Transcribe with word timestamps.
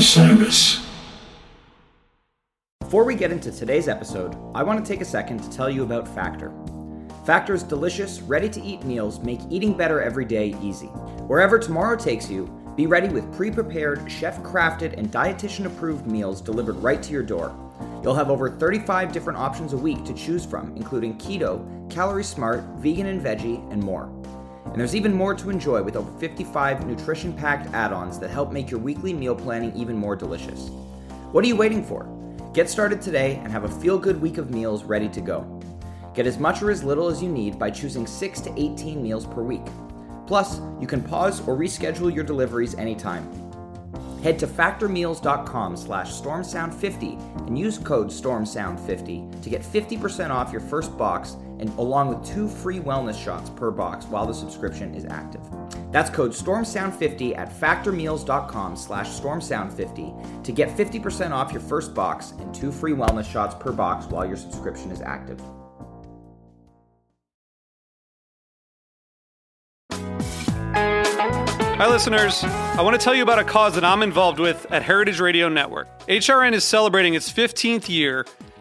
Osiris. 0.00 0.82
Before 2.80 3.04
we 3.04 3.14
get 3.14 3.30
into 3.30 3.52
today's 3.52 3.86
episode, 3.86 4.34
I 4.54 4.62
want 4.62 4.82
to 4.82 4.90
take 4.90 5.02
a 5.02 5.04
second 5.04 5.42
to 5.42 5.50
tell 5.50 5.68
you 5.68 5.82
about 5.82 6.08
Factor. 6.08 6.54
Factor's 7.26 7.62
delicious, 7.62 8.22
ready 8.22 8.48
to 8.48 8.62
eat 8.62 8.82
meals 8.82 9.20
make 9.20 9.40
eating 9.50 9.76
better 9.76 10.00
every 10.00 10.24
day 10.24 10.56
easy. 10.62 10.86
Wherever 11.26 11.58
tomorrow 11.58 11.98
takes 11.98 12.30
you, 12.30 12.46
be 12.78 12.86
ready 12.86 13.10
with 13.10 13.30
pre 13.34 13.50
prepared, 13.50 14.10
chef 14.10 14.42
crafted, 14.42 14.96
and 14.96 15.12
dietitian 15.12 15.66
approved 15.66 16.06
meals 16.06 16.40
delivered 16.40 16.76
right 16.76 17.02
to 17.02 17.12
your 17.12 17.22
door. 17.22 17.54
You'll 18.02 18.14
have 18.14 18.30
over 18.30 18.48
35 18.48 19.12
different 19.12 19.38
options 19.38 19.74
a 19.74 19.76
week 19.76 20.02
to 20.06 20.14
choose 20.14 20.46
from, 20.46 20.74
including 20.76 21.18
keto, 21.18 21.60
calorie 21.90 22.24
smart, 22.24 22.64
vegan 22.78 23.08
and 23.08 23.22
veggie, 23.22 23.70
and 23.70 23.82
more. 23.82 24.10
And 24.66 24.76
there's 24.76 24.94
even 24.94 25.12
more 25.12 25.34
to 25.34 25.50
enjoy 25.50 25.82
with 25.82 25.96
over 25.96 26.10
55 26.18 26.86
nutrition 26.86 27.32
packed 27.32 27.72
add 27.74 27.92
ons 27.92 28.18
that 28.18 28.30
help 28.30 28.52
make 28.52 28.70
your 28.70 28.80
weekly 28.80 29.12
meal 29.12 29.34
planning 29.34 29.74
even 29.74 29.96
more 29.96 30.14
delicious. 30.14 30.68
What 31.32 31.44
are 31.44 31.48
you 31.48 31.56
waiting 31.56 31.84
for? 31.84 32.06
Get 32.52 32.68
started 32.68 33.00
today 33.00 33.40
and 33.42 33.52
have 33.52 33.64
a 33.64 33.80
feel 33.80 33.98
good 33.98 34.20
week 34.20 34.38
of 34.38 34.50
meals 34.50 34.84
ready 34.84 35.08
to 35.08 35.20
go. 35.20 35.60
Get 36.14 36.26
as 36.26 36.38
much 36.38 36.62
or 36.62 36.70
as 36.70 36.82
little 36.82 37.08
as 37.08 37.22
you 37.22 37.28
need 37.28 37.58
by 37.58 37.70
choosing 37.70 38.06
6 38.06 38.40
to 38.40 38.60
18 38.60 39.02
meals 39.02 39.26
per 39.26 39.42
week. 39.42 39.66
Plus, 40.26 40.60
you 40.80 40.86
can 40.86 41.02
pause 41.02 41.40
or 41.46 41.56
reschedule 41.56 42.14
your 42.14 42.24
deliveries 42.24 42.74
anytime. 42.74 43.28
Head 44.22 44.38
to 44.40 44.46
factormeals.com 44.46 45.76
slash 45.76 46.12
stormsound50 46.12 47.46
and 47.46 47.58
use 47.58 47.78
code 47.78 48.08
stormsound50 48.08 49.42
to 49.42 49.50
get 49.50 49.62
50% 49.62 50.30
off 50.30 50.52
your 50.52 50.60
first 50.60 50.96
box 50.98 51.36
and 51.60 51.70
along 51.78 52.08
with 52.08 52.26
two 52.26 52.48
free 52.48 52.80
wellness 52.80 53.22
shots 53.22 53.50
per 53.50 53.70
box 53.70 54.06
while 54.06 54.26
the 54.26 54.34
subscription 54.34 54.94
is 54.94 55.04
active. 55.04 55.42
That's 55.92 56.10
code 56.10 56.32
stormsound50 56.32 57.36
at 57.36 57.52
factormeals.com 57.52 58.76
slash 58.76 59.08
stormsound50 59.08 60.42
to 60.44 60.52
get 60.52 60.76
50% 60.76 61.30
off 61.30 61.52
your 61.52 61.60
first 61.60 61.94
box 61.94 62.32
and 62.38 62.54
two 62.54 62.72
free 62.72 62.92
wellness 62.92 63.30
shots 63.30 63.54
per 63.54 63.72
box 63.72 64.06
while 64.06 64.26
your 64.26 64.36
subscription 64.36 64.90
is 64.90 65.00
active. 65.00 65.40
Hi, 71.80 71.88
listeners. 71.88 72.44
I 72.44 72.82
want 72.82 73.00
to 73.00 73.02
tell 73.02 73.14
you 73.14 73.22
about 73.22 73.38
a 73.38 73.44
cause 73.44 73.74
that 73.74 73.86
I'm 73.86 74.02
involved 74.02 74.38
with 74.38 74.70
at 74.70 74.82
Heritage 74.82 75.18
Radio 75.18 75.48
Network. 75.48 75.88
HRN 76.08 76.52
is 76.52 76.62
celebrating 76.62 77.14
its 77.14 77.32
15th 77.32 77.88
year, 77.88 78.26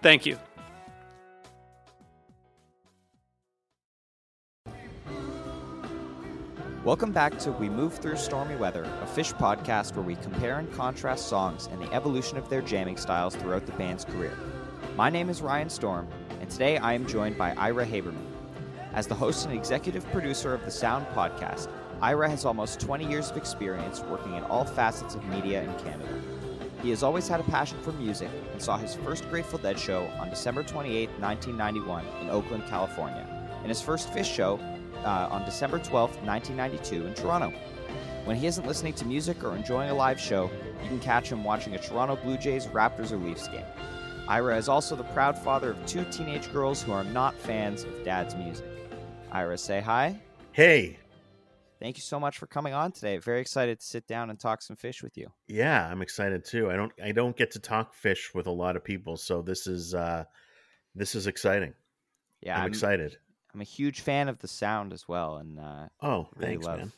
Thank 0.00 0.26
you. 0.26 0.38
Welcome 6.84 7.12
back 7.12 7.38
to 7.40 7.52
We 7.52 7.68
Move 7.68 7.94
Through 7.94 8.16
Stormy 8.16 8.54
Weather, 8.56 8.84
a 8.84 9.06
Phish 9.06 9.34
podcast 9.34 9.94
where 9.94 10.04
we 10.04 10.14
compare 10.16 10.58
and 10.58 10.72
contrast 10.72 11.28
songs 11.28 11.68
and 11.70 11.82
the 11.82 11.92
evolution 11.92 12.38
of 12.38 12.48
their 12.48 12.62
jamming 12.62 12.96
styles 12.96 13.34
throughout 13.34 13.66
the 13.66 13.72
band's 13.72 14.04
career. 14.04 14.38
My 14.96 15.10
name 15.10 15.28
is 15.28 15.42
Ryan 15.42 15.68
Storm, 15.68 16.08
and 16.40 16.48
today 16.48 16.78
I 16.78 16.94
am 16.94 17.06
joined 17.06 17.36
by 17.36 17.52
Ira 17.54 17.84
Haberman. 17.84 18.24
As 18.94 19.06
the 19.06 19.14
host 19.14 19.44
and 19.46 19.54
executive 19.54 20.06
producer 20.12 20.54
of 20.54 20.64
the 20.64 20.70
Sound 20.70 21.06
podcast, 21.08 21.68
Ira 22.00 22.30
has 22.30 22.44
almost 22.44 22.80
20 22.80 23.06
years 23.06 23.30
of 23.30 23.36
experience 23.36 24.00
working 24.02 24.34
in 24.34 24.44
all 24.44 24.64
facets 24.64 25.14
of 25.14 25.24
media 25.24 25.62
in 25.64 25.74
Canada. 25.80 26.22
He 26.82 26.90
has 26.90 27.02
always 27.02 27.26
had 27.26 27.40
a 27.40 27.44
passion 27.44 27.80
for 27.82 27.92
music 27.92 28.30
and 28.52 28.62
saw 28.62 28.76
his 28.76 28.94
first 28.94 29.28
Grateful 29.30 29.58
Dead 29.58 29.78
show 29.78 30.06
on 30.20 30.30
December 30.30 30.62
28, 30.62 31.08
1991, 31.18 32.04
in 32.20 32.30
Oakland, 32.30 32.64
California, 32.66 33.26
and 33.60 33.68
his 33.68 33.82
first 33.82 34.10
Phish 34.10 34.32
show 34.32 34.60
uh, 35.04 35.28
on 35.30 35.44
December 35.44 35.78
12, 35.78 36.10
1992, 36.24 37.06
in 37.06 37.14
Toronto. 37.14 37.52
When 38.24 38.36
he 38.36 38.46
isn't 38.46 38.66
listening 38.66 38.92
to 38.94 39.06
music 39.06 39.42
or 39.42 39.56
enjoying 39.56 39.90
a 39.90 39.94
live 39.94 40.20
show, 40.20 40.50
you 40.82 40.88
can 40.88 41.00
catch 41.00 41.32
him 41.32 41.42
watching 41.42 41.74
a 41.74 41.78
Toronto 41.78 42.16
Blue 42.16 42.36
Jays, 42.36 42.66
Raptors, 42.66 43.10
or 43.10 43.16
Leafs 43.16 43.48
game. 43.48 43.64
Ira 44.28 44.56
is 44.56 44.68
also 44.68 44.94
the 44.94 45.04
proud 45.04 45.36
father 45.38 45.70
of 45.70 45.86
two 45.86 46.04
teenage 46.12 46.52
girls 46.52 46.82
who 46.82 46.92
are 46.92 47.04
not 47.04 47.34
fans 47.34 47.84
of 47.84 48.04
dad's 48.04 48.36
music. 48.36 48.66
Ira, 49.32 49.56
say 49.56 49.80
hi. 49.80 50.20
Hey. 50.52 50.98
Thank 51.80 51.96
you 51.96 52.02
so 52.02 52.18
much 52.18 52.38
for 52.38 52.46
coming 52.46 52.74
on 52.74 52.92
today. 52.92 53.18
Very 53.18 53.40
excited 53.40 53.80
to 53.80 53.86
sit 53.86 54.06
down 54.06 54.30
and 54.30 54.38
talk 54.38 54.62
some 54.62 54.76
Phish 54.76 55.02
with 55.02 55.16
you. 55.16 55.28
Yeah, 55.46 55.86
I'm 55.88 56.02
excited 56.02 56.44
too. 56.44 56.70
I 56.70 56.76
don't 56.76 56.92
I 57.02 57.12
don't 57.12 57.36
get 57.36 57.52
to 57.52 57.60
talk 57.60 57.94
Phish 57.94 58.34
with 58.34 58.46
a 58.46 58.52
lot 58.52 58.76
of 58.76 58.82
people, 58.82 59.16
so 59.16 59.42
this 59.42 59.66
is 59.66 59.94
uh 59.94 60.24
this 60.94 61.14
is 61.14 61.26
exciting. 61.26 61.74
Yeah, 62.40 62.56
I'm, 62.56 62.62
I'm 62.62 62.68
excited. 62.68 63.16
I'm 63.54 63.60
a 63.60 63.64
huge 63.64 64.00
fan 64.00 64.28
of 64.28 64.38
the 64.38 64.48
sound 64.48 64.92
as 64.92 65.08
well, 65.08 65.36
and 65.38 65.58
uh, 65.58 65.88
oh, 66.02 66.28
really 66.36 66.54
thanks, 66.54 66.66
love, 66.66 66.78
man. 66.78 66.92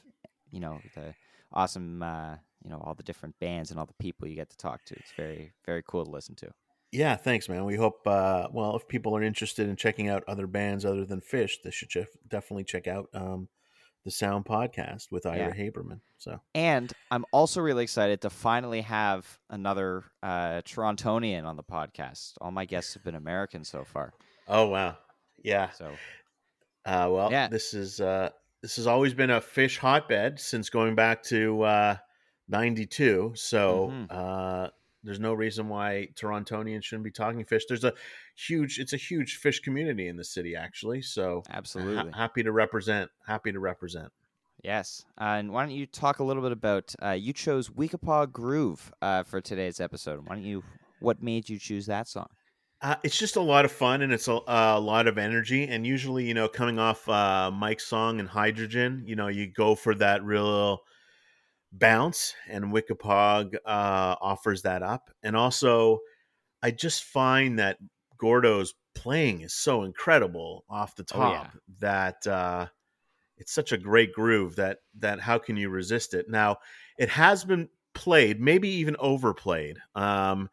You 0.50 0.60
know 0.60 0.80
the 0.94 1.14
awesome, 1.52 2.02
uh, 2.02 2.36
you 2.64 2.70
know 2.70 2.82
all 2.84 2.94
the 2.94 3.02
different 3.02 3.38
bands 3.38 3.70
and 3.70 3.78
all 3.78 3.86
the 3.86 3.94
people 3.94 4.26
you 4.26 4.34
get 4.34 4.50
to 4.50 4.56
talk 4.56 4.84
to. 4.86 4.94
It's 4.96 5.12
very 5.16 5.52
very 5.64 5.82
cool 5.86 6.04
to 6.04 6.10
listen 6.10 6.34
to. 6.36 6.50
Yeah, 6.92 7.14
thanks, 7.14 7.48
man. 7.48 7.64
We 7.64 7.76
hope. 7.76 8.06
Uh, 8.06 8.48
well, 8.52 8.74
if 8.76 8.88
people 8.88 9.16
are 9.16 9.22
interested 9.22 9.68
in 9.68 9.76
checking 9.76 10.08
out 10.08 10.24
other 10.26 10.46
bands 10.46 10.84
other 10.84 11.04
than 11.04 11.20
Phish, 11.20 11.62
they 11.62 11.70
should 11.70 11.88
ch- 11.88 12.08
definitely 12.28 12.64
check 12.64 12.88
out 12.88 13.08
um, 13.14 13.48
the 14.04 14.10
Sound 14.10 14.44
Podcast 14.44 15.10
with 15.10 15.26
Ira 15.26 15.38
Yeah. 15.38 15.52
Haberman. 15.52 16.00
So 16.18 16.40
And 16.54 16.92
I'm 17.10 17.24
also 17.32 17.60
really 17.60 17.82
excited 17.84 18.20
to 18.22 18.30
finally 18.30 18.80
have 18.82 19.38
another 19.50 20.04
uh, 20.22 20.62
Torontonian 20.62 21.44
on 21.44 21.56
the 21.56 21.62
podcast. 21.62 22.32
All 22.40 22.50
my 22.50 22.64
guests 22.64 22.94
have 22.94 23.04
been 23.04 23.14
American 23.14 23.64
so 23.64 23.84
far. 23.84 24.12
Oh 24.48 24.68
wow, 24.68 24.96
yeah. 25.42 25.70
So 25.70 25.94
Uh, 26.84 27.08
well, 27.10 27.30
Yeah. 27.30 27.48
this 27.48 27.74
is 27.74 28.00
uh, 28.00 28.30
this 28.62 28.76
has 28.76 28.86
always 28.86 29.14
been 29.14 29.30
a 29.30 29.40
Phish 29.40 29.76
hotbed 29.78 30.40
since 30.40 30.70
going 30.70 30.94
back 30.94 31.22
to 31.24 31.62
uh, 31.62 31.96
'92. 32.48 33.32
So 33.34 33.88
Mhm. 34.10 34.72
Uh, 35.02 35.04
there's 35.04 35.20
no 35.20 35.32
reason 35.32 35.68
why 35.68 36.08
Torontonians 36.14 36.84
shouldn't 36.84 37.04
be 37.04 37.10
talking 37.10 37.44
Phish. 37.44 37.62
There's 37.68 37.84
a 37.84 37.92
huge, 38.36 38.78
it's 38.78 38.92
a 38.92 38.98
huge 38.98 39.40
Phish 39.40 39.62
community 39.62 40.08
in 40.08 40.16
the 40.16 40.24
city, 40.24 40.56
actually. 40.56 41.02
So 41.02 41.42
ha- 41.46 41.58
absolutely. 41.58 42.12
happy 42.12 42.42
to 42.42 42.52
represent. 42.52 43.10
Happy 43.26 43.52
to 43.52 43.60
represent. 43.60 44.12
Yes. 44.62 45.04
Uh, 45.20 45.24
and 45.24 45.52
why 45.52 45.64
don't 45.64 45.74
you 45.74 45.86
talk 45.86 46.18
a 46.18 46.24
little 46.24 46.42
bit 46.42 46.52
about 46.52 46.94
uh, 47.02 47.10
you 47.10 47.32
chose 47.32 47.68
Weekapaug 47.70 48.32
Groove 48.32 48.92
uh, 49.00 49.22
for 49.22 49.40
today's 49.40 49.80
episode. 49.80 50.20
Why 50.26 50.34
don't 50.34 50.44
you 50.44 50.62
what 51.00 51.22
made 51.22 51.48
you 51.48 51.58
choose 51.58 51.86
that 51.86 52.08
song? 52.08 52.28
Uh, 52.82 52.96
it's 53.02 53.18
just 53.18 53.36
a 53.36 53.40
lot 53.40 53.64
of 53.64 53.72
fun 53.72 54.00
and 54.00 54.12
it's 54.12 54.28
a, 54.28 54.38
a 54.46 54.80
lot 54.80 55.06
of 55.06 55.18
energy. 55.18 55.64
And 55.64 55.86
usually, 55.86 56.24
you 56.24 56.34
know, 56.34 56.48
coming 56.48 56.78
off 56.78 57.06
uh, 57.08 57.50
Mike's 57.50 57.86
song 57.86 58.20
and 58.20 58.28
Hydrogen, 58.28 59.02
you 59.06 59.16
know, 59.16 59.28
you 59.28 59.46
go 59.46 59.74
for 59.74 59.94
that 59.96 60.24
real 60.24 60.80
bounce, 61.72 62.34
and 62.48 62.66
Weekapaug 62.72 63.54
uh, 63.64 64.16
offers 64.20 64.62
that 64.62 64.82
up. 64.82 65.10
And 65.22 65.36
also, 65.36 66.00
I 66.62 66.70
just 66.70 67.04
find 67.04 67.58
that 67.58 67.78
Gordo's 68.18 68.74
playing 68.94 69.42
is 69.42 69.54
so 69.54 69.84
incredible 69.84 70.64
off 70.68 70.96
the 70.96 71.04
Oh, 71.14 71.18
top 71.18 71.42
yeah. 71.42 71.50
that 71.78 72.26
uh, 72.26 72.66
it's 73.36 73.52
such 73.52 73.72
a 73.72 73.78
great 73.78 74.12
groove 74.12 74.56
that 74.56 74.78
that 74.98 75.20
how 75.20 75.38
can 75.38 75.56
you 75.56 75.70
resist 75.70 76.14
it? 76.14 76.28
Now, 76.28 76.58
it 76.98 77.08
has 77.08 77.44
been 77.44 77.68
played, 77.94 78.40
maybe 78.40 78.68
even 78.68 78.96
overplayed. 78.98 79.78
Um, 79.94 80.48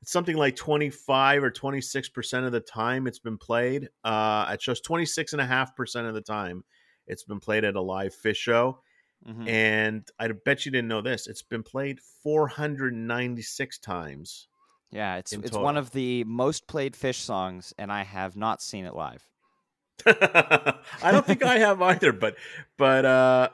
it's 0.00 0.10
something 0.12 0.36
like 0.36 0.56
25 0.56 1.44
or 1.44 1.50
26% 1.50 2.44
of 2.44 2.52
the 2.52 2.60
time 2.60 3.06
it's 3.06 3.20
been 3.20 3.38
played. 3.38 3.88
Uh, 4.02 4.50
it 4.52 4.60
shows 4.60 4.80
26.5% 4.80 6.08
of 6.08 6.14
the 6.14 6.20
time 6.20 6.64
it's 7.06 7.22
been 7.24 7.38
played 7.40 7.64
at 7.64 7.76
a 7.76 7.80
live 7.80 8.14
Phish 8.14 8.36
show. 8.36 8.80
Mhm. 9.26 9.48
And 9.48 10.10
I 10.18 10.28
bet 10.28 10.64
you 10.66 10.72
didn't 10.72 10.88
know 10.88 11.00
this. 11.00 11.26
It's 11.28 11.42
been 11.42 11.62
played 11.62 12.00
496 12.00 13.78
times 13.78 14.48
Yeah, 14.90 15.16
it's 15.16 15.32
it's 15.32 15.50
total. 15.50 15.62
one 15.62 15.76
of 15.76 15.90
the 15.92 16.24
most 16.24 16.66
played 16.66 16.94
Phish 16.94 17.16
songs, 17.20 17.72
and 17.78 17.92
I 17.92 18.02
have 18.02 18.36
not 18.36 18.60
seen 18.62 18.84
it 18.84 18.94
live. 18.94 19.24
I 20.06 21.10
don't 21.12 21.24
think 21.26 21.42
I 21.44 21.58
have 21.58 21.80
either, 21.82 22.12
but 22.12 22.36
but 22.76 23.04
uh 23.04 23.48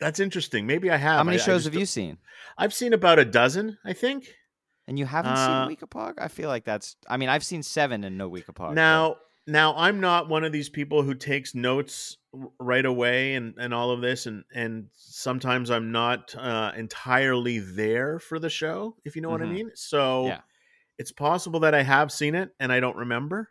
that's 0.00 0.18
interesting. 0.18 0.66
Maybe 0.66 0.90
I 0.90 0.96
have. 0.96 1.18
How 1.18 1.24
many 1.24 1.38
I- 1.38 1.42
I 1.42 1.44
shows 1.44 1.64
just 1.64 1.72
have 1.74 1.80
you 1.80 1.86
seen? 1.86 2.18
I've 2.56 2.72
seen 2.74 2.92
about 2.92 3.18
a 3.18 3.24
dozen, 3.24 3.78
I 3.84 3.92
think. 3.92 4.34
And 4.88 4.98
you 4.98 5.04
haven't 5.06 5.32
Uh, 5.32 5.66
seen 5.68 5.76
Weekapaug? 5.76 6.14
I 6.18 6.28
feel 6.28 6.48
like 6.48 6.64
that's. 6.64 6.96
I 7.08 7.16
mean, 7.18 7.28
I've 7.28 7.44
seen 7.44 7.62
seven 7.62 8.02
and 8.02 8.16
no 8.18 8.28
but- 8.30 8.72
Now, 8.72 9.16
now 9.50 9.74
I'm 9.76 10.00
not 10.00 10.28
one 10.28 10.44
of 10.44 10.52
these 10.52 10.68
people 10.68 11.02
who 11.02 11.14
takes 11.14 11.54
notes 11.54 12.16
right 12.58 12.84
away 12.86 13.34
and 13.34 13.54
and 13.58 13.74
all 13.74 13.90
of 13.90 14.00
this, 14.00 14.26
and 14.26 14.44
and 14.54 14.88
sometimes 14.92 15.70
I'm 15.70 15.92
not 15.92 16.34
uh, 16.36 16.72
entirely 16.76 17.58
there 17.58 18.18
for 18.18 18.38
the 18.38 18.50
show, 18.50 18.96
if 19.04 19.16
you 19.16 19.22
know 19.22 19.30
what 19.30 19.42
I 19.42 19.46
Mhm. 19.46 19.54
mean. 19.54 19.70
So 19.74 20.26
Yeah. 20.26 20.40
it's 20.98 21.12
possible 21.12 21.60
that 21.60 21.74
I 21.74 21.82
have 21.82 22.12
seen 22.12 22.34
it 22.34 22.54
and 22.60 22.72
I 22.72 22.80
don't 22.80 22.96
remember. 22.96 23.50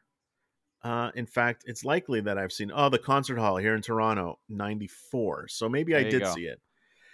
Uh, 0.84 1.12
in 1.16 1.26
fact, 1.26 1.64
it's 1.68 1.84
likely 1.84 2.22
that 2.22 2.38
I've 2.38 2.54
seen 2.54 2.72
oh 2.74 2.90
the 2.90 3.00
concert 3.00 3.38
hall 3.38 3.58
here 3.58 3.76
in 3.76 3.82
Toronto, 3.82 4.40
'94. 4.50 5.50
So 5.50 5.68
maybe 5.70 5.94
I 5.96 6.00
There 6.04 6.12
you 6.12 6.20
did 6.20 6.28
go. 6.28 6.34
see 6.34 6.46
it, 6.46 6.62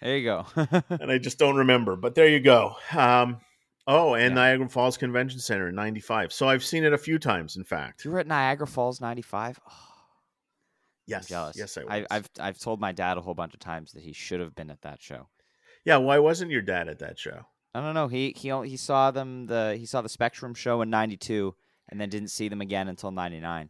there 0.02 0.18
you 0.18 0.24
go. 0.26 0.46
and 0.90 1.12
I 1.12 1.18
just 1.18 1.40
don't 1.40 1.56
remember. 1.58 1.96
But 1.96 2.16
there 2.16 2.28
you 2.28 2.40
go. 2.42 2.76
Um, 2.94 3.40
oh, 3.88 4.14
and 4.16 4.32
Yeah. 4.32 4.42
Niagara 4.42 4.70
Falls 4.70 4.98
Convention 4.98 5.40
Center 5.40 5.70
in 5.70 5.76
'95. 5.76 6.32
So 6.34 6.48
I've 6.48 6.64
seen 6.64 6.84
it 6.84 6.94
a 6.94 6.98
few 6.98 7.20
times. 7.20 7.58
In 7.58 7.64
fact, 7.64 8.06
you 8.06 8.12
were 8.12 8.20
at 8.20 8.28
Niagara 8.28 8.68
Falls 8.68 9.02
'95. 9.02 9.60
Oh, 9.68 9.72
yes, 11.08 11.26
I'm 11.26 11.28
jealous. 11.30 11.58
yes, 11.58 11.78
I 11.78 11.84
was. 11.84 11.90
I, 12.12 12.16
I've 12.16 12.30
I've 12.40 12.60
told 12.60 12.80
my 12.80 12.92
dad 12.92 13.18
a 13.18 13.22
whole 13.22 13.34
bunch 13.34 13.54
of 13.54 13.60
times 13.60 13.92
that 13.94 14.04
he 14.04 14.14
should 14.14 14.40
have 14.40 14.56
been 14.56 14.70
at 14.72 14.82
that 14.82 15.02
show. 15.02 15.28
Yeah, 15.84 15.98
why 15.98 16.20
wasn't 16.20 16.52
your 16.52 16.62
dad 16.62 16.88
at 16.88 17.00
that 17.00 17.20
show? 17.20 17.42
I 17.74 17.82
don't 17.82 17.94
know. 17.94 18.08
He 18.08 18.34
he 18.36 18.50
he 18.68 18.78
saw 18.78 19.12
them 19.12 19.48
the 19.48 19.76
he 19.78 19.86
saw 19.86 20.02
the 20.02 20.10
Spectrum 20.10 20.54
show 20.54 20.82
in 20.82 20.90
'92 20.90 21.54
and 21.90 22.00
then 22.02 22.10
didn't 22.10 22.30
see 22.30 22.48
them 22.48 22.62
again 22.62 22.88
until 22.88 23.12
'99. 23.12 23.70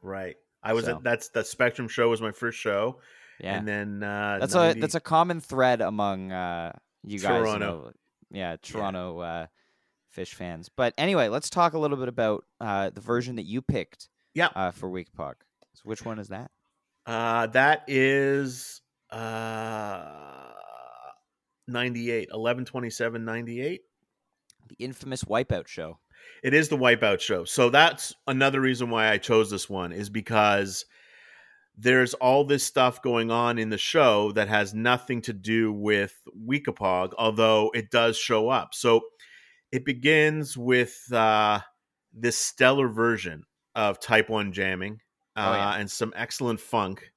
Right. 0.00 0.36
I 0.62 0.72
was 0.72 0.86
So. 0.86 0.96
at 0.96 1.02
that's 1.02 1.28
that 1.30 1.46
Spectrum 1.46 1.86
show 1.88 2.08
was 2.08 2.20
my 2.22 2.32
first 2.32 2.58
show, 2.58 3.00
Yeah, 3.40 3.56
and 3.58 3.66
then 3.68 4.02
uh, 4.02 4.38
that's 4.40 4.54
90 4.54 4.78
a 4.78 4.80
that's 4.80 4.94
a 4.94 5.00
common 5.00 5.40
thread 5.40 5.80
among 5.80 6.32
uh, 6.32 6.72
you 7.04 7.18
guys. 7.18 7.42
Toronto. 7.42 7.92
Yeah, 8.32 8.56
Toronto 8.62 9.18
uh, 9.20 9.46
Phish 10.16 10.34
fans. 10.34 10.68
But 10.74 10.94
anyway, 10.98 11.28
let's 11.28 11.50
talk 11.50 11.74
a 11.74 11.78
little 11.78 11.96
bit 11.98 12.08
about 12.08 12.44
uh, 12.60 12.90
the 12.90 13.00
version 13.00 13.36
that 13.36 13.44
you 13.44 13.62
picked. 13.62 14.08
Yeah. 14.34 14.48
Uh, 14.54 14.70
for 14.70 14.88
Weekapaug. 14.90 15.34
So 15.74 15.82
which 15.84 16.04
one 16.04 16.18
is 16.18 16.28
that? 16.28 16.50
uh, 17.06 17.46
that 17.48 17.84
is 17.88 18.80
uh 19.10 20.52
98 21.68 22.28
11 22.32 22.64
27 22.64 23.24
98 23.24 23.80
The 24.68 24.76
infamous 24.84 25.24
Wipeout 25.24 25.66
show. 25.66 25.98
it 26.42 26.54
is 26.54 26.68
the 26.68 26.76
wipeout 26.78 27.20
show 27.20 27.44
so 27.44 27.68
that's 27.70 28.14
another 28.26 28.60
reason 28.60 28.88
why 28.90 29.08
i 29.10 29.18
chose 29.18 29.50
this 29.50 29.68
one 29.68 29.92
is 29.92 30.08
because 30.08 30.84
there's 31.76 32.14
all 32.14 32.44
this 32.44 32.62
stuff 32.64 33.00
going 33.02 33.30
on 33.30 33.58
in 33.58 33.70
the 33.70 33.78
show 33.78 34.32
that 34.32 34.48
has 34.48 34.74
nothing 34.74 35.22
to 35.22 35.32
do 35.32 35.72
with 35.72 36.14
Weekapaug, 36.46 37.12
although 37.18 37.70
it 37.74 37.90
does 37.90 38.16
show 38.16 38.48
up. 38.48 38.74
So 38.74 39.00
it 39.70 39.84
begins 39.84 40.56
with 40.56 41.00
uh, 41.12 41.60
this 42.12 42.38
stellar 42.38 42.88
version 42.88 43.44
of 43.74 43.98
Type 44.00 44.28
1 44.28 44.52
jamming 44.52 45.00
uh, 45.34 45.48
Oh, 45.48 45.54
yeah. 45.54 45.74
and 45.76 45.90
some 45.90 46.12
excellent 46.14 46.60
funk. 46.60 47.10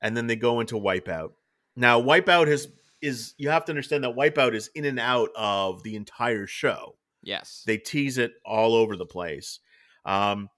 And 0.00 0.16
then 0.16 0.26
they 0.26 0.36
go 0.36 0.60
into 0.60 0.76
Wipeout. 0.76 1.32
Now, 1.76 2.00
Wipeout 2.00 2.48
has 2.48 2.68
is 3.02 3.34
you 3.38 3.48
have 3.50 3.64
to 3.66 3.72
understand 3.72 4.04
that 4.04 4.16
Wipeout 4.16 4.54
is 4.54 4.68
in 4.74 4.84
and 4.86 4.98
out 4.98 5.30
of 5.36 5.82
the 5.82 5.94
entire 5.96 6.46
show 6.46 6.96
Yes. 7.22 7.62
they 7.66 7.76
tease 7.78 8.16
it 8.18 8.32
all 8.44 8.74
over 8.74 8.94
the 8.96 9.06
place 9.06 9.60
um, 10.04 10.48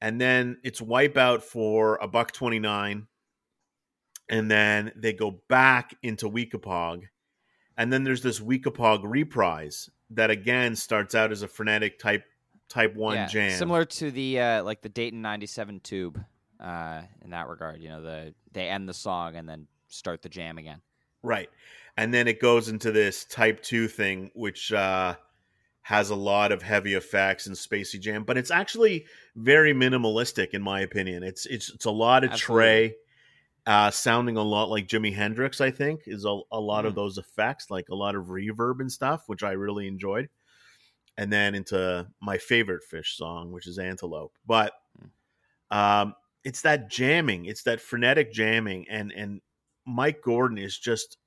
and 0.00 0.20
then 0.20 0.58
it's 0.62 0.80
wipeout 0.80 1.42
for 1.42 1.96
a 2.00 2.08
buck 2.08 2.32
29 2.32 3.06
and 4.30 4.50
then 4.50 4.92
they 4.94 5.12
go 5.12 5.40
back 5.48 5.94
into 6.02 6.28
Weekapaug 6.28 7.04
and 7.76 7.92
then 7.92 8.04
there's 8.04 8.22
this 8.22 8.40
Weekapaug 8.40 9.00
reprise 9.04 9.88
that 10.10 10.30
again 10.30 10.76
starts 10.76 11.14
out 11.14 11.32
as 11.32 11.42
a 11.42 11.48
frenetic 11.48 11.98
type 11.98 12.24
type 12.68 12.94
1 12.94 13.14
yeah, 13.14 13.26
jam 13.26 13.58
Similar 13.58 13.84
to 13.84 14.10
the 14.10 14.40
uh, 14.40 14.62
like 14.62 14.82
the 14.82 14.88
Dayton 14.88 15.22
'97 15.22 15.80
tube 15.80 16.22
uh, 16.60 17.02
in 17.22 17.30
that 17.30 17.48
regard. 17.48 17.80
You 17.80 17.88
know, 17.88 18.02
the 18.02 18.34
they 18.52 18.68
end 18.68 18.88
the 18.88 18.94
song 18.94 19.36
and 19.36 19.48
then 19.48 19.66
start 19.88 20.22
the 20.22 20.28
jam 20.28 20.58
again. 20.58 20.80
Right. 21.22 21.50
And 21.96 22.14
then 22.14 22.28
it 22.28 22.40
goes 22.40 22.68
into 22.68 22.92
this 22.92 23.24
type 23.24 23.60
2 23.62 23.88
thing, 23.88 24.30
which 24.34 24.72
uh, 24.72 25.16
has 25.88 26.10
a 26.10 26.14
lot 26.16 26.52
of 26.52 26.60
heavy 26.62 26.92
effects 26.92 27.46
and 27.46 27.56
spacey 27.56 27.98
jam, 27.98 28.22
but 28.22 28.36
it's 28.36 28.50
actually 28.50 29.06
very 29.36 29.72
minimalistic 29.72 30.50
in 30.50 30.62
my 30.62 30.80
opinion. 30.82 31.22
It's 31.22 31.46
it's 31.46 31.70
it's 31.72 31.86
a 31.86 31.90
lot 31.90 32.24
of 32.24 32.34
Absolutely. 32.34 32.34
Trey 32.34 32.94
uh, 33.66 33.90
sounding 33.90 34.36
a 34.36 34.42
lot 34.42 34.70
like 34.70 34.88
Jimi 34.88 35.14
Hendrix, 35.14 35.60
I 35.60 35.70
think, 35.70 36.02
is 36.06 36.24
a, 36.24 36.40
a 36.52 36.60
lot 36.60 36.86
of 36.86 36.94
Mhm. 36.94 36.96
those 36.96 37.18
effects, 37.18 37.70
like 37.70 37.88
a 37.90 37.96
lot 37.96 38.16
of 38.16 38.26
reverb 38.26 38.80
and 38.80 38.92
stuff, 38.92 39.24
which 39.28 39.42
I 39.44 39.52
really 39.52 39.88
enjoyed. 39.88 40.30
And 41.18 41.32
then 41.32 41.54
into 41.54 42.08
my 42.20 42.38
favorite 42.38 42.82
Phish 42.90 43.16
song, 43.16 43.52
which 43.52 43.66
is 43.66 43.78
Antelope. 43.78 44.38
But 44.46 44.74
um, 45.70 46.14
it's 46.44 46.62
that 46.62 46.88
jamming, 46.90 47.46
it's 47.46 47.62
that 47.64 47.80
frenetic 47.80 48.32
jamming, 48.32 48.88
and 48.88 49.12
and 49.12 49.40
Mike 49.86 50.22
Gordon 50.22 50.58
is 50.58 50.78
just 50.78 51.18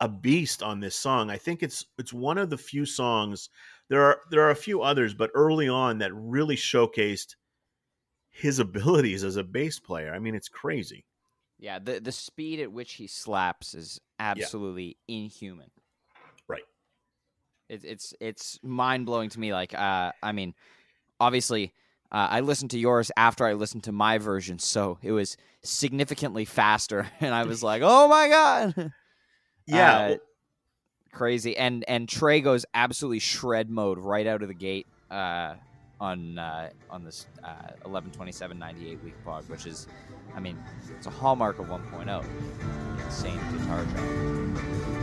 a 0.00 0.08
beast 0.08 0.62
on 0.62 0.80
this 0.80 0.96
song. 0.96 1.30
I 1.30 1.38
think 1.38 1.62
it's 1.62 1.86
it's 1.98 2.12
one 2.12 2.38
of 2.38 2.50
the 2.50 2.58
few 2.58 2.86
songs. 2.86 3.50
There 3.92 4.02
are 4.02 4.22
there 4.30 4.40
are 4.40 4.50
a 4.50 4.56
few 4.56 4.80
others, 4.80 5.12
but 5.12 5.30
early 5.34 5.68
on 5.68 5.98
that 5.98 6.14
really 6.14 6.56
showcased 6.56 7.36
his 8.30 8.58
abilities 8.66 9.22
as 9.22 9.36
a 9.36 9.44
bass 9.44 9.78
player. 9.78 10.14
I 10.14 10.18
mean, 10.18 10.34
it's 10.34 10.48
crazy. 10.48 11.04
Yeah, 11.58 11.78
the 11.78 12.00
the 12.00 12.10
speed 12.10 12.58
at 12.60 12.72
which 12.72 12.94
he 12.94 13.06
slaps 13.06 13.74
is 13.74 14.00
absolutely 14.18 14.96
inhuman. 15.08 15.70
Right. 16.48 16.62
It's 17.68 17.84
it's 17.84 18.14
it's 18.18 18.58
mind 18.62 19.04
blowing 19.04 19.28
to 19.28 19.38
me. 19.38 19.52
Like, 19.52 19.74
uh, 19.74 20.12
I 20.22 20.32
mean, 20.32 20.54
obviously, 21.20 21.74
uh, 22.10 22.28
I 22.30 22.40
listened 22.40 22.70
to 22.70 22.78
yours 22.78 23.10
after 23.18 23.44
I 23.44 23.52
listened 23.52 23.84
to 23.84 23.92
my 23.92 24.16
version, 24.16 24.58
so 24.58 24.96
it 25.02 25.12
was 25.12 25.36
significantly 25.62 26.46
faster, 26.46 27.10
and 27.20 27.34
I 27.34 27.44
was 27.44 27.62
like, 27.62 27.82
oh 27.84 28.08
my 28.08 28.28
god, 28.30 28.92
Yeah, 29.66 29.98
Uh, 29.98 30.16
crazy. 31.12 31.56
And 31.56 31.84
and 31.88 32.08
Trey 32.08 32.40
goes 32.40 32.66
absolutely 32.74 33.20
shred 33.20 33.70
mode 33.70 33.98
right 33.98 34.26
out 34.26 34.42
of 34.42 34.48
the 34.48 34.54
gate. 34.54 34.86
Uh, 35.10 35.54
on 36.02 36.36
uh, 36.36 36.68
on 36.90 37.04
this 37.04 37.26
uh, 37.44 37.78
112798 37.84 39.04
week 39.04 39.14
pog, 39.24 39.48
which 39.48 39.66
is, 39.66 39.86
I 40.34 40.40
mean, 40.40 40.58
it's 40.96 41.06
a 41.06 41.10
hallmark 41.10 41.60
of 41.60 41.66
1.0. 41.66 42.24
Insane 43.04 43.38
guitar 43.52 43.84
track. 43.84 45.01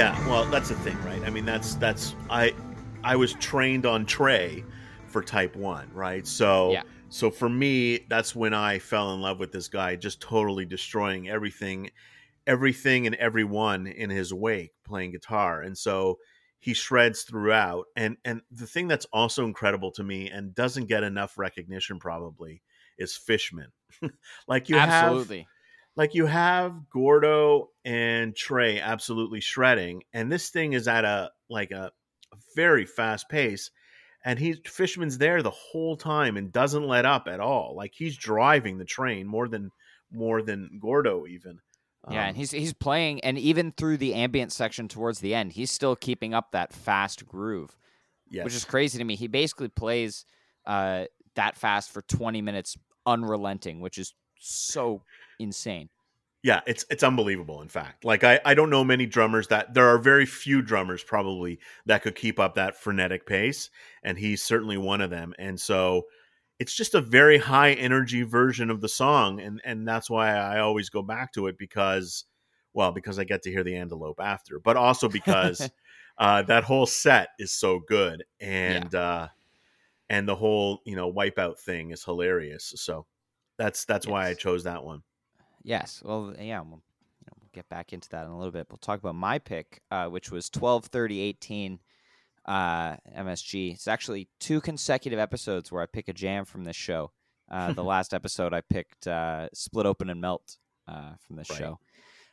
Yeah, 0.00 0.18
well, 0.28 0.46
that's 0.46 0.68
the 0.68 0.76
thing, 0.76 1.02
right? 1.02 1.22
I 1.24 1.30
mean, 1.30 1.44
that's 1.44 1.74
that's 1.74 2.14
I 2.28 2.54
I 3.04 3.16
was 3.16 3.34
trained 3.34 3.86
on 3.86 4.06
Trey 4.06 4.64
for 5.06 5.22
Type 5.22 5.56
One, 5.56 5.90
right? 5.92 6.26
So 6.26 6.70
Yeah. 6.72 6.82
so 7.08 7.30
for 7.30 7.48
me, 7.48 8.06
that's 8.08 8.34
when 8.34 8.54
I 8.54 8.78
fell 8.78 9.12
in 9.14 9.20
love 9.20 9.40
with 9.40 9.52
this 9.52 9.68
guy, 9.68 9.96
just 9.96 10.20
totally 10.20 10.64
destroying 10.64 11.28
everything. 11.28 11.90
everything 12.46 13.06
and 13.06 13.16
everyone 13.16 13.86
in 13.86 14.10
his 14.10 14.34
wake 14.34 14.72
playing 14.84 15.12
guitar. 15.12 15.62
And 15.62 15.78
so 15.78 16.18
he 16.60 16.74
shreds 16.74 17.22
throughout. 17.22 17.86
And 17.96 18.16
and 18.24 18.42
the 18.50 18.66
thing 18.66 18.88
that's 18.88 19.06
also 19.12 19.44
incredible 19.46 19.92
to 19.92 20.04
me 20.04 20.30
and 20.30 20.54
doesn't 20.54 20.86
get 20.86 21.04
enough 21.04 21.38
recognition 21.38 21.98
probably 22.00 22.62
is 22.98 23.16
Fishman. 23.16 23.72
like 24.48 24.68
you 24.68 24.76
absolutely. 24.76 25.38
have 25.40 25.46
like 25.96 26.14
you 26.14 26.26
have 26.26 26.88
Gordo 26.90 27.70
and 27.84 28.34
Trey 28.34 28.80
absolutely 28.80 29.40
shredding, 29.40 30.02
and 30.12 30.30
this 30.30 30.50
thing 30.50 30.72
is 30.72 30.88
at 30.88 31.04
a 31.04 31.30
like 31.48 31.70
a, 31.70 31.92
very 32.54 32.86
fast 32.86 33.28
pace. 33.28 33.70
And 34.22 34.38
he's 34.38 34.58
Fishman's 34.66 35.16
there 35.16 35.42
the 35.42 35.50
whole 35.50 35.96
time 35.96 36.36
and 36.36 36.52
doesn't 36.52 36.86
let 36.86 37.06
up 37.06 37.26
at 37.26 37.40
all. 37.40 37.74
Like 37.74 37.92
he's 37.94 38.16
driving 38.16 38.76
the 38.76 38.84
train 38.84 39.26
more 39.26 39.48
than 39.48 39.70
more 40.12 40.42
than 40.42 40.78
Gordo 40.80 41.26
even. 41.26 41.60
Yeah, 42.10 42.22
and 42.22 42.30
um, 42.30 42.34
he's 42.34 42.50
he's 42.50 42.72
playing, 42.72 43.20
and 43.20 43.38
even 43.38 43.72
through 43.72 43.98
the 43.98 44.14
ambient 44.14 44.52
section 44.52 44.88
towards 44.88 45.20
the 45.20 45.34
end, 45.34 45.52
he's 45.52 45.70
still 45.70 45.96
keeping 45.96 46.34
up 46.34 46.52
that 46.52 46.72
fast 46.72 47.26
groove, 47.26 47.76
yes. 48.30 48.44
which 48.44 48.54
is 48.54 48.64
crazy 48.64 48.98
to 48.98 49.04
me. 49.04 49.16
He 49.16 49.26
basically 49.26 49.68
plays 49.68 50.24
uh, 50.66 51.04
that 51.34 51.56
fast 51.56 51.90
for 51.90 52.00
twenty 52.02 52.40
minutes, 52.40 52.76
unrelenting, 53.04 53.80
which 53.80 53.98
is 53.98 54.14
so 54.40 55.02
insane. 55.38 55.88
Yeah, 56.42 56.60
it's 56.66 56.84
it's 56.90 57.02
unbelievable. 57.02 57.60
In 57.60 57.68
fact, 57.68 58.04
like 58.04 58.24
I 58.24 58.40
I 58.44 58.54
don't 58.54 58.70
know 58.70 58.82
many 58.82 59.06
drummers 59.06 59.48
that 59.48 59.74
there 59.74 59.86
are 59.86 59.98
very 59.98 60.26
few 60.26 60.62
drummers 60.62 61.02
probably 61.02 61.58
that 61.86 62.02
could 62.02 62.14
keep 62.14 62.38
up 62.38 62.54
that 62.54 62.76
frenetic 62.76 63.26
pace, 63.26 63.70
and 64.02 64.18
he's 64.18 64.42
certainly 64.42 64.78
one 64.78 65.02
of 65.02 65.10
them. 65.10 65.34
And 65.38 65.60
so 65.60 66.06
it's 66.60 66.74
just 66.74 66.94
a 66.94 67.00
very 67.00 67.38
high 67.38 67.72
energy 67.72 68.22
version 68.22 68.70
of 68.70 68.80
the 68.80 68.88
song 68.88 69.40
and 69.40 69.60
and 69.64 69.88
that's 69.88 70.08
why 70.08 70.36
I 70.36 70.60
always 70.60 70.90
go 70.90 71.02
back 71.02 71.32
to 71.32 71.48
it 71.48 71.58
because 71.58 72.26
well 72.74 72.92
because 72.92 73.18
I 73.18 73.24
get 73.24 73.42
to 73.42 73.50
hear 73.50 73.64
the 73.64 73.76
antelope 73.76 74.20
after 74.20 74.60
but 74.60 74.76
also 74.76 75.08
because 75.08 75.68
uh, 76.18 76.42
that 76.42 76.62
whole 76.62 76.86
set 76.86 77.30
is 77.38 77.50
so 77.50 77.80
good 77.80 78.22
and 78.40 78.90
yeah. 78.92 79.00
uh, 79.00 79.28
and 80.10 80.28
the 80.28 80.36
whole 80.36 80.80
you 80.84 80.94
know 80.94 81.10
wipeout 81.12 81.58
thing 81.58 81.90
is 81.90 82.04
hilarious 82.04 82.74
so 82.76 83.06
that's 83.60 83.84
that's 83.84 84.06
yes. 84.06 84.10
why 84.12 84.28
I 84.28 84.34
chose 84.34 84.64
that 84.64 84.84
one 84.84 85.02
yes 85.62 86.02
well 86.04 86.34
yeah 86.38 86.60
we'll, 86.60 86.82
you 87.20 87.26
know, 87.26 87.34
we'll, 87.40 87.50
get 87.52 87.68
back 87.68 87.92
into 87.92 88.08
that 88.10 88.24
in 88.24 88.30
a 88.30 88.36
little 88.36 88.52
bit 88.52 88.66
we'll 88.70 88.78
talk 88.78 88.98
about 88.98 89.14
my 89.14 89.38
pick 89.38 89.82
uh, 89.90 90.06
which 90.06 90.30
was 90.30 90.48
12 90.48 90.86
30 90.86 91.20
18 91.20 91.80
uh, 92.46 92.96
MSG. 93.16 93.74
It's 93.74 93.88
actually 93.88 94.28
two 94.38 94.60
consecutive 94.60 95.18
episodes 95.18 95.70
where 95.70 95.82
I 95.82 95.86
pick 95.86 96.08
a 96.08 96.12
jam 96.12 96.44
from 96.44 96.64
this 96.64 96.76
show. 96.76 97.12
Uh, 97.50 97.72
the 97.72 97.84
last 97.94 98.14
episode 98.14 98.52
I 98.52 98.60
picked 98.60 99.06
uh, 99.06 99.48
"Split 99.52 99.86
Open 99.86 100.10
and 100.10 100.20
Melt" 100.20 100.56
uh, 100.88 101.12
from 101.26 101.36
this 101.36 101.50
right. 101.50 101.58
show. 101.58 101.78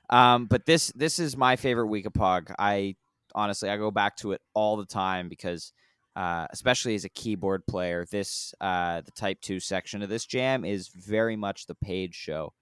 Um, 0.10 0.46
but 0.46 0.66
this 0.66 0.88
this 0.94 1.20
is 1.20 1.36
my 1.36 1.56
favorite 1.56 1.90
Weekapaug. 1.90 2.54
I 2.58 2.96
honestly 3.36 3.70
I 3.70 3.78
go 3.78 3.92
back 3.92 4.18
to 4.18 4.32
it 4.32 4.42
all 4.54 4.78
the 4.78 4.86
time 4.86 5.30
because, 5.30 5.74
uh, 6.18 6.48
especially 6.50 6.96
as 6.96 7.06
a 7.06 7.10
keyboard 7.10 7.68
player, 7.68 8.04
this 8.10 8.56
uh, 8.60 9.02
the 9.02 9.12
Type 9.12 9.40
Two 9.40 9.60
section 9.60 10.02
of 10.02 10.10
this 10.10 10.26
jam 10.26 10.66
is 10.66 10.88
very 10.88 11.36
much 11.36 11.68
the 11.68 11.76
Page 11.76 12.16
show. 12.16 12.54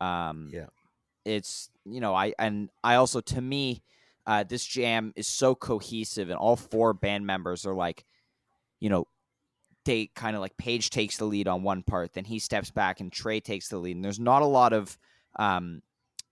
Um, 0.00 0.50
yeah, 0.50 0.68
it's 1.26 1.68
you 1.84 2.00
know 2.00 2.14
I 2.14 2.32
and 2.38 2.70
I 2.82 2.94
also 2.94 3.20
to 3.20 3.40
me 3.42 3.82
uh, 4.26 4.44
this 4.44 4.64
jam 4.64 5.12
is 5.14 5.28
so 5.28 5.54
cohesive, 5.54 6.30
and 6.30 6.38
all 6.38 6.56
four 6.56 6.94
band 6.94 7.26
members 7.26 7.66
are 7.66 7.74
like, 7.74 8.06
you 8.80 8.88
know, 8.88 9.06
they 9.84 10.06
kind 10.14 10.34
of 10.34 10.40
like 10.40 10.56
Page 10.56 10.88
takes 10.88 11.18
the 11.18 11.26
lead 11.26 11.48
on 11.48 11.62
one 11.62 11.82
part, 11.82 12.14
then 12.14 12.24
he 12.24 12.38
steps 12.38 12.70
back, 12.70 13.00
and 13.00 13.12
Trey 13.12 13.40
takes 13.40 13.68
the 13.68 13.76
lead. 13.76 13.96
And 13.96 14.04
there's 14.04 14.18
not 14.18 14.40
a 14.40 14.46
lot 14.46 14.72
of 14.72 14.96
um, 15.38 15.82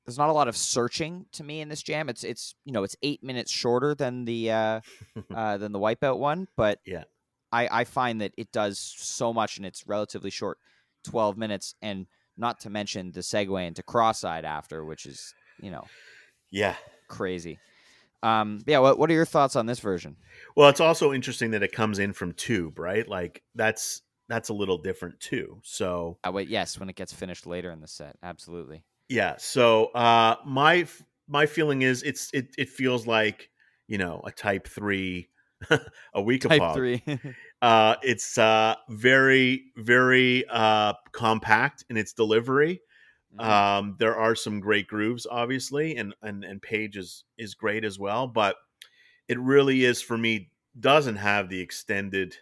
there's 0.05 0.19
not 0.19 0.29
a 0.29 0.33
lot 0.33 0.49
of 0.49 0.57
searching 0.57 1.27
to 1.33 1.45
me 1.45 1.61
in 1.61 1.69
this 1.69 1.83
jam. 1.83 2.09
It's 2.09 2.25
it's 2.25 2.55
you 2.65 2.73
know 2.73 2.83
it's 2.83 2.97
eight 3.03 3.23
minutes 3.23 3.51
shorter 3.51 3.95
than 3.95 4.25
the 4.25 4.51
uh, 4.51 4.81
uh, 5.35 5.57
than 5.59 5.73
the 5.73 5.79
Wipeout 5.79 6.19
one, 6.19 6.49
but 6.57 6.79
yeah, 6.85 7.05
I 7.53 7.69
I 7.71 7.85
find 7.85 8.21
that 8.21 8.33
it 8.37 8.53
does 8.53 8.79
so 8.79 9.33
much 9.33 9.59
in 9.59 9.65
it's 9.65 9.87
relatively 9.87 10.31
short, 10.31 10.59
twelve 11.05 11.37
minutes, 11.39 11.75
and 11.81 12.07
not 12.37 12.61
to 12.61 12.71
mention 12.71 13.13
the 13.13 13.21
segue 13.21 13.67
into 13.67 13.83
Cross-eyed 13.83 14.45
after, 14.45 14.85
which 14.85 15.07
is 15.07 15.35
you 15.61 15.71
know, 15.71 15.85
yeah, 16.51 16.77
crazy. 17.09 17.59
Um, 18.23 18.61
yeah, 18.67 18.79
what 18.79 18.99
what 18.99 19.11
are 19.11 19.15
your 19.15 19.27
thoughts 19.27 19.57
on 19.57 19.67
this 19.67 19.81
version? 19.81 20.17
Well, 20.57 20.69
it's 20.69 20.81
also 20.81 21.13
interesting 21.13 21.53
that 21.53 21.63
it 21.63 21.73
comes 21.73 21.99
in 21.99 22.13
from 22.13 22.33
tube, 22.33 22.79
right? 22.79 23.07
Like 23.09 23.43
that's 23.55 24.03
that's 24.29 24.49
a 24.49 24.55
little 24.55 24.79
different 24.79 25.21
too. 25.21 25.61
So, 25.63 26.19
uh, 26.27 26.33
wait, 26.33 26.49
yes, 26.49 26.79
when 26.79 26.89
it 26.89 26.97
gets 26.97 27.13
finished 27.13 27.47
later 27.47 27.71
in 27.71 27.81
the 27.81 27.89
set, 27.89 28.17
absolutely. 28.23 28.83
Yeah. 29.09 29.37
So, 29.39 29.87
uh, 29.87 30.37
my 30.45 30.87
my 31.29 31.47
feeling 31.47 31.83
is 31.83 32.03
it's 32.03 32.31
it 32.33 32.55
it 32.59 32.69
feels 32.69 33.07
like 33.07 33.51
you 33.87 33.99
know 33.99 34.23
a 34.25 34.31
Type 34.31 34.67
Three, 34.69 35.29
a 35.71 35.81
Weekapaug. 36.17 36.49
Type 36.49 36.75
Three. 36.75 37.03
uh, 37.63 37.97
it's 38.03 38.39
uh 38.39 38.77
very 38.89 39.65
very 39.77 40.45
uh 40.51 40.95
compact 41.13 41.85
in 41.91 41.97
its 41.97 42.13
delivery. 42.13 42.81
Mm-hmm. 43.37 43.51
Um, 43.51 43.97
there 43.99 44.17
are 44.17 44.35
some 44.37 44.61
great 44.61 44.87
grooves, 44.87 45.27
obviously, 45.31 45.97
and 45.97 46.15
and 46.23 46.45
and 46.45 46.63
Page 46.63 46.97
is 46.97 47.25
is 47.37 47.55
great 47.55 47.85
as 47.85 47.99
well. 47.99 48.27
But 48.27 48.57
it 49.29 49.39
really 49.39 49.85
is 49.85 50.03
for 50.03 50.17
me 50.17 50.51
doesn't 50.79 51.17
have 51.17 51.49
the 51.49 51.61
extended 51.61 52.37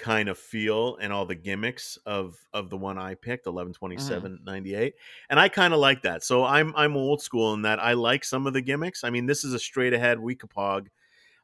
kind 0.00 0.28
of 0.28 0.38
feel 0.38 0.96
and 0.96 1.12
all 1.12 1.26
the 1.26 1.34
gimmicks 1.34 1.98
of 2.06 2.36
of 2.52 2.70
the 2.70 2.76
one 2.76 2.98
I 2.98 3.14
picked 3.14 3.46
1127 3.46 4.32
mm-hmm. 4.32 4.44
98 4.44 4.94
and 5.28 5.38
I 5.38 5.48
kind 5.48 5.74
of 5.74 5.80
like 5.80 6.02
that 6.02 6.24
so 6.24 6.44
I'm 6.44 6.74
I'm 6.74 6.96
old 6.96 7.22
school 7.22 7.52
in 7.54 7.62
that 7.62 7.78
I 7.78 7.92
like 7.92 8.24
some 8.24 8.46
of 8.46 8.54
the 8.54 8.62
gimmicks 8.62 9.04
I 9.04 9.10
mean 9.10 9.26
this 9.26 9.44
is 9.44 9.52
a 9.52 9.58
straight 9.58 9.92
ahead 9.92 10.18
Weekapaug 10.18 10.86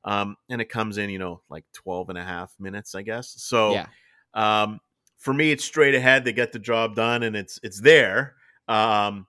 um 0.04 0.36
and 0.48 0.60
it 0.60 0.70
comes 0.70 0.96
in 0.96 1.10
you 1.10 1.18
know 1.18 1.42
like 1.50 1.64
12 1.75 2.08
and 2.08 2.18
a 2.18 2.25
half 2.25 2.52
minutes 2.58 2.94
I 2.94 3.02
guess 3.02 3.34
so 3.36 3.72
yeah. 3.72 3.86
um 4.32 4.80
for 5.18 5.34
me 5.34 5.52
it's 5.52 5.64
straight 5.64 5.94
ahead 5.94 6.25
they 6.25 6.32
get 6.32 6.52
the 6.52 6.58
job 6.58 6.94
done 6.94 7.22
and 7.22 7.36
it's 7.36 7.60
it's 7.62 7.80
there 7.80 8.36
um, 8.68 9.26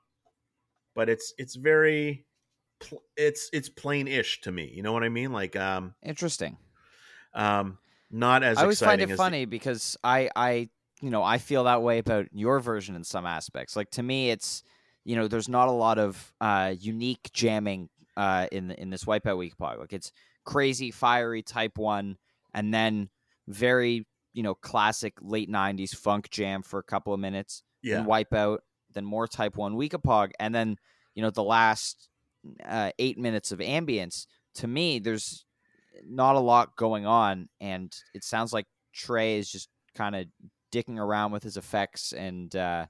but 0.95 1.09
it's 1.09 1.33
it's 1.37 1.55
very 1.55 2.25
it's 3.15 3.49
it's 3.53 3.69
plain-ish 3.69 4.41
to 4.41 4.51
me. 4.51 4.71
You 4.73 4.83
know 4.83 4.93
what 4.93 5.03
I 5.03 5.09
mean? 5.09 5.31
Like 5.31 5.55
um 5.55 5.93
interesting. 6.03 6.57
Um 7.33 7.77
not 8.11 8.43
as 8.43 8.57
I 8.57 8.61
always 8.61 8.79
find 8.79 9.01
it 9.01 9.15
funny 9.15 9.45
the... 9.45 9.49
because 9.49 9.97
I 10.03 10.29
I 10.35 10.69
you 11.01 11.11
know, 11.11 11.23
I 11.23 11.37
feel 11.37 11.65
that 11.65 11.83
way 11.83 11.99
about 11.99 12.25
your 12.31 12.59
version 12.59 12.95
in 12.95 13.03
some 13.03 13.25
aspects. 13.25 13.75
Like 13.75 13.91
to 13.91 14.03
me 14.03 14.31
it's 14.31 14.63
you 15.03 15.15
know, 15.15 15.27
there's 15.27 15.49
not 15.49 15.67
a 15.67 15.71
lot 15.71 15.99
of 15.99 16.33
uh 16.41 16.73
unique 16.79 17.29
jamming 17.33 17.89
uh 18.15 18.47
in 18.51 18.71
in 18.71 18.89
this 18.89 19.05
Wipeout 19.05 19.37
Weekapaug. 19.37 19.79
Like 19.79 19.93
it's 19.93 20.11
crazy 20.45 20.91
fiery 20.91 21.43
type 21.43 21.77
1 21.77 22.17
and 22.53 22.73
then 22.73 23.09
very, 23.47 24.07
you 24.33 24.43
know, 24.43 24.55
classic 24.55 25.13
late 25.21 25.49
90s 25.49 25.95
funk 25.95 26.29
jam 26.29 26.63
for 26.63 26.79
a 26.79 26.83
couple 26.83 27.13
of 27.13 27.19
minutes 27.19 27.63
yeah. 27.81 27.99
and 27.99 28.07
Wipeout 28.07 28.59
then 28.97 29.05
more 29.05 29.27
type 29.27 29.55
1 29.55 29.75
Weekapaug, 29.75 30.31
and 30.39 30.53
then, 30.53 30.77
you 31.13 31.21
know, 31.21 31.29
the 31.29 31.43
last 31.43 32.09
uh, 32.65 32.91
eight 32.99 33.17
minutes 33.17 33.51
of 33.51 33.59
ambience, 33.59 34.25
to 34.55 34.67
me, 34.67 34.99
there's 34.99 35.45
not 36.05 36.35
a 36.35 36.39
lot 36.39 36.75
going 36.75 37.05
on. 37.05 37.49
And 37.59 37.95
it 38.13 38.23
sounds 38.23 38.53
like 38.53 38.65
Trey 38.93 39.37
is 39.37 39.51
just 39.51 39.69
kind 39.95 40.15
of 40.15 40.25
dicking 40.71 40.97
around 40.97 41.31
with 41.31 41.43
his 41.43 41.57
effects 41.57 42.13
and, 42.13 42.53
uh, 42.55 42.85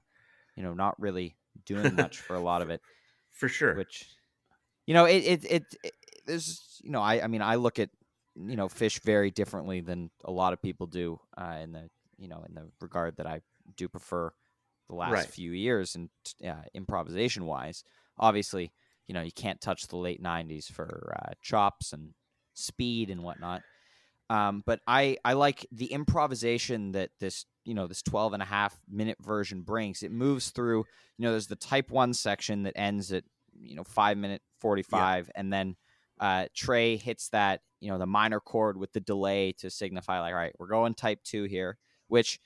you 0.56 0.62
know, 0.62 0.74
not 0.74 0.98
really 1.00 1.36
doing 1.64 1.94
much 1.94 2.18
for 2.18 2.34
a 2.36 2.40
lot 2.40 2.62
of 2.62 2.70
it. 2.70 2.80
For 3.30 3.48
sure. 3.48 3.76
Which, 3.76 4.08
you 4.84 4.94
know, 4.94 5.04
it, 5.04 5.22
it, 5.24 5.44
it, 5.44 5.64
it 5.84 5.92
there's, 6.26 6.80
you 6.82 6.90
know, 6.90 7.00
I, 7.00 7.22
I 7.22 7.26
mean, 7.28 7.40
I 7.40 7.54
look 7.54 7.78
at, 7.78 7.90
you 8.34 8.56
know, 8.56 8.66
Phish 8.66 9.00
very 9.02 9.30
differently 9.30 9.80
than 9.80 10.10
a 10.24 10.32
lot 10.32 10.52
of 10.52 10.60
people 10.60 10.88
do 10.88 11.20
uh, 11.36 11.58
in 11.62 11.70
the, 11.70 11.88
you 12.18 12.26
know, 12.26 12.44
in 12.48 12.54
the 12.56 12.68
regard 12.80 13.16
that 13.18 13.26
I 13.28 13.42
do 13.76 13.88
prefer 13.88 14.32
the 14.88 14.96
last 14.96 15.12
right. 15.12 15.26
few 15.26 15.52
years 15.52 15.94
and 15.94 16.08
uh, 16.44 16.62
improvisation 16.74 17.46
wise. 17.46 17.84
Obviously, 18.18 18.72
you 19.06 19.14
know, 19.14 19.22
you 19.22 19.32
can't 19.32 19.60
touch 19.60 19.86
the 19.86 19.96
late 19.96 20.22
90s 20.22 20.70
for 20.70 21.14
uh, 21.16 21.32
chops 21.42 21.92
and 21.92 22.10
speed 22.58 23.10
and 23.10 23.22
whatnot. 23.22 23.62
Um, 24.30 24.62
but 24.66 24.80
I, 24.86 25.16
I 25.24 25.32
like 25.32 25.66
the 25.72 25.86
improvisation 25.86 26.92
that 26.92 27.10
this, 27.18 27.46
you 27.64 27.74
know, 27.74 27.86
this 27.86 28.02
12 28.02 28.34
and 28.34 28.42
a 28.42 28.46
half 28.46 28.78
minute 28.90 29.16
version 29.20 29.62
brings. 29.62 30.02
It 30.02 30.12
moves 30.12 30.50
through, 30.50 30.84
you 31.16 31.24
know, 31.24 31.30
there's 31.30 31.46
the 31.46 31.56
type 31.56 31.90
one 31.90 32.12
section 32.12 32.64
that 32.64 32.74
ends 32.76 33.10
at, 33.12 33.24
you 33.60 33.74
know, 33.74 33.84
five 33.84 34.18
minute 34.18 34.42
45. 34.60 35.26
Yeah. 35.26 35.32
And 35.34 35.52
then 35.52 35.76
uh, 36.20 36.46
Trey 36.54 36.96
hits 36.96 37.30
that, 37.30 37.62
you 37.80 37.90
know, 37.90 37.98
the 37.98 38.06
minor 38.06 38.40
chord 38.40 38.76
with 38.76 38.92
the 38.92 39.00
delay 39.00 39.52
to 39.58 39.70
signify, 39.70 40.20
like, 40.20 40.34
all 40.34 40.38
right, 40.38 40.54
we're 40.58 40.66
going 40.66 40.94
type 40.94 41.20
two 41.24 41.44
here, 41.44 41.78
which 42.08 42.38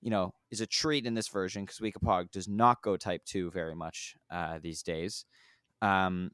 you 0.00 0.10
know, 0.10 0.32
is 0.50 0.60
a 0.60 0.66
treat 0.66 1.06
in 1.06 1.14
this 1.14 1.28
version 1.28 1.64
because 1.64 1.78
Weekapaug 1.78 2.30
does 2.30 2.48
not 2.48 2.82
go 2.82 2.96
Type 2.96 3.24
Two 3.24 3.50
very 3.50 3.74
much 3.74 4.14
uh, 4.30 4.58
these 4.62 4.82
days. 4.82 5.24
Um, 5.82 6.30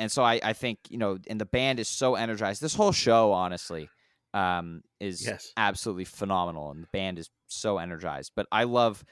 and 0.00 0.10
so 0.10 0.24
I, 0.24 0.40
I 0.42 0.52
think 0.52 0.78
you 0.88 0.98
know, 0.98 1.18
and 1.28 1.40
the 1.40 1.46
band 1.46 1.78
is 1.78 1.88
so 1.88 2.16
energized. 2.16 2.60
This 2.60 2.74
whole 2.74 2.92
show, 2.92 3.32
honestly, 3.32 3.88
um, 4.34 4.82
is 4.98 5.24
yes. 5.24 5.52
absolutely 5.56 6.06
phenomenal, 6.06 6.72
and 6.72 6.82
the 6.82 6.88
band 6.92 7.18
is 7.18 7.30
so 7.46 7.78
energized. 7.78 8.32
But 8.34 8.46
I 8.50 8.64
love 8.64 9.04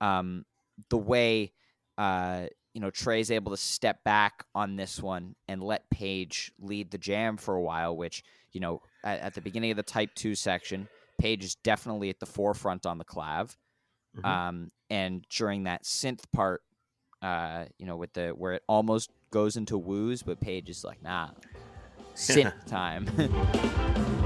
um, 0.00 0.46
the 0.88 0.96
way 0.96 1.52
uh, 1.98 2.46
you 2.78 2.80
know, 2.80 2.90
Trey's 2.90 3.32
able 3.32 3.50
to 3.50 3.56
step 3.56 4.04
back 4.04 4.44
on 4.54 4.76
this 4.76 5.02
one 5.02 5.34
and 5.48 5.60
let 5.60 5.90
Page 5.90 6.52
lead 6.60 6.92
the 6.92 6.98
jam 6.98 7.36
for 7.36 7.56
a 7.56 7.60
while, 7.60 7.96
which, 7.96 8.22
you 8.52 8.60
know, 8.60 8.82
at, 9.02 9.18
at 9.18 9.34
the 9.34 9.40
beginning 9.40 9.72
of 9.72 9.76
the 9.76 9.82
type 9.82 10.10
two 10.14 10.36
section, 10.36 10.88
Page 11.18 11.42
is 11.42 11.56
definitely 11.56 12.08
at 12.08 12.20
the 12.20 12.26
forefront 12.26 12.86
on 12.86 12.98
the 12.98 13.04
clav. 13.04 13.56
Mhm. 14.16 14.24
Um, 14.24 14.70
and 14.88 15.26
during 15.28 15.64
that 15.64 15.82
synth 15.82 16.22
part, 16.32 16.62
uh, 17.20 17.64
you 17.78 17.86
know, 17.86 17.96
with 17.96 18.12
the 18.12 18.28
where 18.28 18.52
it 18.52 18.62
almost 18.68 19.10
goes 19.30 19.56
into 19.56 19.76
woos, 19.78 20.22
but 20.22 20.40
Page 20.40 20.68
is 20.68 20.84
like, 20.84 21.02
nah, 21.02 21.30
synth 22.14 22.66
time. 22.66 23.06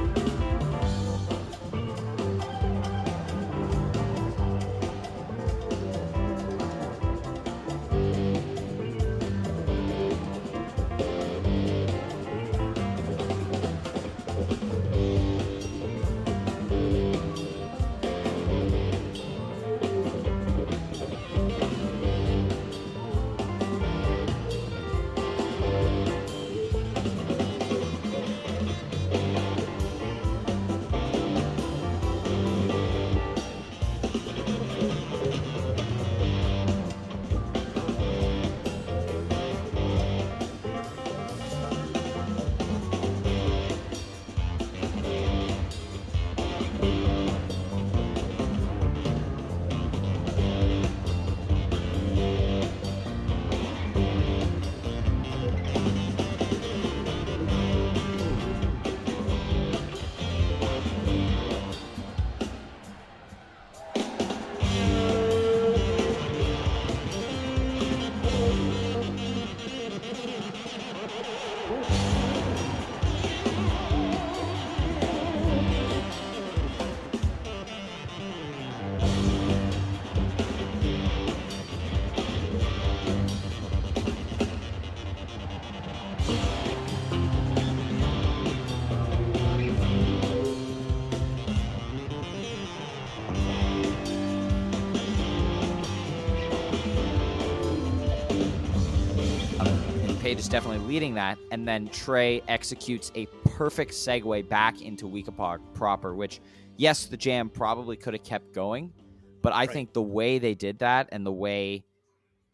leading 100.93 101.15
that. 101.15 101.39
And 101.51 101.67
then 101.67 101.89
Trey 101.89 102.43
executes 102.49 103.11
a 103.15 103.25
perfect 103.47 103.93
segue 103.93 104.47
back 104.51 104.83
into 104.83 105.07
Weekapaug 105.07 105.61
proper, 105.73 106.15
which, 106.15 106.39
yes, 106.77 107.07
the 107.07 107.17
jam 107.17 107.49
probably 107.49 107.97
could 107.97 108.13
have 108.13 108.23
kept 108.25 108.53
going, 108.53 108.93
but 109.41 109.55
I 109.55 109.61
Right. 109.61 109.71
think 109.71 109.95
the 109.95 110.03
way 110.03 110.39
they 110.39 110.55
did 110.55 110.81
that 110.81 111.09
and 111.11 111.25
the 111.25 111.33
way 111.33 111.87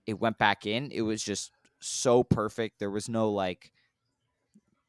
it 0.07 0.21
went 0.21 0.39
back 0.39 0.67
in, 0.67 0.93
it 0.93 1.03
was 1.03 1.21
just 1.21 1.51
so 1.81 2.23
perfect. 2.23 2.79
There 2.79 2.93
was 2.93 3.09
no 3.09 3.29
like, 3.29 3.73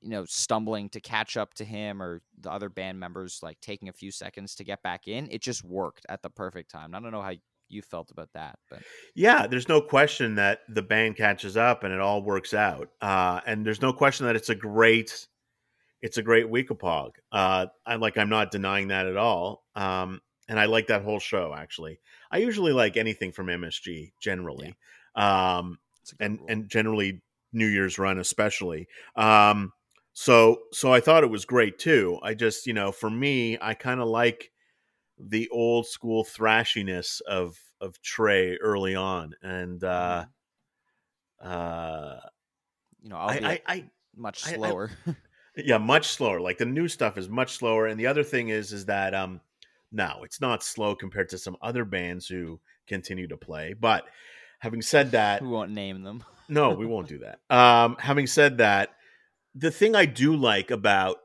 you 0.02 0.10
know, 0.10 0.26
stumbling 0.26 0.88
to 0.89 1.02
catch 1.02 1.36
up 1.36 1.56
to 1.56 1.65
him 1.65 2.04
or 2.04 2.21
the 2.39 2.52
other 2.52 2.69
band 2.69 3.00
members 3.00 3.39
like 3.41 3.60
taking 3.62 3.89
a 3.89 3.93
few 3.93 4.12
seconds 4.12 4.54
to 4.56 4.63
get 4.63 4.84
back 4.84 5.08
in. 5.08 5.28
It 5.32 5.41
just 5.41 5.63
worked 5.63 6.06
at 6.08 6.21
the 6.21 6.30
perfect 6.30 6.69
time. 6.69 6.93
I 6.93 7.00
don't 7.00 7.12
know 7.12 7.23
how 7.23 7.34
you 7.69 7.82
felt 7.82 8.12
about 8.12 8.29
that, 8.34 8.60
but 8.69 8.79
Yeah, 9.15 9.47
there's 9.47 9.69
no 9.69 9.82
question 9.82 10.36
that 10.36 10.62
the 10.69 10.82
band 10.82 11.15
catches 11.15 11.55
up 11.55 11.84
and 11.84 11.93
it 11.93 11.99
all 11.99 12.21
works 12.21 12.53
out. 12.53 12.89
Uh, 13.01 13.41
and 13.45 13.65
there's 13.65 13.82
no 13.82 13.93
question 13.93 14.25
that 14.25 14.36
it's 14.36 14.49
a 14.49 14.55
great, 14.55 15.27
it's 16.01 16.17
a 16.17 16.23
great 16.23 16.49
week 16.49 16.69
Weekapaug. 16.69 17.12
Uh, 17.32 17.67
I 17.86 17.95
like, 17.95 18.17
I'm 18.17 18.29
not 18.29 18.51
denying 18.51 18.89
that 18.89 19.08
at 19.08 19.17
all. 19.17 19.63
Um, 19.75 20.21
and 20.49 20.60
I 20.60 20.65
like 20.65 20.88
that 20.88 21.03
whole 21.03 21.19
show 21.19 21.53
actually. 21.55 21.99
I 22.32 22.39
usually 22.39 22.73
like 22.73 22.97
anything 22.97 23.32
from 23.32 23.47
MSG 23.47 24.12
generally, 24.19 24.75
um, 25.15 25.77
a 26.12 26.15
good 26.15 26.25
and 26.25 26.39
rule. 26.39 26.49
and 26.49 26.69
generally 26.69 27.21
New 27.53 27.67
Year's 27.67 27.99
run 27.99 28.19
especially. 28.19 28.88
Um, 29.15 29.71
so 30.13 30.63
so 30.73 30.91
I 30.91 30.99
thought 30.99 31.23
it 31.23 31.29
was 31.29 31.45
great 31.45 31.77
too. 31.77 32.19
I 32.23 32.34
just 32.34 32.65
you 32.67 32.73
know 32.73 32.91
for 32.91 33.10
me 33.10 33.58
I 33.62 33.73
kind 33.75 34.01
of 34.01 34.08
like 34.08 34.51
the 35.19 35.49
old 35.49 35.88
school 35.88 36.23
thrashiness 36.23 37.21
of 37.21 37.60
of 37.82 38.01
Trey 38.01 38.55
early 38.58 38.95
on, 38.95 39.34
and 39.41 39.84
uh, 39.84 40.25
uh, 41.41 42.19
you 43.01 43.10
know, 43.10 43.17
I'll 43.17 43.29
I, 43.29 43.39
be 43.39 43.45
I, 43.45 43.62
I 43.67 43.84
much 44.15 44.47
I- 44.47 44.51
I- 44.51 44.55
slower. 44.55 44.91
yeah, 45.55 45.77
much 45.77 46.08
slower. 46.08 46.39
Like 46.39 46.58
the 46.58 46.65
new 46.65 46.88
stuff 46.88 47.17
is 47.17 47.29
much 47.29 47.58
slower, 47.58 47.88
and 47.88 47.99
the 47.99 48.08
other 48.08 48.23
thing 48.23 48.49
is 48.49 48.73
is 48.73 48.86
that 48.86 49.13
um, 49.13 49.41
no, 49.91 50.21
it's 50.23 50.41
not 50.41 50.63
slow 50.63 50.95
compared 50.95 51.29
to 51.29 51.38
some 51.38 51.58
other 51.62 51.86
bands 51.86 52.27
who 52.27 52.60
continue 52.88 53.27
to 53.27 53.38
play. 53.38 53.73
But 53.79 54.05
having 54.60 54.82
said 54.82 55.12
that, 55.12 55.41
we 55.41 55.47
won't 55.47 55.71
name 55.71 56.03
them. 56.03 56.23
no, 56.47 56.71
we 56.71 56.86
won't 56.86 57.08
do 57.10 57.19
that. 57.19 57.39
Um, 57.55 57.95
having 57.99 58.27
said 58.27 58.58
that, 58.58 58.89
the 59.55 59.71
thing 59.71 59.95
I 59.95 60.05
do 60.05 60.36
like 60.36 60.71
about 60.71 61.17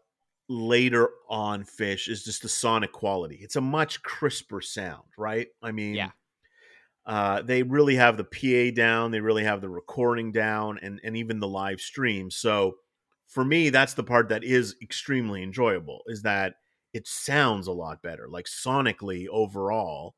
later 0.48 1.10
on 1.28 1.64
Phish 1.64 2.08
is 2.08 2.24
just 2.24 2.42
the 2.42 2.48
sonic 2.48 2.92
quality. 2.92 3.36
It's 3.40 3.56
a 3.56 3.60
much 3.60 4.02
crisper 4.02 4.60
sound, 4.60 5.04
right? 5.16 5.48
I 5.62 5.72
mean, 5.72 5.94
Yeah. 5.94 6.10
Uh, 7.06 7.42
they 7.42 7.62
really 7.62 7.96
have 7.96 8.16
the 8.16 8.24
PA 8.24 8.74
down. 8.74 9.10
They 9.10 9.20
really 9.20 9.44
have 9.44 9.60
the 9.60 9.68
recording 9.68 10.32
down, 10.32 10.78
and 10.80 11.00
and 11.04 11.16
even 11.16 11.38
the 11.38 11.48
live 11.48 11.80
stream. 11.80 12.30
So 12.30 12.76
for 13.26 13.44
me, 13.44 13.68
that's 13.70 13.94
the 13.94 14.04
part 14.04 14.28
that 14.30 14.42
is 14.42 14.74
extremely 14.80 15.42
enjoyable. 15.42 16.00
Is 16.06 16.22
that 16.22 16.54
it 16.94 17.06
sounds 17.06 17.66
a 17.66 17.72
lot 17.72 18.02
better. 18.02 18.26
Like 18.28 18.46
sonically, 18.46 19.26
overall, 19.28 20.14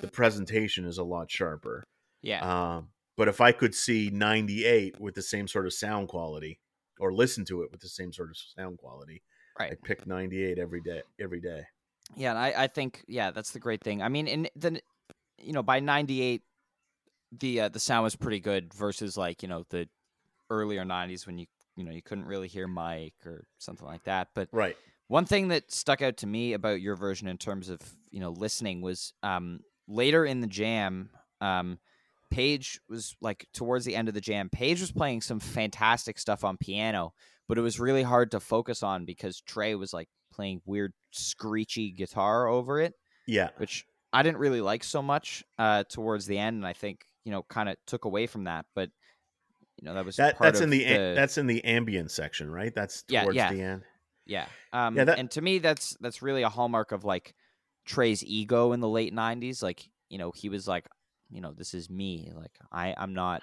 the 0.00 0.08
presentation 0.08 0.84
is 0.84 0.98
a 0.98 1.04
lot 1.04 1.30
sharper. 1.30 1.82
Yeah. 2.22 2.40
Um, 2.76 2.90
but 3.16 3.26
if 3.28 3.40
I 3.40 3.50
could 3.52 3.74
see 3.74 4.10
98 4.12 5.00
with 5.00 5.14
the 5.14 5.22
same 5.22 5.48
sort 5.48 5.66
of 5.66 5.72
sound 5.72 6.08
quality, 6.08 6.60
or 7.00 7.12
listen 7.12 7.44
to 7.46 7.62
it 7.62 7.72
with 7.72 7.80
the 7.80 7.88
same 7.88 8.12
sort 8.12 8.30
of 8.30 8.36
sound 8.36 8.78
quality, 8.78 9.22
right. 9.60 9.72
I'd 9.72 9.82
pick 9.82 10.06
98 10.06 10.58
every 10.58 10.80
day. 10.80 11.02
Every 11.20 11.40
day. 11.40 11.64
Yeah, 12.16 12.30
and 12.30 12.38
I, 12.38 12.64
I 12.64 12.66
think 12.66 13.04
yeah, 13.06 13.30
that's 13.30 13.52
the 13.52 13.60
great 13.60 13.82
thing. 13.82 14.02
I 14.02 14.08
mean, 14.08 14.26
in 14.26 14.48
the 14.56 14.80
you 15.38 15.52
know 15.52 15.62
by 15.62 15.78
'98, 15.80 16.42
the 17.38 17.60
uh, 17.60 17.68
the 17.68 17.78
sound 17.78 18.04
was 18.04 18.16
pretty 18.16 18.40
good 18.40 18.74
versus 18.74 19.16
like 19.16 19.42
you 19.42 19.48
know 19.48 19.64
the 19.70 19.88
earlier 20.50 20.84
'90s 20.84 21.26
when 21.26 21.38
you 21.38 21.46
you 21.76 21.84
know 21.84 21.92
you 21.92 22.02
couldn't 22.02 22.26
really 22.26 22.48
hear 22.48 22.66
Mike 22.66 23.14
or 23.24 23.46
something 23.58 23.86
like 23.86 24.04
that. 24.04 24.28
But 24.34 24.48
Right. 24.52 24.76
one 25.06 25.24
thing 25.24 25.48
that 25.48 25.70
stuck 25.70 26.02
out 26.02 26.16
to 26.18 26.26
me 26.26 26.52
about 26.52 26.80
your 26.80 26.96
version 26.96 27.28
in 27.28 27.38
terms 27.38 27.68
of 27.68 27.78
you 28.10 28.18
know 28.20 28.30
listening 28.30 28.80
was 28.82 29.12
um, 29.22 29.60
later 29.86 30.24
in 30.24 30.40
the 30.40 30.46
jam. 30.46 31.10
Um, 31.40 31.78
Page 32.30 32.80
was 32.88 33.16
like 33.20 33.46
towards 33.52 33.84
the 33.84 33.96
end 33.96 34.06
of 34.06 34.14
the 34.14 34.20
jam. 34.20 34.48
Page 34.48 34.80
was 34.80 34.92
playing 34.92 35.20
some 35.20 35.40
fantastic 35.40 36.16
stuff 36.16 36.44
on 36.44 36.56
piano, 36.56 37.12
but 37.50 37.58
it 37.58 37.62
was 37.62 37.78
really 37.78 38.02
hard 38.02 38.30
to 38.30 38.40
focus 38.40 38.82
on 38.82 39.04
because 39.04 39.40
Trey 39.42 39.74
was 39.74 39.92
like 39.92 40.08
playing 40.32 40.62
weird 40.64 40.92
screechy 41.10 41.90
guitar 41.92 42.46
over 42.46 42.80
it, 42.80 42.94
Yeah. 43.26 43.50
which 43.58 43.84
I 44.12 44.22
didn't 44.22 44.38
really 44.38 44.60
like 44.60 44.82
so 44.84 45.02
much 45.02 45.44
uh, 45.58 45.84
towards 45.84 46.26
the 46.26 46.38
end, 46.38 46.56
and 46.56 46.66
I 46.66 46.72
think 46.72 47.04
you 47.24 47.32
know 47.32 47.42
kind 47.42 47.68
of 47.68 47.76
took 47.86 48.04
away 48.06 48.26
from 48.26 48.44
that. 48.44 48.64
But 48.74 48.90
you 49.76 49.84
know 49.86 49.94
that 49.94 50.04
was 50.04 50.16
That 50.16 50.38
that's 50.38 50.60
in 50.60 50.70
the, 50.70 50.84
a- 50.84 51.14
that's 51.14 51.36
in 51.38 51.46
the 51.46 51.62
ambient 51.64 52.10
section, 52.10 52.50
right? 52.50 52.74
That's 52.74 53.04
Yeah, 53.08 53.26
yeah. 53.32 53.52
the 53.52 53.60
end. 53.62 53.82
Yeah. 54.26 54.46
Um 54.72 54.96
Yeah, 54.96 55.04
that- 55.04 55.18
and 55.18 55.30
to 55.32 55.40
me 55.42 55.58
that's 55.58 55.96
that's 56.00 56.22
really 56.22 56.42
a 56.42 56.48
hallmark 56.48 56.92
of 56.92 57.04
like 57.04 57.34
Trey's 57.86 58.22
ego 58.24 58.72
in 58.72 58.80
the 58.80 58.88
late 58.88 59.12
90s 59.14 59.62
like, 59.62 59.88
you 60.08 60.18
know, 60.18 60.30
he 60.32 60.48
was 60.48 60.68
like, 60.68 60.86
you 61.30 61.40
know, 61.40 61.52
this 61.52 61.74
is 61.74 61.88
me. 61.90 62.30
Like 62.34 62.52
I 62.70 62.94
I'm 62.96 63.14
not 63.14 63.42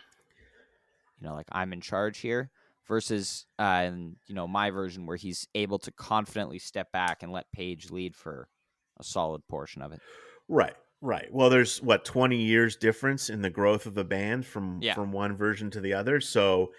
you 1.19 1.27
know, 1.27 1.33
like 1.33 1.47
I'm 1.51 1.73
in 1.73 1.81
charge 1.81 2.19
here 2.19 2.51
versus 2.87 3.45
uh 3.59 3.83
and 3.85 4.15
you 4.27 4.35
know, 4.35 4.47
my 4.47 4.69
version 4.71 5.05
where 5.05 5.17
he's 5.17 5.47
able 5.55 5.79
to 5.79 5.91
confidently 5.91 6.59
step 6.59 6.91
back 6.91 7.23
and 7.23 7.31
let 7.31 7.51
Page 7.51 7.91
lead 7.91 8.15
for 8.15 8.47
a 8.99 9.03
solid 9.03 9.41
portion 9.47 9.81
of 9.81 9.91
it. 9.91 9.99
Right. 10.47 10.75
Right. 11.01 11.27
Well, 11.31 11.49
there's 11.51 11.79
what 11.81 12.05
20 12.05 12.37
years 12.37 12.75
difference 12.75 13.29
in 13.29 13.41
the 13.43 13.51
growth 13.51 13.85
of 13.85 13.93
the 13.93 14.03
band 14.03 14.45
from 14.45 14.79
Yeah. 14.81 14.95
from 14.95 15.11
one 15.11 15.37
version 15.37 15.69
to 15.71 15.79
the 15.81 15.93
other. 15.93 16.19
So 16.19 16.73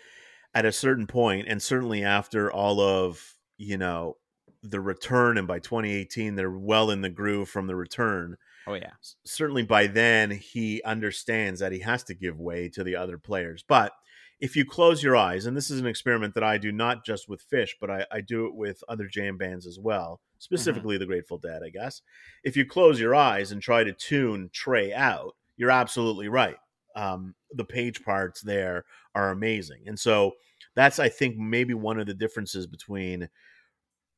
at 0.55 0.65
a 0.65 0.73
certain 0.73 1.07
point 1.07 1.47
and 1.49 1.63
certainly 1.63 2.03
after 2.03 2.51
all 2.51 2.81
of, 2.81 3.35
you 3.59 3.77
know, 3.77 4.17
the 4.63 4.81
return 4.81 5.39
and 5.39 5.47
by 5.47 5.61
2018 5.61 6.35
they're 6.35 6.51
well 6.51 6.91
in 6.91 7.01
the 7.03 7.09
groove 7.11 7.49
from 7.49 7.67
the 7.69 7.77
return. 7.77 8.37
Oh 8.67 8.75
yeah. 8.75 8.91
Certainly 9.25 9.63
by 9.65 9.87
then 9.87 10.31
he 10.33 10.83
understands 10.83 11.61
that 11.61 11.71
he 11.73 11.79
has 11.81 12.03
to 12.05 12.15
give 12.15 12.41
way 12.41 12.69
to 12.71 12.83
the 12.83 12.97
other 12.97 13.19
players. 13.19 13.63
But 13.67 13.93
if 14.41 14.55
you 14.55 14.65
close 14.65 15.03
your 15.03 15.17
eyes, 15.17 15.47
and 15.47 15.57
this 15.57 15.71
is 15.71 15.81
an 15.81 15.87
experiment 15.87 16.35
that 16.35 16.45
I 16.45 16.59
do 16.59 16.71
not 16.71 17.05
just 17.05 17.29
with 17.29 17.49
Phish, 17.49 17.71
but 17.81 17.91
I, 17.91 18.07
I 18.13 18.21
do 18.21 18.47
it 18.47 18.55
with 18.55 18.85
other 18.89 19.09
jam 19.09 19.37
bands 19.37 19.67
as 19.67 19.79
well, 19.79 20.21
specifically 20.39 20.97
the 20.97 21.07
Grateful 21.07 21.39
Dead, 21.39 21.63
I 21.65 21.71
guess. 21.71 22.03
If 22.45 22.57
you 22.57 22.65
close 22.65 23.01
your 23.01 23.15
eyes 23.15 23.51
and 23.51 23.61
try 23.61 23.83
to 23.83 23.93
tune 23.93 24.51
Trey 24.53 24.93
out, 24.93 25.35
you're 25.57 25.73
absolutely 25.73 26.29
right. 26.29 26.57
Um, 26.95 27.35
the 27.53 27.65
page 27.65 28.05
parts 28.05 28.41
there 28.41 28.85
are 29.15 29.31
amazing. 29.31 29.83
And 29.87 29.99
so 29.99 30.33
that's, 30.77 30.99
I 31.01 31.09
think, 31.09 31.37
maybe 31.37 31.75
one 31.75 31.99
of 31.99 32.07
the 32.07 32.15
differences 32.15 32.67
between 32.67 33.29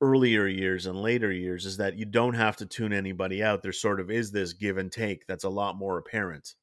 earlier 0.02 0.46
years 0.46 0.86
and 0.86 1.00
later 1.00 1.32
years 1.32 1.66
is 1.66 1.76
that 1.78 1.96
you 1.96 2.04
don't 2.04 2.34
have 2.34 2.56
to 2.56 2.66
tune 2.66 2.92
anybody 2.92 3.42
out. 3.42 3.62
There 3.62 3.72
sort 3.72 4.00
of 4.00 4.10
is 4.10 4.32
this 4.32 4.52
give 4.52 4.76
and 4.78 4.90
take 4.90 5.26
that's 5.26 5.44
a 5.44 5.50
lot 5.50 5.76
more 5.76 5.98
apparent 5.98 6.54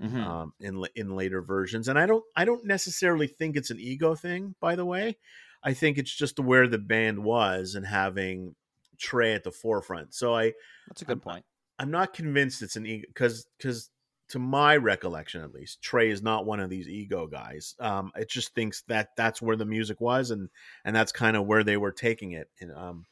Mhm. 0.00 0.24
um, 0.24 0.52
in 0.60 0.84
in 0.94 1.16
later 1.16 1.42
versions. 1.42 1.88
And 1.88 1.98
I 1.98 2.06
don't 2.06 2.24
I 2.36 2.44
don't 2.44 2.64
necessarily 2.64 3.26
think 3.26 3.56
it's 3.56 3.70
an 3.70 3.80
ego 3.80 4.14
thing. 4.14 4.54
By 4.60 4.76
the 4.76 4.84
way, 4.84 5.16
I 5.62 5.72
think 5.74 5.98
it's 5.98 6.14
just 6.14 6.38
where 6.38 6.68
the 6.68 6.78
band 6.78 7.24
was 7.24 7.74
and 7.74 7.86
having 7.86 8.54
Trey 8.98 9.34
at 9.34 9.44
the 9.44 9.52
forefront. 9.52 10.14
So 10.14 10.34
I 10.34 10.52
That's 10.88 11.02
a 11.02 11.06
good 11.06 11.22
point. 11.22 11.44
I'm 11.78 11.90
not 11.90 12.14
convinced 12.14 12.62
it's 12.62 12.76
an 12.76 12.86
ego 12.86 13.06
because 13.08 13.46
because 13.58 13.90
to 14.28 14.38
my 14.38 14.76
recollection 14.76 15.40
at 15.42 15.52
least, 15.52 15.82
Trey 15.82 16.10
is 16.10 16.20
not 16.22 16.46
one 16.46 16.58
of 16.60 16.68
these 16.68 16.88
ego 16.88 17.26
guys. 17.26 17.74
Um, 17.78 18.10
it 18.16 18.28
just 18.28 18.54
thinks 18.54 18.82
that 18.88 19.10
that's 19.16 19.40
where 19.40 19.56
the 19.56 19.64
music 19.66 20.00
was 20.00 20.30
and 20.30 20.48
and 20.84 20.94
that's 20.96 21.12
kind 21.12 21.36
of 21.36 21.46
where 21.46 21.64
they 21.64 21.76
were 21.76 21.92
taking 21.92 22.32
it 22.32 22.50
in 22.58 22.70
um 22.72 23.06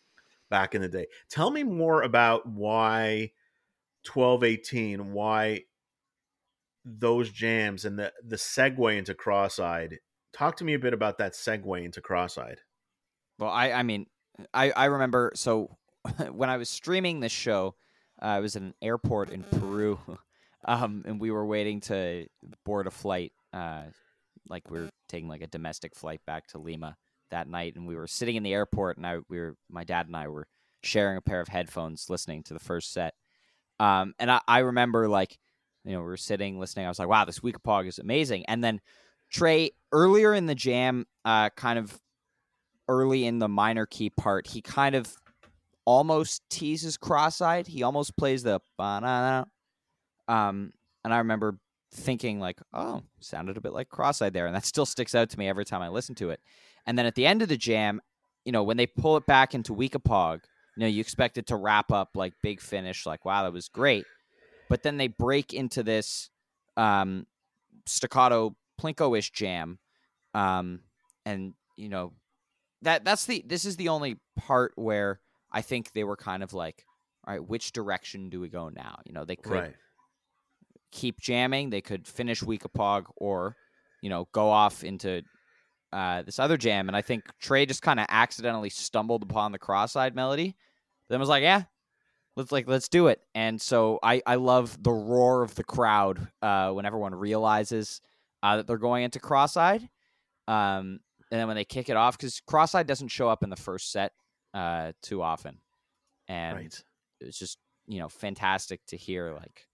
back 0.51 0.75
in 0.75 0.83
the 0.83 0.89
day. 0.89 1.07
Tell 1.31 1.51
me 1.51 1.63
more 1.63 2.03
about 2.03 2.47
why 2.47 3.33
1218, 4.07 5.13
why 5.13 5.65
those 6.85 7.31
jams 7.31 7.85
and 7.85 7.99
the 7.99 8.13
the 8.27 8.37
segue 8.37 8.97
into 8.97 9.15
cross-eyed. 9.15 9.99
Talk 10.33 10.57
to 10.57 10.65
me 10.65 10.75
a 10.75 10.79
bit 10.79 10.93
about 10.93 11.19
that 11.19 11.33
segue 11.33 11.85
into 11.85 12.01
cross-eyed. 12.01 12.59
Well, 13.39 13.51
I 13.51 13.73
I 13.73 13.83
mean, 13.83 14.07
I 14.53 14.71
I 14.71 14.85
remember 14.87 15.33
so 15.35 15.77
when 16.33 16.51
I 16.51 16.57
was 16.57 16.69
streaming 16.69 17.21
this 17.21 17.33
show, 17.33 17.75
uh, 18.21 18.27
I 18.27 18.41
was 18.41 18.57
at 18.57 18.63
an 18.63 18.75
airport 18.83 19.31
in 19.31 19.43
Peru, 19.45 19.99
um, 20.65 21.03
and 21.07 21.21
we 21.21 21.31
were 21.31 21.47
waiting 21.47 21.81
to 21.83 22.27
board 22.65 22.87
a 22.87 22.91
flight. 22.91 23.33
Uh, 23.53 23.85
like 24.49 24.71
we 24.71 24.79
were 24.79 24.91
taking 25.09 25.29
like 25.29 25.43
a 25.43 25.47
domestic 25.47 25.95
flight 25.95 26.21
back 26.27 26.47
to 26.49 26.59
Lima 26.59 26.97
that 27.31 27.49
night, 27.49 27.77
and 27.77 27.87
we 27.87 27.97
were 27.97 28.07
sitting 28.07 28.37
in 28.37 28.43
the 28.43 28.53
airport, 28.53 28.99
and 28.99 29.07
I 29.07 29.19
we 29.29 29.39
were 29.39 29.57
my 29.71 29.85
dad 29.85 30.07
and 30.07 30.17
I 30.17 30.29
were 30.29 30.47
sharing 30.85 31.17
a 31.17 31.23
pair 31.23 31.41
of 31.41 31.49
headphones, 31.49 32.11
listening 32.11 32.43
to 32.45 32.55
the 32.55 32.61
first 32.61 32.93
set. 32.93 33.15
Um, 33.81 34.15
and 34.19 34.31
I, 34.31 34.41
I 34.47 34.59
remember 34.61 35.09
like, 35.09 35.39
you 35.85 35.93
know, 35.93 36.01
we 36.01 36.07
were 36.07 36.17
sitting 36.17 36.59
listening. 36.59 36.87
I 36.87 36.89
was 36.89 36.99
like, 36.99 37.09
wow, 37.09 37.25
this 37.25 37.41
Weekapaug 37.41 37.87
is 37.87 37.99
amazing. 37.99 38.45
And 38.47 38.65
then 38.65 38.81
Trey 39.31 39.73
earlier 39.93 40.35
in 40.35 40.47
the 40.47 40.55
jam, 40.55 41.07
uh, 41.25 41.51
kind 41.51 41.79
of 41.79 41.99
early 42.89 43.27
in 43.27 43.39
the 43.39 43.49
minor 43.49 43.87
key 43.87 44.11
part, 44.11 44.47
he 44.47 44.63
kind 44.63 44.95
of 44.95 45.15
almost 45.85 46.43
teases 46.51 46.97
cross-eyed. 46.97 47.67
He 47.67 47.83
almost 47.83 48.17
plays 48.17 48.43
the. 48.43 48.61
Um, 48.79 49.53
and 50.29 51.13
I 51.13 51.19
remember 51.19 51.59
thinking 51.93 52.41
like, 52.41 52.61
oh, 52.73 53.03
sounded 53.21 53.57
a 53.57 53.61
bit 53.61 53.73
like 53.73 53.89
cross-eyed 53.89 54.33
there, 54.33 54.47
and 54.47 54.55
that 54.55 54.65
still 54.65 54.87
sticks 54.87 55.15
out 55.15 55.31
to 55.31 55.39
me 55.39 55.49
every 55.49 55.65
time 55.65 55.83
I 55.83 55.89
listen 55.89 56.15
to 56.17 56.31
it. 56.31 56.41
And 56.87 56.99
then 56.99 57.07
at 57.07 57.15
the 57.15 57.27
end 57.27 57.43
of 57.43 57.49
the 57.49 57.57
jam, 57.57 58.01
you 58.45 58.53
know, 58.53 58.63
when 58.63 58.77
they 58.77 58.87
pull 58.87 59.17
it 59.17 59.27
back 59.27 59.55
into 59.55 59.75
Weekapaug, 59.75 60.41
you 60.77 60.81
know, 60.81 60.87
you 60.87 61.01
expect 61.01 61.39
it 61.39 61.47
to 61.47 61.57
wrap 61.57 61.93
up 61.93 62.11
like 62.15 62.35
big 62.43 62.61
finish, 62.61 63.07
like 63.07 63.25
wow, 63.25 63.43
that 63.45 63.53
was 63.53 63.69
great. 63.69 64.05
But 64.69 64.83
then 64.83 64.97
they 64.97 65.09
break 65.09 65.53
into 65.53 65.83
this 65.83 66.31
um, 66.77 67.27
staccato 67.87 68.57
plinko-ish 68.81 69.31
jam, 69.31 69.79
um, 70.35 70.81
and 71.25 71.55
you 71.77 71.89
know 71.89 72.13
that 72.83 73.05
that's 73.05 73.27
the 73.27 73.45
this 73.47 73.65
is 73.65 73.77
the 73.77 73.89
only 73.89 74.17
part 74.37 74.73
where 74.77 75.21
I 75.53 75.63
think 75.63 75.93
they 75.93 76.05
were 76.05 76.17
kind 76.17 76.43
of 76.43 76.53
like, 76.53 76.85
all 77.27 77.35
right, 77.35 77.47
which 77.47 77.73
direction 77.73 78.31
do 78.31 78.41
we 78.41 78.49
go 78.49 78.69
now? 78.69 78.99
You 79.05 79.13
know, 79.13 79.25
they 79.25 79.37
could 79.37 79.75
keep 80.93 81.21
jamming, 81.21 81.71
they 81.71 81.81
could 81.81 82.07
finish 82.07 82.43
Weekapaug, 82.43 83.05
or 83.17 83.57
you 84.03 84.11
know, 84.11 84.29
go 84.33 84.51
off 84.51 84.85
into 84.85 85.23
uh, 85.93 86.23
this 86.23 86.39
other 86.39 86.57
jam. 86.57 86.89
And 86.89 86.97
I 86.97 87.03
think 87.03 87.25
Trey 87.41 87.67
just 87.67 87.83
kind 87.83 88.01
of 88.01 88.07
accidentally 88.09 88.71
stumbled 88.71 89.23
upon 89.23 89.53
the 89.53 89.59
cross-eyed 89.59 90.15
melody. 90.15 90.57
Then 91.09 91.21
was 91.21 91.29
like, 91.29 91.43
yeah, 91.43 91.65
let's 92.37 92.53
like 92.53 92.67
let's 92.69 92.89
do 92.89 93.07
it. 93.09 93.21
And 93.35 93.61
so 93.61 93.99
I 94.03 94.23
I 94.27 94.37
love 94.37 94.83
the 94.83 94.93
roar 94.93 95.43
of 95.43 95.55
the 95.55 95.65
crowd 95.65 96.29
uh, 96.43 96.71
when 96.73 96.87
everyone 96.87 97.15
realizes 97.15 98.01
uh, 98.43 98.57
that 98.59 98.67
they're 98.67 98.77
going 98.79 99.05
into 99.05 99.21
cross-eyed. 99.21 99.89
Um, 100.47 101.01
and 101.31 101.41
then 101.41 101.47
when 101.47 101.57
they 101.57 101.65
kick 101.65 101.89
it 101.89 101.97
off, 101.97 102.17
because 102.19 102.41
cross-eyed 102.41 102.87
doesn't 102.87 103.09
show 103.09 103.29
up 103.29 103.43
in 103.43 103.51
the 103.51 103.57
first 103.57 103.91
set 103.91 104.13
uh, 104.53 104.93
too 105.03 105.23
often, 105.23 105.59
and 106.29 106.57
Right. 106.57 106.85
it's 107.21 107.39
just 107.39 107.59
you 107.87 107.99
know 107.99 108.09
fantastic 108.09 108.85
to 108.87 108.97
hear 108.97 109.33
like 109.35 109.67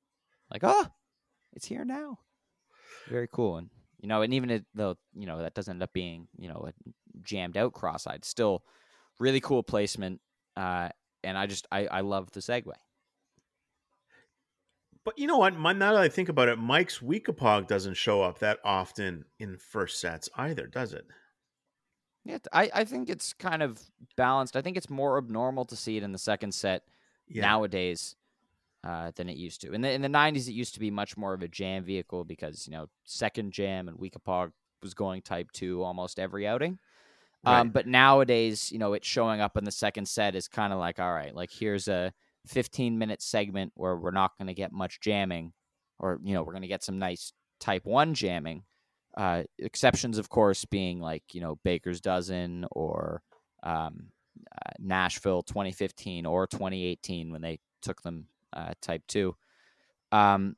like 0.50 0.62
oh 0.64 0.86
it's 1.52 1.66
here 1.66 1.84
now 1.84 2.18
very 3.08 3.28
cool 3.32 3.56
and 3.56 3.70
you 4.00 4.08
know 4.08 4.22
and 4.22 4.34
even 4.34 4.64
though 4.74 4.96
you 5.14 5.26
know 5.26 5.38
that 5.42 5.54
doesn't 5.54 5.74
end 5.76 5.82
up 5.82 5.92
being 5.92 6.26
you 6.36 6.48
know 6.48 6.68
a 6.68 6.90
jammed 7.22 7.56
out 7.56 7.72
cross-eyed 7.72 8.24
still 8.24 8.64
really 9.20 9.40
cool 9.40 9.62
placement 9.62 10.20
uh 10.56 10.88
and 11.24 11.36
i 11.38 11.46
just 11.46 11.66
i 11.72 11.86
i 11.86 12.00
love 12.00 12.30
the 12.32 12.40
segue 12.40 12.72
But 15.02 15.18
you 15.18 15.26
know 15.26 15.38
what? 15.38 15.56
My, 15.56 15.72
now 15.72 15.94
that 15.94 16.02
I 16.02 16.08
think 16.10 16.28
about 16.28 16.48
it, 16.50 16.58
Mike's 16.58 16.98
Weekapaug 16.98 17.66
doesn't 17.66 17.94
show 17.96 18.20
up 18.22 18.40
that 18.40 18.58
often 18.62 19.24
in 19.38 19.56
first 19.56 19.98
sets 19.98 20.28
either, 20.36 20.66
does 20.66 20.92
it? 20.92 21.06
yeah 22.24 22.36
i 22.52 22.70
i 22.74 22.84
think 22.84 23.08
it's 23.08 23.32
kind 23.32 23.62
of 23.62 23.80
balanced 24.14 24.54
i 24.56 24.60
think 24.60 24.76
it's 24.76 24.90
more 24.90 25.16
abnormal 25.16 25.64
to 25.64 25.74
see 25.74 25.96
it 25.96 26.02
in 26.02 26.12
the 26.12 26.18
second 26.18 26.52
set 26.52 26.82
nowadays 27.42 28.14
uh, 28.84 29.10
than 29.14 29.28
it 29.28 29.36
used 29.36 29.60
to. 29.60 29.72
In 29.72 29.82
the 29.82 29.90
in 29.92 30.00
the 30.00 30.08
nineties, 30.08 30.48
it 30.48 30.52
used 30.52 30.72
to 30.74 30.80
be 30.80 30.90
much 30.90 31.16
more 31.16 31.34
of 31.34 31.42
a 31.42 31.48
jam 31.48 31.84
vehicle 31.84 32.24
because 32.24 32.66
you 32.66 32.72
know 32.72 32.88
second 33.04 33.52
jam 33.52 33.88
and 33.88 33.98
Weekapaug 33.98 34.52
was 34.82 34.94
going 34.94 35.20
type 35.22 35.50
two 35.52 35.82
almost 35.82 36.18
every 36.18 36.46
outing. 36.46 36.78
Um, 37.44 37.70
but 37.70 37.86
nowadays, 37.86 38.70
you 38.70 38.78
know, 38.78 38.92
it's 38.92 39.06
showing 39.06 39.40
up 39.40 39.56
in 39.56 39.64
the 39.64 39.70
second 39.70 40.06
set 40.06 40.34
is 40.34 40.46
kind 40.46 40.72
of 40.72 40.78
like, 40.78 41.00
all 41.00 41.12
right, 41.12 41.34
like 41.34 41.50
here's 41.50 41.88
a 41.88 42.12
15 42.46 42.98
minute 42.98 43.22
segment 43.22 43.72
where 43.76 43.96
we're 43.96 44.10
not 44.10 44.36
going 44.36 44.48
to 44.48 44.54
get 44.54 44.72
much 44.72 45.00
jamming, 45.00 45.52
or 45.98 46.18
you 46.22 46.34
know, 46.34 46.42
we're 46.42 46.52
going 46.52 46.62
to 46.62 46.68
get 46.68 46.84
some 46.84 46.98
nice 46.98 47.32
type 47.58 47.86
one 47.86 48.14
jamming. 48.14 48.64
Uh, 49.16 49.42
exceptions, 49.58 50.18
of 50.18 50.28
course, 50.28 50.64
being 50.64 51.00
like 51.00 51.22
you 51.32 51.40
know 51.40 51.58
Baker's 51.64 52.00
Dozen 52.00 52.66
or 52.70 53.22
um, 53.62 54.08
uh, 54.52 54.72
Nashville 54.78 55.42
2015 55.42 56.26
or 56.26 56.46
2018 56.46 57.32
when 57.32 57.40
they 57.40 57.58
took 57.82 58.02
them 58.02 58.26
uh, 58.52 58.72
type 58.80 59.02
two. 59.08 59.34
Um, 60.12 60.56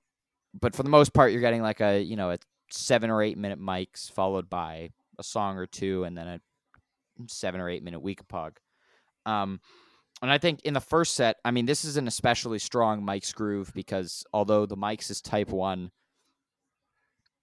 but 0.59 0.75
for 0.75 0.83
the 0.83 0.91
most 0.91 1.15
part, 1.15 1.33
you're 1.33 1.41
getting 1.41 1.63
like 1.63 1.81
a 1.81 2.01
you 2.01 2.17
know 2.17 2.31
a 2.31 2.39
seven 2.71 3.11
or 3.11 3.23
eight 3.23 3.39
minute 3.39 3.59
Mike's 3.59 4.09
followed 4.09 4.51
by 4.51 4.91
a 5.19 5.23
song 5.23 5.57
or 5.57 5.67
two, 5.67 6.05
and 6.05 6.17
then 6.17 6.27
a 6.27 6.41
seven 7.29 7.61
or 7.61 7.69
eight 7.69 7.83
minute 7.83 8.03
Weekapaug. 8.03 8.57
Um, 9.27 9.61
and 10.21 10.31
I 10.31 10.39
think 10.39 10.61
in 10.63 10.75
the 10.75 10.81
first 10.81 11.15
set, 11.15 11.37
I 11.45 11.51
mean, 11.51 11.67
this 11.67 11.85
is 11.85 11.97
an 11.97 12.07
especially 12.07 12.59
strong 12.59 13.05
Mike's 13.05 13.33
groove 13.33 13.73
because 13.75 14.25
although 14.33 14.67
the 14.67 14.77
Mike's 14.77 15.11
is 15.11 15.21
type 15.21 15.49
one, 15.49 15.91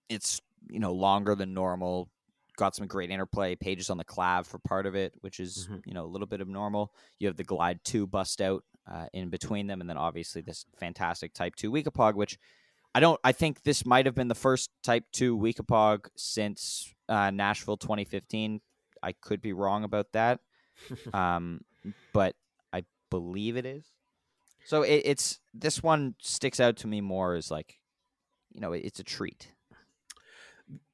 it's 0.09 0.41
you 0.69 0.79
know 0.79 0.93
longer 0.93 1.35
than 1.35 1.53
normal. 1.53 2.09
Got 2.57 2.75
some 2.75 2.87
great 2.87 3.09
interplay 3.09 3.55
Page's 3.55 3.89
on 3.89 3.97
the 3.97 4.03
clav 4.05 4.45
for 4.45 4.59
part 4.59 4.85
of 4.85 4.95
it, 4.95 5.13
which 5.21 5.39
is 5.39 5.67
Mhm. 5.67 5.81
you 5.85 5.93
know 5.93 6.05
a 6.05 6.07
little 6.07 6.27
bit 6.27 6.41
abnormal. 6.41 6.93
You 7.19 7.27
have 7.27 7.37
the 7.37 7.43
glide 7.43 7.79
two 7.83 8.05
bust 8.07 8.41
out 8.41 8.63
uh, 8.89 9.07
in 9.13 9.29
between 9.29 9.67
them, 9.67 9.81
and 9.81 9.89
then 9.89 9.97
obviously 9.97 10.41
this 10.41 10.65
fantastic 10.77 11.33
type 11.33 11.55
two 11.55 11.71
Weekapaug, 11.71 12.15
which 12.15 12.37
I 12.95 12.99
don't. 12.99 13.19
I 13.23 13.31
think 13.33 13.63
this 13.63 13.85
might 13.85 14.05
have 14.07 14.15
been 14.15 14.29
the 14.29 14.35
first 14.35 14.71
Type 14.81 15.05
Two 15.11 15.37
Weekapaug 15.37 16.07
since 16.17 16.91
uh, 17.07 17.29
Nashville 17.29 17.77
2015. 17.77 18.61
I 19.03 19.11
could 19.13 19.41
be 19.41 19.53
wrong 19.53 19.83
about 19.83 20.11
that, 20.13 20.39
um, 21.13 21.61
but 22.13 22.35
I 22.73 22.83
believe 23.09 23.57
it 23.57 23.65
is. 23.65 23.85
So 24.65 24.83
it, 24.83 25.01
it's 25.05 25.39
this 25.53 25.81
one 25.81 26.15
sticks 26.19 26.59
out 26.59 26.77
to 26.77 26.87
me 26.87 27.01
more 27.01 27.33
as 27.35 27.49
like, 27.49 27.79
you 28.53 28.61
know, 28.61 28.73
it's 28.73 28.99
a 28.99 29.03
treat. 29.03 29.51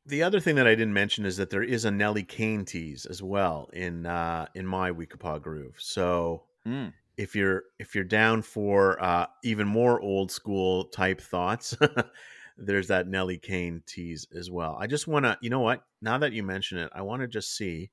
The 0.06 0.22
other 0.22 0.39
thing 0.39 0.56
that 0.56 0.68
I 0.68 0.76
didn't 0.76 0.94
mention 0.94 1.26
is 1.26 1.38
that 1.38 1.50
there 1.50 1.63
is 1.63 1.84
a 1.84 1.91
Nellie 1.91 2.24
Kane 2.24 2.63
tease 2.63 3.06
as 3.08 3.24
well 3.24 3.70
in 3.74 4.06
uh, 4.06 4.46
in 4.54 4.65
my 4.65 4.91
Weekapaug 4.91 5.41
groove. 5.41 5.76
So 5.80 6.44
Mm. 6.65 6.94
if 7.18 7.36
you're 7.36 7.63
if 7.80 7.94
you're 7.96 8.04
down 8.04 8.41
for 8.41 9.02
uh, 9.04 9.28
even 9.44 9.68
more 9.68 10.00
old 10.02 10.32
school 10.32 10.86
type 10.86 11.20
thoughts, 11.22 11.76
there's 12.58 12.88
that 12.88 13.08
Nellie 13.08 13.38
Kane 13.39 13.84
tease 13.86 14.28
as 14.36 14.50
well. 14.50 14.78
I 14.80 14.88
just 14.88 15.08
want 15.08 15.26
to, 15.26 15.38
you 15.41 15.50
know 15.50 15.60
what? 15.60 15.84
Now 16.02 16.18
that 16.20 16.34
you 16.34 16.44
mention 16.44 16.78
it, 16.78 16.91
I 16.94 17.02
want 17.02 17.22
to 17.22 17.28
just 17.28 17.56
see. 17.56 17.89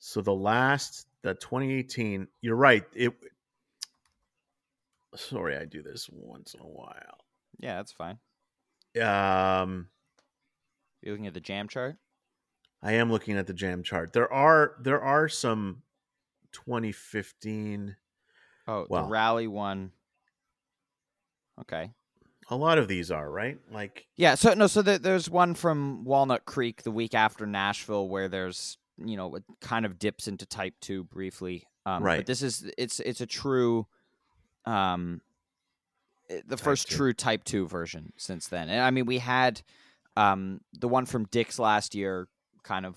So 0.00 0.22
the 0.22 0.34
last, 0.34 1.06
the 1.22 1.34
2018, 1.34 2.26
you're 2.40 2.56
right. 2.56 2.84
It. 2.94 3.12
Sorry, 5.14 5.56
I 5.56 5.66
do 5.66 5.82
this 5.82 6.08
once 6.10 6.54
in 6.54 6.60
a 6.60 6.66
while. 6.68 7.18
Yeah, 7.58 7.76
that's 7.76 7.92
fine. 7.92 8.18
Um, 9.00 9.88
You're 11.02 11.12
looking 11.12 11.26
at 11.26 11.34
the 11.34 11.40
jam 11.40 11.68
chart. 11.68 11.96
I 12.82 12.92
am 12.94 13.12
looking 13.12 13.36
at 13.36 13.46
the 13.46 13.52
jam 13.52 13.82
chart. 13.82 14.12
There 14.14 14.32
are 14.32 14.74
there 14.80 15.00
are 15.00 15.28
some 15.28 15.82
2015. 16.52 17.96
Oh, 18.66 18.86
Well- 18.88 19.04
the 19.04 19.08
rally 19.10 19.46
one. 19.46 19.92
Okay. 21.60 21.90
A 22.48 22.56
lot 22.56 22.78
of 22.78 22.88
these 22.88 23.10
are 23.10 23.30
right. 23.30 23.58
Like 23.70 24.06
Yeah. 24.16 24.34
So 24.34 24.54
no. 24.54 24.66
So 24.66 24.80
there, 24.82 24.98
there's 24.98 25.28
one 25.28 25.54
from 25.54 26.04
Walnut 26.04 26.46
Creek 26.46 26.82
the 26.82 26.90
week 26.90 27.14
after 27.14 27.46
Nashville 27.46 28.08
where 28.08 28.28
there's 28.28 28.78
you 29.04 29.16
know 29.16 29.34
it 29.36 29.44
kind 29.60 29.86
of 29.86 29.98
dips 29.98 30.28
into 30.28 30.46
Type 30.46 30.74
Two 30.80 31.04
briefly. 31.04 31.66
Um, 31.86 32.02
Right. 32.02 32.18
But 32.18 32.26
this 32.26 32.42
is 32.42 32.70
it's 32.76 33.00
it's 33.00 33.20
a 33.20 33.26
true, 33.26 33.86
um, 34.66 35.20
eh, 36.28 36.40
the 36.46 36.56
first 36.56 36.88
two. 36.88 36.96
true 36.96 37.12
Type 37.12 37.44
Two 37.44 37.66
version 37.66 38.12
since 38.16 38.48
then. 38.48 38.68
And 38.68 38.80
I 38.80 38.90
mean 38.90 39.06
we 39.06 39.18
had, 39.18 39.62
um, 40.16 40.60
the 40.78 40.88
one 40.88 41.06
from 41.06 41.24
Dick's 41.26 41.58
last 41.58 41.94
year, 41.94 42.28
kind 42.62 42.84
of 42.86 42.96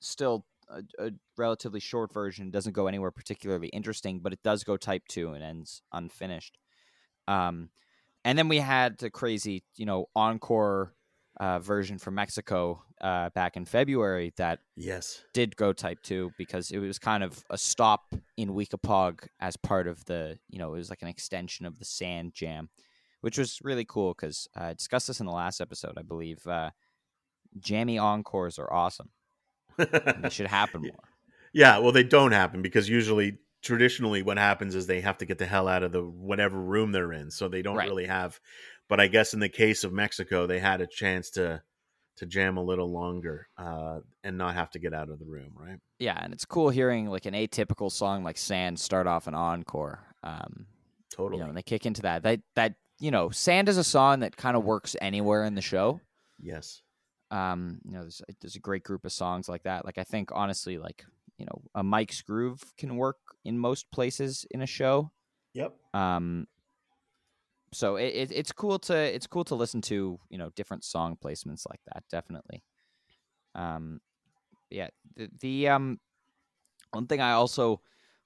still 0.00 0.44
a, 0.68 0.82
a 0.98 1.10
relatively 1.36 1.80
short 1.80 2.12
version. 2.12 2.50
Doesn't 2.50 2.72
go 2.72 2.86
anywhere 2.86 3.10
particularly 3.10 3.68
interesting, 3.68 4.20
but 4.20 4.32
it 4.32 4.42
does 4.42 4.64
go 4.64 4.76
Type 4.76 5.02
Two 5.08 5.32
and 5.32 5.42
ends 5.42 5.82
unfinished. 5.92 6.58
Um, 7.28 7.70
and 8.24 8.38
then 8.38 8.48
we 8.48 8.58
had 8.58 8.98
the 8.98 9.10
crazy, 9.10 9.64
you 9.76 9.86
know, 9.86 10.06
encore 10.14 10.94
uh, 11.40 11.58
version 11.58 11.98
from 11.98 12.14
Mexico 12.14 12.82
uh, 13.02 13.30
back 13.30 13.56
in 13.56 13.64
February 13.64 14.32
that 14.36 14.60
yes, 14.76 15.22
did 15.34 15.56
go 15.56 15.72
Type 15.72 15.98
Two 16.02 16.32
because 16.38 16.70
it 16.70 16.78
was 16.78 16.98
kind 16.98 17.24
of 17.24 17.44
a 17.50 17.58
stop 17.58 18.14
in 18.36 18.50
Weekapaug 18.50 19.26
as 19.40 19.56
part 19.56 19.86
of 19.88 20.04
the, 20.04 20.38
you 20.48 20.58
know, 20.58 20.74
it 20.74 20.78
was 20.78 20.90
like 20.90 21.02
an 21.02 21.08
extension 21.08 21.66
of 21.66 21.78
the 21.78 21.84
Sand 21.84 22.32
Jam, 22.34 22.68
which 23.20 23.38
was 23.38 23.58
really 23.62 23.84
cool 23.84 24.14
because 24.14 24.48
uh, 24.58 24.64
I 24.64 24.74
discussed 24.74 25.08
this 25.08 25.20
in 25.20 25.26
the 25.26 25.32
last 25.32 25.60
episode, 25.60 25.94
I 25.98 26.02
believe. 26.02 26.46
Uh, 26.46 26.70
jammy 27.58 27.98
encores 27.98 28.58
are 28.58 28.72
awesome. 28.72 29.10
They 29.76 30.30
should 30.30 30.46
happen 30.46 30.82
more. 30.86 31.08
Yeah, 31.52 31.78
well, 31.78 31.92
they 31.92 32.04
don't 32.04 32.32
happen 32.32 32.62
because 32.62 32.88
usually, 32.88 33.38
traditionally, 33.62 34.22
what 34.22 34.38
happens 34.38 34.74
is 34.74 34.86
they 34.86 35.00
have 35.00 35.18
to 35.18 35.26
get 35.26 35.38
the 35.38 35.46
hell 35.46 35.68
out 35.68 35.82
of 35.82 35.92
the 35.92 36.02
whatever 36.02 36.58
room 36.60 36.92
they're 36.92 37.12
in, 37.12 37.30
so 37.30 37.48
they 37.48 37.62
don't 37.62 37.76
Right. 37.76 37.88
really 37.88 38.06
have. 38.06 38.40
But 38.88 39.00
I 39.00 39.06
guess 39.08 39.34
in 39.34 39.40
the 39.40 39.48
case 39.48 39.84
of 39.84 39.92
Mexico, 39.92 40.46
they 40.46 40.58
had 40.60 40.80
a 40.80 40.86
chance 40.86 41.30
to 41.32 41.62
to 42.16 42.26
jam 42.26 42.56
a 42.56 42.62
little 42.62 42.90
longer 42.90 43.48
uh, 43.56 44.00
and 44.22 44.36
not 44.38 44.54
have 44.54 44.70
to 44.70 44.78
get 44.78 44.92
out 44.92 45.08
of 45.10 45.18
the 45.18 45.24
room, 45.24 45.52
right? 45.56 45.78
Yeah, 45.98 46.18
and 46.22 46.32
it's 46.32 46.44
cool 46.44 46.70
hearing 46.70 47.06
like 47.06 47.26
an 47.26 47.34
atypical 47.34 47.90
song 47.90 48.22
like 48.24 48.36
Sand 48.36 48.78
start 48.78 49.06
off 49.06 49.26
an 49.26 49.34
encore. 49.34 50.04
Um, 50.22 50.66
Totally. 51.10 51.38
you 51.38 51.44
know, 51.44 51.48
and 51.48 51.56
they 51.56 51.62
kick 51.62 51.86
into 51.86 52.02
that. 52.02 52.22
That 52.22 52.40
that 52.56 52.74
you 52.98 53.10
know, 53.10 53.30
Sand 53.30 53.68
is 53.68 53.78
a 53.78 53.84
song 53.84 54.20
that 54.20 54.36
kind 54.36 54.56
of 54.56 54.64
works 54.64 54.94
anywhere 55.00 55.44
in 55.44 55.54
the 55.54 55.62
show. 55.62 56.00
yes. 56.40 56.82
Um, 57.30 57.80
you 57.86 57.92
know, 57.92 58.00
there's 58.02 58.20
there's 58.42 58.56
a 58.56 58.60
great 58.60 58.82
group 58.82 59.06
of 59.06 59.12
songs 59.12 59.48
like 59.48 59.62
that. 59.62 59.86
Like 59.86 59.96
I 59.96 60.04
think 60.04 60.30
honestly, 60.34 60.76
like 60.76 61.04
you 61.38 61.46
know, 61.46 61.62
a 61.74 61.82
Mike's 61.82 62.20
Groove 62.20 62.60
can 62.76 62.96
work 62.96 63.16
in 63.42 63.58
most 63.58 63.90
places 63.90 64.44
in 64.50 64.60
a 64.60 64.66
show. 64.66 65.10
Yep. 65.54 65.74
Um, 65.94 66.46
so 67.72 67.96
it, 67.96 68.08
it 68.14 68.32
it's 68.32 68.52
cool 68.52 68.78
to 68.80 68.94
it's 68.96 69.26
cool 69.26 69.44
to 69.44 69.54
listen 69.54 69.80
to 69.82 70.18
you 70.30 70.38
know 70.38 70.50
different 70.50 70.84
song 70.84 71.16
placements 71.22 71.64
like 71.68 71.80
that. 71.86 72.04
Definitely. 72.10 72.64
Um, 73.54 74.00
yeah. 74.70 74.88
The, 75.16 75.30
the 75.40 75.68
um 75.68 76.00
one 76.92 77.06
thing 77.06 77.20
I 77.20 77.32
also 77.32 77.82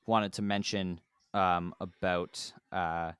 wanted 0.07 0.33
to 0.35 0.43
mention 0.43 1.01
um 1.35 1.75
about 1.81 2.53
uh 2.73 3.13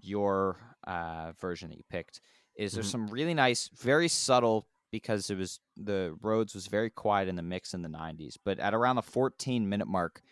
your 0.00 0.58
uh 0.86 1.32
version 1.40 1.70
that 1.70 1.76
you 1.78 1.84
picked 1.88 2.20
is 2.56 2.74
there's 2.74 2.86
Mhm. 2.86 2.90
some 2.90 3.08
really 3.08 3.34
nice, 3.34 3.68
very 3.68 4.08
subtle 4.08 4.68
because 4.92 5.30
it 5.30 5.36
was 5.36 5.60
the 5.76 6.16
Rhodes 6.22 6.54
was 6.54 6.68
very 6.68 6.90
quiet 6.90 7.28
in 7.28 7.36
the 7.36 7.42
mix 7.42 7.74
in 7.74 7.82
the 7.82 7.88
90s, 7.88 8.38
but 8.44 8.58
at 8.60 8.74
around 8.74 8.96
the 8.96 9.02
14 9.02 9.68
minute 9.68 9.88
mark, 9.88 10.22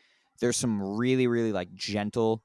there's 0.41 0.57
some 0.57 0.83
really 0.83 1.27
really 1.27 1.53
like 1.53 1.73
gentle 1.75 2.45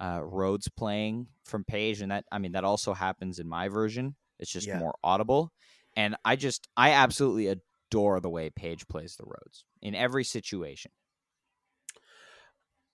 uh, 0.00 0.20
Rhodes 0.22 0.68
playing 0.68 1.28
from 1.44 1.64
Page, 1.64 2.00
and 2.00 2.10
that 2.12 2.24
I 2.32 2.38
mean 2.38 2.52
that 2.52 2.64
also 2.64 2.94
happens 2.94 3.38
in 3.38 3.48
my 3.48 3.68
version. 3.68 4.16
It's 4.38 4.50
just 4.52 4.68
Yeah. 4.68 4.74
more 4.74 4.94
audible, 5.04 5.52
and 5.96 6.16
I 6.24 6.36
just 6.36 6.68
I 6.76 6.92
absolutely 6.92 7.48
adore 7.48 8.20
the 8.20 8.30
way 8.30 8.50
Page 8.50 8.88
plays 8.88 9.16
the 9.16 9.24
Rhodes 9.26 9.64
in 9.82 9.94
every 9.94 10.24
situation. 10.24 10.92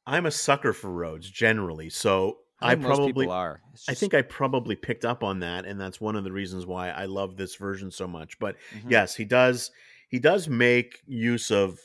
I'm 0.07 0.27
a 0.27 0.31
sucker 0.31 0.73
for 0.73 0.91
Rhodes 0.91 1.31
generally, 1.31 1.91
so 1.91 2.39
I, 2.61 2.73
I, 2.73 2.77
probably 2.77 3.07
people 3.07 3.31
are. 3.31 3.63
It's 3.73 3.89
I 3.89 3.95
think 3.95 4.15
I 4.15 4.23
probably 4.23 4.77
picked 4.77 5.05
up 5.05 5.23
on 5.23 5.41
that, 5.41 5.65
and 5.67 5.81
that's 5.81 6.01
one 6.01 6.17
of 6.17 6.25
the 6.25 6.33
reasons 6.33 6.67
why 6.67 6.91
I 6.91 7.07
love 7.07 7.37
this 7.37 7.57
version 7.57 7.91
so 7.91 8.07
much. 8.07 8.39
But 8.39 8.57
Mhm. 8.71 8.91
yes, 8.91 9.17
he 9.17 9.25
does. 9.25 9.71
He 10.09 10.19
does 10.19 10.49
make 10.49 11.03
use 11.07 11.51
of 11.51 11.81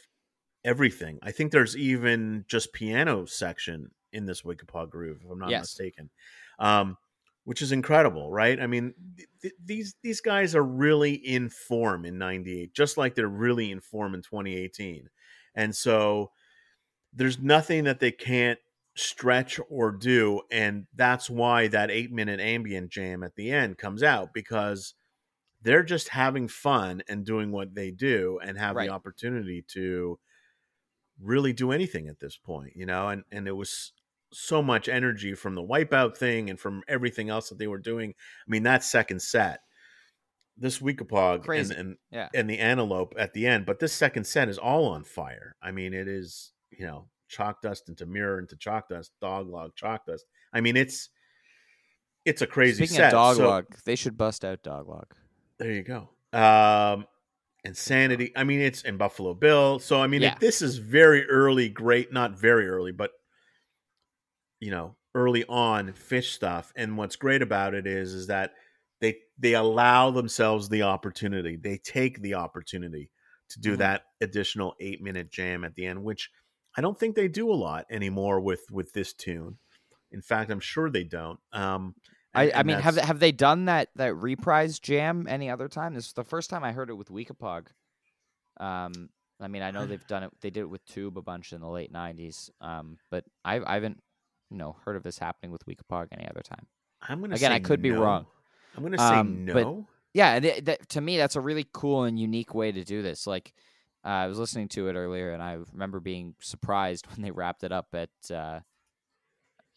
everything. 0.66 1.20
I 1.24 1.32
think 1.32 1.52
there's 1.52 1.78
even 1.78 2.46
just 2.48 2.74
piano 2.74 3.26
section 3.26 3.92
in 4.14 4.26
this 4.26 4.42
Weekapaug 4.44 4.90
groove, 4.90 5.22
if 5.24 5.30
I'm 5.32 5.40
not 5.40 5.56
Yes. 5.56 5.58
mistaken, 5.58 6.10
um, 6.60 6.98
which 7.44 7.62
is 7.62 7.72
incredible, 7.72 8.32
right? 8.32 8.60
I 8.60 8.68
mean, 8.68 8.94
th- 9.18 9.30
th- 9.42 9.54
these 9.64 9.96
these 10.04 10.22
guys 10.22 10.56
are 10.56 10.64
really 10.64 11.14
in 11.16 11.50
form 11.50 12.06
in 12.06 12.18
'98, 12.18 12.74
just 12.74 12.98
like 12.98 13.16
they're 13.16 13.28
really 13.28 13.72
in 13.72 13.80
form 13.82 14.14
in 14.16 14.22
2018, 14.22 15.10
and 15.56 15.76
so 15.76 16.32
there's 17.14 17.40
nothing 17.40 17.84
that 17.86 18.00
they 18.00 18.12
can't 18.12 18.60
stretch 18.96 19.60
or 19.70 19.90
do 19.92 20.42
and 20.52 20.86
that's 20.94 21.30
why 21.30 21.66
that 21.68 21.90
eight 21.90 22.12
minute 22.12 22.42
ambient 22.42 22.92
jam 22.92 23.24
at 23.24 23.36
the 23.36 23.50
end 23.50 23.78
comes 23.78 24.04
out 24.04 24.34
because 24.34 24.96
they're 25.62 25.84
just 25.84 26.10
having 26.10 26.48
fun 26.48 27.04
and 27.08 27.26
doing 27.26 27.52
what 27.52 27.76
they 27.76 27.92
do 27.92 28.40
and 28.44 28.58
have 28.58 28.78
Right. 28.78 28.80
the 28.80 28.90
opportunity 28.90 29.62
to 29.62 30.20
really 31.20 31.54
do 31.54 31.72
anything 31.72 32.08
at 32.08 32.20
this 32.20 32.38
point 32.38 32.76
you 32.76 32.86
know 32.86 33.10
and 33.10 33.24
and 33.32 33.48
it 33.48 33.52
was 33.52 33.94
so 34.32 34.62
much 34.62 34.88
energy 34.88 35.34
from 35.34 35.56
the 35.56 35.64
wipeout 35.64 36.16
thing 36.16 36.50
and 36.50 36.60
from 36.60 36.82
everything 36.88 37.30
else 37.30 37.50
that 37.50 37.58
they 37.58 37.68
were 37.68 37.78
doing 37.78 38.14
i 38.48 38.50
mean 38.50 38.64
that 38.64 38.84
second 38.84 39.22
set 39.22 39.60
this 40.58 40.80
Weekapaug 40.80 41.48
and, 41.50 41.72
and 41.72 41.98
yeah. 42.12 42.30
and 42.34 42.50
the 42.50 42.60
antelope 42.60 43.16
at 43.18 43.34
the 43.34 43.48
end. 43.48 43.66
But 43.66 43.80
this 43.80 43.94
second 43.94 44.26
set 44.26 44.48
is 44.48 44.58
all 44.58 44.86
on 44.90 45.04
fire. 45.04 45.56
I 45.62 45.72
mean, 45.72 45.94
it 45.94 46.08
is 46.08 46.52
you 46.70 46.86
know 46.86 47.08
chalk 47.28 47.62
dust 47.62 47.90
into 47.90 48.06
mirror 48.06 48.40
into 48.40 48.56
chalk 48.56 48.90
dust, 48.90 49.12
dog 49.20 49.50
log 49.50 49.76
chalk 49.76 50.06
dust. 50.06 50.26
I 50.54 50.62
mean, 50.62 50.78
it's 50.78 51.10
it's 52.26 52.42
a 52.42 52.48
crazy 52.48 52.86
Speaking 52.86 52.98
set. 52.98 53.06
of 53.08 53.12
dog 53.12 53.38
So, 53.38 53.48
log, 53.48 53.66
they 53.86 53.96
should 53.96 54.18
bust 54.18 54.46
out 54.46 54.62
dog 54.62 54.88
log. 54.88 55.08
There 55.58 55.72
you 55.72 55.84
go. 55.84 56.10
Um, 56.38 57.06
Insanity. 57.64 58.32
I 58.36 58.44
mean, 58.44 58.60
it's 58.62 58.84
in 58.84 58.98
Buffalo 58.98 59.34
Bill. 59.34 59.80
So 59.80 60.02
I 60.02 60.08
mean, 60.08 60.22
Yeah. 60.22 60.34
it, 60.34 60.40
this 60.40 60.62
is 60.62 60.78
very 60.78 61.28
early. 61.28 61.70
Great, 61.70 62.14
not 62.14 62.38
very 62.38 62.68
early, 62.68 62.92
but 62.92 63.12
you 64.62 64.72
know, 64.72 64.96
early 65.16 65.44
on 65.46 65.90
Phish 65.94 66.32
stuff. 66.34 66.72
And 66.78 66.98
what's 66.98 67.18
great 67.18 67.42
about 67.42 67.74
it 67.74 67.86
is, 67.88 68.14
is 68.14 68.28
that 68.28 68.54
they 69.02 69.20
they 69.38 69.56
allow 69.56 70.12
themselves 70.12 70.70
the 70.70 70.84
opportunity. 70.84 71.58
They 71.58 71.78
take 71.78 72.22
the 72.22 72.36
opportunity 72.36 73.12
to 73.50 73.60
do 73.60 73.76
Mhm. 73.76 73.80
that 73.80 74.04
additional 74.22 74.76
eight 74.80 75.02
minute 75.02 75.32
jam 75.32 75.66
at 75.66 75.76
the 75.76 75.86
end, 75.88 76.04
which 76.04 76.30
I 76.78 76.82
don't 76.82 76.98
think 76.98 77.16
they 77.16 77.28
do 77.28 77.52
a 77.52 77.56
lot 77.56 77.86
anymore 77.90 78.40
with 78.40 78.72
with 78.72 78.94
this 78.94 79.14
tune. 79.14 79.60
In 80.12 80.22
fact, 80.22 80.52
I'm 80.52 80.60
sure 80.62 80.90
they 80.90 81.04
don't. 81.04 81.40
Um, 81.52 81.96
I, 82.34 82.44
I 82.44 82.46
and 82.60 82.68
mean, 82.68 82.80
have 82.80 82.96
have 82.98 83.20
they 83.20 83.32
done 83.34 83.66
that 83.66 83.90
that 83.96 84.16
reprise 84.16 84.80
jam 84.80 85.28
any 85.28 85.50
other 85.50 85.68
time? 85.68 85.94
This 85.96 86.08
is 86.08 86.14
the 86.14 86.24
first 86.24 86.50
time 86.50 86.64
I 86.64 86.72
heard 86.72 86.90
it 86.90 86.94
with 86.94 87.10
Weekapaug. 87.10 87.68
Um, 88.58 89.10
I 89.40 89.48
mean, 89.48 89.64
I 89.64 89.72
know 89.72 89.86
they've 89.86 90.06
done 90.08 90.24
it. 90.24 90.32
They 90.42 90.50
did 90.50 90.62
it 90.62 90.70
with 90.70 90.86
Tube 90.86 91.18
a 91.18 91.22
bunch 91.22 91.52
in 91.54 91.62
the 91.62 91.68
late 91.68 91.92
'90s. 91.92 92.50
Um, 92.62 93.00
but 93.10 93.26
I, 93.44 93.60
I 93.60 93.74
haven't, 93.76 94.00
you 94.52 94.58
know, 94.58 94.76
heard 94.86 94.96
of 94.96 95.04
this 95.04 95.18
happening 95.18 95.52
with 95.52 95.66
Weekapaug 95.66 96.08
any 96.12 96.28
other 96.30 96.42
time. 96.42 96.68
I'm 97.02 97.22
gonna 97.22 97.36
Again, 97.36 97.52
say 97.52 97.56
I 97.56 97.60
could 97.60 97.82
be 97.82 97.92
wrong. 97.92 98.26
I'm 98.78 98.84
gonna 98.84 98.98
say 98.98 99.04
Um, 99.04 99.46
but- 99.48 99.64
no. 99.64 99.88
Yeah, 100.14 100.42
th- 100.42 100.66
th- 100.66 100.80
to 100.90 101.00
me, 101.00 101.16
that's 101.16 101.38
a 101.38 101.42
really 101.42 101.66
cool 101.72 102.04
and 102.04 102.20
unique 102.20 102.54
way 102.54 102.70
to 102.74 102.84
do 102.84 103.02
this. 103.02 103.26
Like, 103.26 103.54
uh, 104.04 104.10
I 104.10 104.28
was 104.28 104.38
listening 104.38 104.68
to 104.70 104.90
it 104.90 104.96
earlier, 104.96 105.32
and 105.32 105.42
I 105.42 105.54
remember 105.72 106.02
being 106.02 106.36
surprised 106.42 107.08
when 107.12 107.22
they 107.22 107.32
wrapped 107.32 107.64
it 107.64 107.72
up 107.72 107.88
at, 107.94 108.10
uh, 108.30 108.60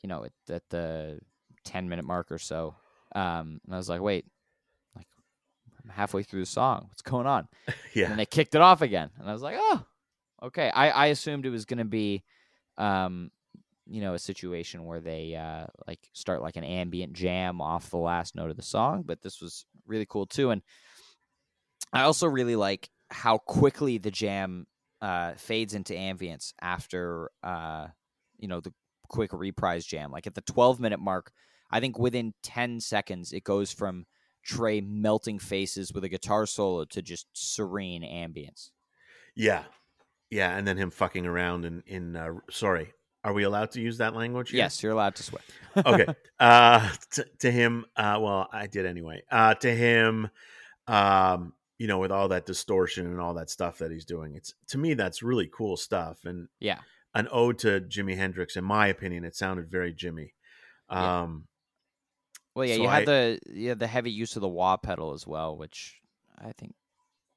you 0.02 0.08
know, 0.08 0.24
at, 0.24 0.32
at 0.52 0.68
the 0.70 1.20
ten 1.62 1.88
minute 1.88 2.04
mark 2.04 2.32
or 2.32 2.38
so. 2.38 2.74
Um, 3.14 3.60
and 3.64 3.74
I 3.74 3.76
was 3.76 3.88
like, 3.88 4.00
wait, 4.00 4.26
like 4.96 5.06
I'm 5.84 5.90
halfway 5.90 6.24
through 6.24 6.40
the 6.40 6.46
song. 6.46 6.86
What's 6.88 7.02
going 7.02 7.26
on? 7.28 7.46
And 7.68 7.76
yeah, 7.94 8.08
then 8.08 8.16
they 8.16 8.26
kicked 8.26 8.56
it 8.56 8.60
off 8.60 8.82
again, 8.82 9.10
and 9.20 9.30
I 9.30 9.32
was 9.32 9.40
like, 9.42 9.54
oh, 9.56 9.84
okay. 10.42 10.68
I 10.68 10.90
I 10.90 11.06
assumed 11.06 11.46
it 11.46 11.50
was 11.50 11.64
gonna 11.64 11.84
be, 11.84 12.24
um, 12.76 13.30
you 13.86 14.00
know 14.00 14.14
a 14.14 14.18
situation 14.18 14.84
where 14.84 15.00
they 15.00 15.34
uh, 15.34 15.66
like 15.86 16.08
start 16.12 16.42
like 16.42 16.56
an 16.56 16.64
ambient 16.64 17.12
jam 17.12 17.60
off 17.60 17.90
the 17.90 17.98
last 17.98 18.34
note 18.34 18.50
of 18.50 18.56
the 18.56 18.62
song, 18.62 19.02
but 19.06 19.22
this 19.22 19.40
was 19.40 19.66
really 19.86 20.06
cool 20.06 20.26
too. 20.26 20.50
And 20.50 20.62
I 21.92 22.02
also 22.02 22.26
really 22.26 22.56
like 22.56 22.88
how 23.10 23.38
quickly 23.38 23.98
the 23.98 24.10
jam 24.10 24.66
uh, 25.00 25.34
fades 25.34 25.74
into 25.74 25.92
ambience 25.92 26.52
after 26.60 27.30
uh, 27.42 27.88
you 28.38 28.48
know 28.48 28.60
the 28.60 28.72
quick 29.08 29.32
reprise 29.32 29.84
jam. 29.84 30.10
Like 30.10 30.26
at 30.26 30.34
the 30.34 30.40
12 30.40 30.80
minute 30.80 31.00
mark, 31.00 31.32
I 31.70 31.80
think 31.80 31.98
within 31.98 32.34
10 32.42 32.80
seconds 32.80 33.32
it 33.32 33.44
goes 33.44 33.72
from 33.72 34.06
Trey 34.44 34.80
melting 34.80 35.38
faces 35.38 35.92
with 35.92 36.04
a 36.04 36.08
guitar 36.08 36.46
solo 36.46 36.84
to 36.86 37.02
just 37.02 37.26
serene 37.32 38.02
ambience. 38.02 38.70
Yeah, 39.34 39.64
yeah, 40.30 40.56
and 40.56 40.66
then 40.66 40.76
him 40.76 40.90
fucking 40.90 41.26
around 41.26 41.64
in 41.64 41.82
in. 41.86 42.16
Uh, 42.16 42.34
sorry, 42.50 42.92
are 43.24 43.32
we 43.32 43.42
allowed 43.44 43.70
to 43.72 43.80
use 43.80 43.98
that 43.98 44.14
language? 44.14 44.50
Here? 44.50 44.58
Yes, 44.58 44.82
you're 44.82 44.92
allowed 44.92 45.16
to 45.16 45.22
swear. 45.22 45.42
okay. 45.86 46.06
Uh, 46.38 46.90
to, 47.12 47.26
to 47.40 47.50
him, 47.50 47.86
uh, 47.96 48.18
well, 48.20 48.48
I 48.52 48.66
did 48.66 48.84
anyway. 48.84 49.22
Uh, 49.30 49.54
to 49.54 49.74
him, 49.74 50.28
um, 50.86 51.54
you 51.78 51.86
know, 51.86 51.98
with 51.98 52.12
all 52.12 52.28
that 52.28 52.44
distortion 52.44 53.06
and 53.06 53.20
all 53.20 53.34
that 53.34 53.48
stuff 53.48 53.78
that 53.78 53.90
he's 53.90 54.04
doing, 54.04 54.34
it's 54.34 54.54
to 54.68 54.78
me 54.78 54.92
that's 54.94 55.22
really 55.22 55.50
cool 55.52 55.76
stuff. 55.76 56.24
And 56.26 56.48
yeah, 56.60 56.78
an 57.14 57.26
ode 57.32 57.58
to 57.60 57.80
Jimi 57.80 58.16
Hendrix, 58.16 58.56
in 58.56 58.64
my 58.64 58.88
opinion. 58.88 59.24
It 59.24 59.34
sounded 59.34 59.70
very 59.70 59.94
Jimi. 59.94 60.32
Um, 60.90 60.98
yeah. 60.98 61.50
Well, 62.54 62.66
yeah, 62.66 62.76
so 62.76 62.82
you 62.82 62.88
had 62.88 63.06
the 63.06 63.38
yeah 63.50 63.74
the 63.74 63.86
heavy 63.86 64.10
use 64.10 64.36
of 64.36 64.42
the 64.42 64.48
wah 64.48 64.76
pedal 64.76 65.14
as 65.14 65.26
well, 65.26 65.56
which 65.56 66.00
I 66.38 66.52
think 66.52 66.74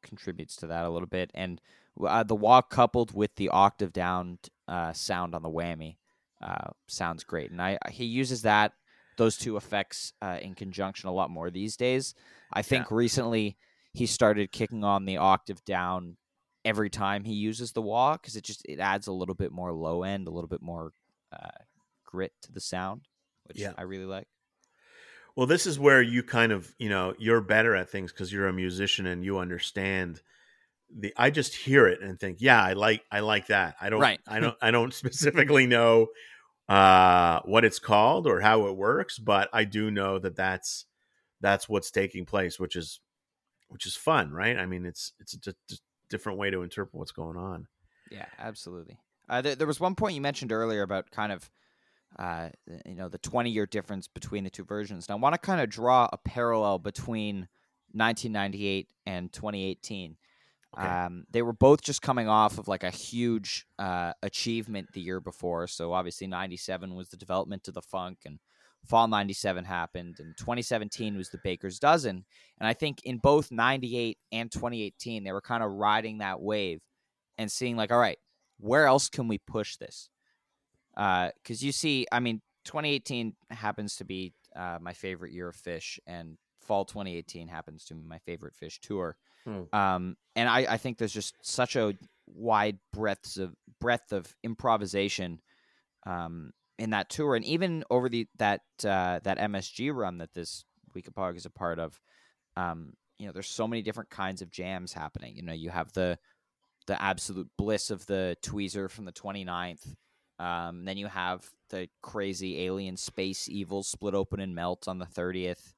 contributes 0.04 0.58
to 0.58 0.67
that 0.67 0.86
a 0.86 0.89
little 0.89 1.08
bit. 1.08 1.32
And 1.34 1.62
uh, 2.06 2.23
the 2.23 2.36
wah 2.36 2.62
coupled 2.62 3.13
with 3.13 3.36
the 3.36 3.50
octave 3.50 3.93
down 3.93 4.39
uh, 4.67 4.93
sound 4.93 5.36
on 5.36 5.41
the 5.41 5.49
whammy 5.49 5.97
uh, 6.41 6.69
sounds 6.88 7.23
great, 7.23 7.51
and 7.51 7.62
I 7.62 7.77
he 7.89 8.06
uses 8.06 8.43
that 8.43 8.73
those 9.17 9.38
two 9.38 9.58
effects 9.58 10.13
uh, 10.21 10.38
in 10.41 10.53
conjunction 10.53 11.10
a 11.10 11.13
lot 11.13 11.30
more 11.30 11.49
these 11.49 11.75
days. 11.75 12.13
I 12.53 12.62
think 12.62 12.86
yeah. 12.89 12.97
recently 12.97 13.58
he 13.93 14.06
started 14.06 14.51
kicking 14.51 14.84
on 14.84 15.06
the 15.06 15.17
octave 15.17 15.63
down 15.65 16.17
every 16.63 16.89
time 16.89 17.23
he 17.23 17.34
uses 17.34 17.71
the 17.71 17.82
wah 17.82 18.13
because 18.13 18.36
it 18.36 18.43
just 18.43 18.63
it 18.65 18.80
adds 18.80 19.08
a 19.08 19.12
little 19.12 19.36
bit 19.36 19.51
more 19.51 19.73
low 19.73 20.03
end, 20.03 20.27
a 20.27 20.32
little 20.32 20.47
bit 20.47 20.62
more 20.62 20.91
uh, 21.34 21.49
grit 22.06 22.34
to 22.43 22.51
the 22.51 22.62
sound, 22.62 23.08
which 23.45 23.60
yeah. 23.60 23.73
I 23.77 23.84
really 23.84 24.06
like. 24.06 24.27
Well, 25.36 25.47
this 25.47 25.67
is 25.67 25.80
where 25.80 26.01
you 26.01 26.23
kind 26.23 26.51
of 26.51 26.73
you 26.77 26.89
know 26.89 27.15
you're 27.17 27.41
better 27.41 27.75
at 27.75 27.89
things 27.89 28.12
because 28.12 28.32
you're 28.32 28.47
a 28.47 28.53
musician 28.53 29.08
and 29.08 29.25
you 29.25 29.39
understand 29.39 30.21
the 30.95 31.13
I 31.17 31.30
just 31.30 31.56
hear 31.56 31.88
it 31.88 32.02
and 32.02 32.19
think, 32.19 32.38
yeah, 32.39 32.62
I 32.62 32.73
like 32.73 33.04
I 33.12 33.19
like 33.21 33.47
that. 33.47 33.76
I 33.82 33.89
don't 33.89 34.02
right. 34.02 34.19
I 34.28 34.39
don't 34.39 34.58
I 34.62 34.71
don't 34.71 34.93
specifically 34.93 35.67
know 35.67 36.08
uh 36.69 37.39
what 37.45 37.63
it's 37.63 37.80
called 37.80 38.28
or 38.28 38.41
how 38.41 38.67
it 38.67 38.76
works, 38.76 39.19
but 39.19 39.50
I 39.54 39.63
do 39.63 39.91
know 39.91 40.19
that 40.19 40.36
that's 40.36 40.86
that's 41.41 41.69
what's 41.69 41.91
taking 41.91 42.26
place, 42.26 42.60
which 42.60 42.76
is 42.76 43.00
which 43.69 43.86
is 43.86 43.95
fun, 43.95 44.32
right? 44.32 44.58
I 44.58 44.65
mean, 44.65 44.86
it's 44.86 45.13
it's 45.19 45.34
a 45.34 45.38
d- 45.38 45.80
different 46.10 46.38
way 46.38 46.50
to 46.50 46.62
interpret 46.62 46.95
what's 46.95 47.12
going 47.12 47.38
on. 47.38 47.67
Yeah, 48.10 48.26
absolutely. 48.39 48.97
Uh, 49.30 49.41
there, 49.41 49.56
there 49.56 49.67
was 49.67 49.80
one 49.80 49.95
point 49.95 50.15
you 50.15 50.21
mentioned 50.21 50.52
earlier 50.52 50.82
about 50.82 51.12
kind 51.12 51.32
of 51.32 51.50
uh, 52.17 52.50
you 52.86 52.95
know 52.95 53.10
the 53.10 53.17
20 53.17 53.50
year 53.50 53.65
difference 53.65 54.08
between 54.08 54.43
the 54.43 54.50
two 54.50 54.63
versions. 54.63 55.08
And 55.08 55.13
I 55.13 55.19
want 55.19 55.34
to 55.34 55.39
kind 55.39 55.62
of 55.62 55.69
draw 55.69 56.08
a 56.12 56.17
parallel 56.17 56.80
between 56.80 57.47
1998 57.93 58.88
and 59.06 59.32
2018 59.32 60.17
Okay. 60.78 60.88
Um, 60.88 61.26
they 61.32 61.42
were 61.42 61.54
both 61.54 61.82
just 61.82 62.02
coming 62.02 62.28
off 62.28 62.58
of 62.58 62.68
like 62.68 62.84
a 62.84 62.92
huge 62.92 63.66
uh, 63.80 64.13
achievement 64.22 64.90
the 64.94 65.02
year 65.02 65.20
before. 65.20 65.68
So 65.68 65.94
obviously, 65.94 66.28
'97 66.28 66.94
was 66.96 67.10
the 67.10 67.18
development 67.18 67.68
of 67.68 67.74
the 67.74 67.82
funk, 67.82 68.20
and 68.26 68.40
Fall 68.86 69.08
'97 69.08 69.66
happened, 69.66 70.16
and 70.20 70.36
2017 70.38 71.18
was 71.18 71.30
the 71.30 71.40
Baker's 71.44 71.80
Dozen. 71.80 72.26
And 72.60 72.68
I 72.68 72.74
think 72.74 73.02
in 73.04 73.18
both 73.18 73.52
'98 73.52 74.18
and 74.32 74.52
2018, 74.52 75.24
they 75.24 75.32
were 75.32 75.42
kind 75.42 75.63
of 75.63 75.72
riding 75.72 76.20
that 76.20 76.40
wave 76.40 76.80
and 77.38 77.52
seeing 77.52 77.76
like, 77.76 77.92
all 77.92 78.00
right, 78.00 78.20
where 78.60 78.86
else 78.86 79.10
can 79.10 79.28
we 79.28 79.40
push 79.40 79.76
this? 79.78 80.10
Because 80.96 81.62
uh, 81.62 81.66
you 81.66 81.72
see, 81.72 82.08
I 82.12 82.20
mean, 82.20 82.42
2018 82.66 83.36
happens 83.52 83.96
to 83.98 84.06
be 84.06 84.34
uh, 84.56 84.78
my 84.82 84.94
favorite 84.94 85.34
year 85.34 85.50
of 85.50 85.56
Phish, 85.56 86.00
and 86.08 86.38
fall 86.62 86.86
2018 86.86 87.48
happens 87.48 87.86
to 87.86 87.96
be 87.96 88.04
my 88.04 88.20
favorite 88.20 88.54
Phish 88.62 88.80
tour. 88.80 89.18
Hmm. 89.47 89.63
Um, 89.71 90.17
and 90.36 90.49
I, 90.49 90.73
I 90.73 90.77
think 90.77 90.97
there's 90.97 91.13
just 91.13 91.36
such 91.41 91.75
a 91.77 91.93
wide 92.27 92.79
breadth 92.91 93.38
of 93.38 93.55
breadth 93.79 94.12
of 94.12 94.36
improvisation 94.43 95.39
um, 96.05 96.51
in 96.77 96.89
that 96.89 97.10
tour, 97.10 97.36
and 97.36 97.45
even 97.45 97.86
over 97.89 98.10
the 98.10 98.27
that 98.38 98.62
uh, 98.83 99.19
that 99.23 99.38
MSG 99.38 99.93
run 99.95 100.17
that 100.17 100.33
this 100.33 100.65
Weekapaug 100.95 101.38
is 101.38 101.45
a 101.45 101.49
part 101.49 101.79
of. 101.79 101.99
Um, 102.57 102.93
you 103.19 103.25
know, 103.25 103.31
there's 103.31 103.49
so 103.49 103.67
many 103.67 103.81
different 103.81 104.12
kinds 104.12 104.41
of 104.41 104.51
jams 104.51 104.93
happening. 104.93 105.36
You 105.36 105.43
know, 105.43 105.53
you 105.53 105.69
have 105.69 105.91
the 105.93 106.19
the 106.86 107.01
absolute 107.01 107.49
bliss 107.57 107.89
of 107.89 108.05
the 108.05 108.38
tweezer 108.43 108.89
from 108.89 109.05
the 109.05 109.12
29th. 109.12 109.95
Um, 110.39 110.86
then 110.86 110.97
you 110.97 111.07
have 111.07 111.49
the 111.69 111.89
crazy 112.01 112.63
alien 112.65 112.95
space 112.95 113.49
evil 113.49 113.83
split 113.83 114.13
open 114.13 114.39
and 114.39 114.53
melt 114.53 114.88
on 114.88 114.99
the 114.99 115.05
30th 115.05 115.73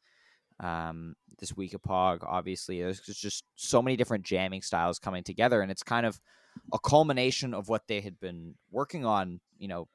um, 0.60 1.16
this 1.40 1.54
Weekapaug. 1.54 2.24
Obviously, 2.24 2.82
there's 2.82 3.00
just 3.00 3.44
so 3.56 3.82
many 3.82 3.96
different 3.96 4.26
jamming 4.26 4.62
styles 4.62 5.00
coming 5.00 5.24
together, 5.24 5.62
and 5.62 5.72
it's 5.72 5.84
kind 5.84 6.06
of 6.06 6.20
a 6.74 6.80
culmination 6.80 7.54
of 7.54 7.70
what 7.70 7.88
they 7.88 8.02
had 8.02 8.20
been 8.20 8.56
working 8.72 9.06
on. 9.06 9.40
You 9.58 9.68
know, 9.68 9.88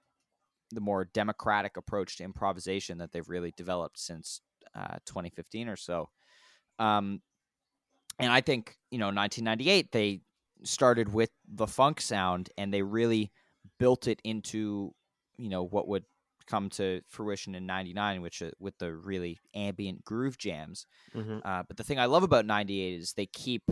the 0.71 0.81
more 0.81 1.05
democratic 1.05 1.77
approach 1.77 2.17
to 2.17 2.25
improvisation 2.25 2.99
that 2.99 3.13
they've 3.13 3.29
really 3.29 3.53
developed 3.57 3.99
since 3.99 4.41
uh, 4.75 4.97
2015 5.07 5.69
or 5.69 5.77
so. 5.77 6.09
Um, 6.79 7.21
and 8.19 8.33
I 8.33 8.41
think 8.41 8.77
you 8.91 8.99
know, 8.99 9.07
1998 9.07 9.93
they 9.93 10.21
started 10.63 11.13
with 11.13 11.31
the 11.53 11.67
funk 11.67 12.01
sound, 12.01 12.51
and 12.57 12.73
they 12.73 12.83
really 12.83 13.33
built 13.79 14.07
it 14.07 14.21
into 14.25 14.95
you 15.37 15.49
know 15.49 15.65
what 15.65 15.89
would 15.89 16.05
come 16.47 16.69
to 16.71 17.01
fruition 17.09 17.55
in 17.55 17.67
99 17.67 18.23
which 18.23 18.43
uh, 18.43 18.51
with 18.59 18.77
the 18.79 18.95
really 18.95 19.39
ambient 19.55 20.05
groove 20.05 20.39
jams. 20.39 20.87
Mm-hmm. 21.15 21.39
uh, 21.45 21.63
but 21.67 21.77
the 21.77 21.85
thing 21.85 21.99
i 21.99 22.07
love 22.07 22.23
about 22.23 22.47
98 22.47 23.01
is 23.01 23.13
they 23.13 23.27
keep 23.27 23.63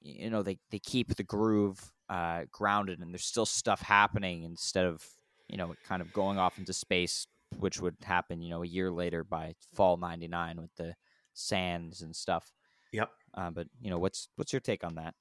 you 0.00 0.30
know 0.30 0.42
they, 0.42 0.58
they 0.70 0.78
keep 0.78 1.14
the 1.14 1.22
groove 1.22 1.92
uh, 2.10 2.42
grounded 2.52 3.00
and 3.00 3.12
there's 3.12 3.24
still 3.24 3.46
stuff 3.46 3.80
happening 3.80 4.42
instead 4.42 4.84
of 4.84 5.04
you 5.48 5.56
know 5.56 5.74
kind 5.86 6.02
of 6.02 6.12
going 6.12 6.38
off 6.38 6.58
into 6.58 6.72
space 6.72 7.26
which 7.58 7.80
would 7.80 7.96
happen 8.02 8.42
you 8.42 8.50
know 8.50 8.62
a 8.62 8.66
year 8.66 8.90
later 8.90 9.24
by 9.24 9.54
fall 9.72 9.96
99 9.96 10.60
with 10.60 10.74
the 10.76 10.94
sands 11.34 12.00
and 12.00 12.14
stuff. 12.14 12.52
Yep. 12.92 13.10
Uh, 13.34 13.50
but 13.50 13.66
you 13.80 13.90
know 13.90 13.98
what's 13.98 14.28
what's 14.36 14.52
your 14.52 14.60
take 14.60 14.84
on 14.84 14.94
that 14.94 15.14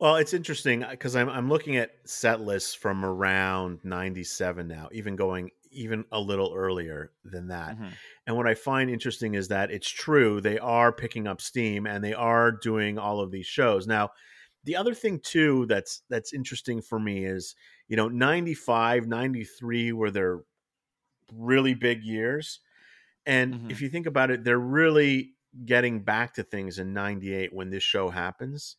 well, 0.00 0.16
it's 0.16 0.34
interesting 0.34 0.84
because 0.90 1.14
uh, 1.14 1.20
I'm 1.20 1.28
I'm 1.28 1.48
looking 1.48 1.76
at 1.76 1.92
set 2.04 2.40
lists 2.40 2.74
from 2.74 3.04
around 3.04 3.80
'97 3.84 4.66
now, 4.66 4.88
even 4.92 5.16
going 5.16 5.50
even 5.70 6.04
a 6.12 6.20
little 6.20 6.52
earlier 6.54 7.12
than 7.24 7.48
that. 7.48 7.76
Mm-hmm. 7.76 7.88
And 8.26 8.36
what 8.36 8.46
I 8.46 8.54
find 8.54 8.90
interesting 8.90 9.34
is 9.34 9.48
that 9.48 9.70
it's 9.70 9.88
true 9.88 10.40
they 10.40 10.58
are 10.58 10.92
picking 10.92 11.26
up 11.26 11.40
steam 11.40 11.86
and 11.86 12.04
they 12.04 12.14
are 12.14 12.52
doing 12.52 12.98
all 12.98 13.20
of 13.20 13.30
these 13.30 13.46
shows 13.46 13.86
now. 13.86 14.10
The 14.64 14.76
other 14.76 14.94
thing 14.94 15.20
too 15.20 15.66
that's 15.66 16.02
that's 16.08 16.32
interesting 16.32 16.82
for 16.82 16.98
me 16.98 17.24
is 17.24 17.54
you 17.88 17.96
know 17.96 18.08
95, 18.08 19.06
93 19.06 19.92
were 19.92 20.10
their 20.10 20.40
really 21.32 21.74
big 21.74 22.02
years, 22.02 22.60
and 23.26 23.54
mm-hmm. 23.54 23.70
if 23.70 23.80
you 23.80 23.88
think 23.88 24.06
about 24.06 24.30
it, 24.30 24.44
they're 24.44 24.58
really 24.58 25.32
getting 25.64 26.02
back 26.02 26.34
to 26.34 26.42
things 26.42 26.78
in 26.78 26.92
98 26.92 27.52
when 27.52 27.70
this 27.70 27.82
show 27.82 28.08
happens 28.08 28.76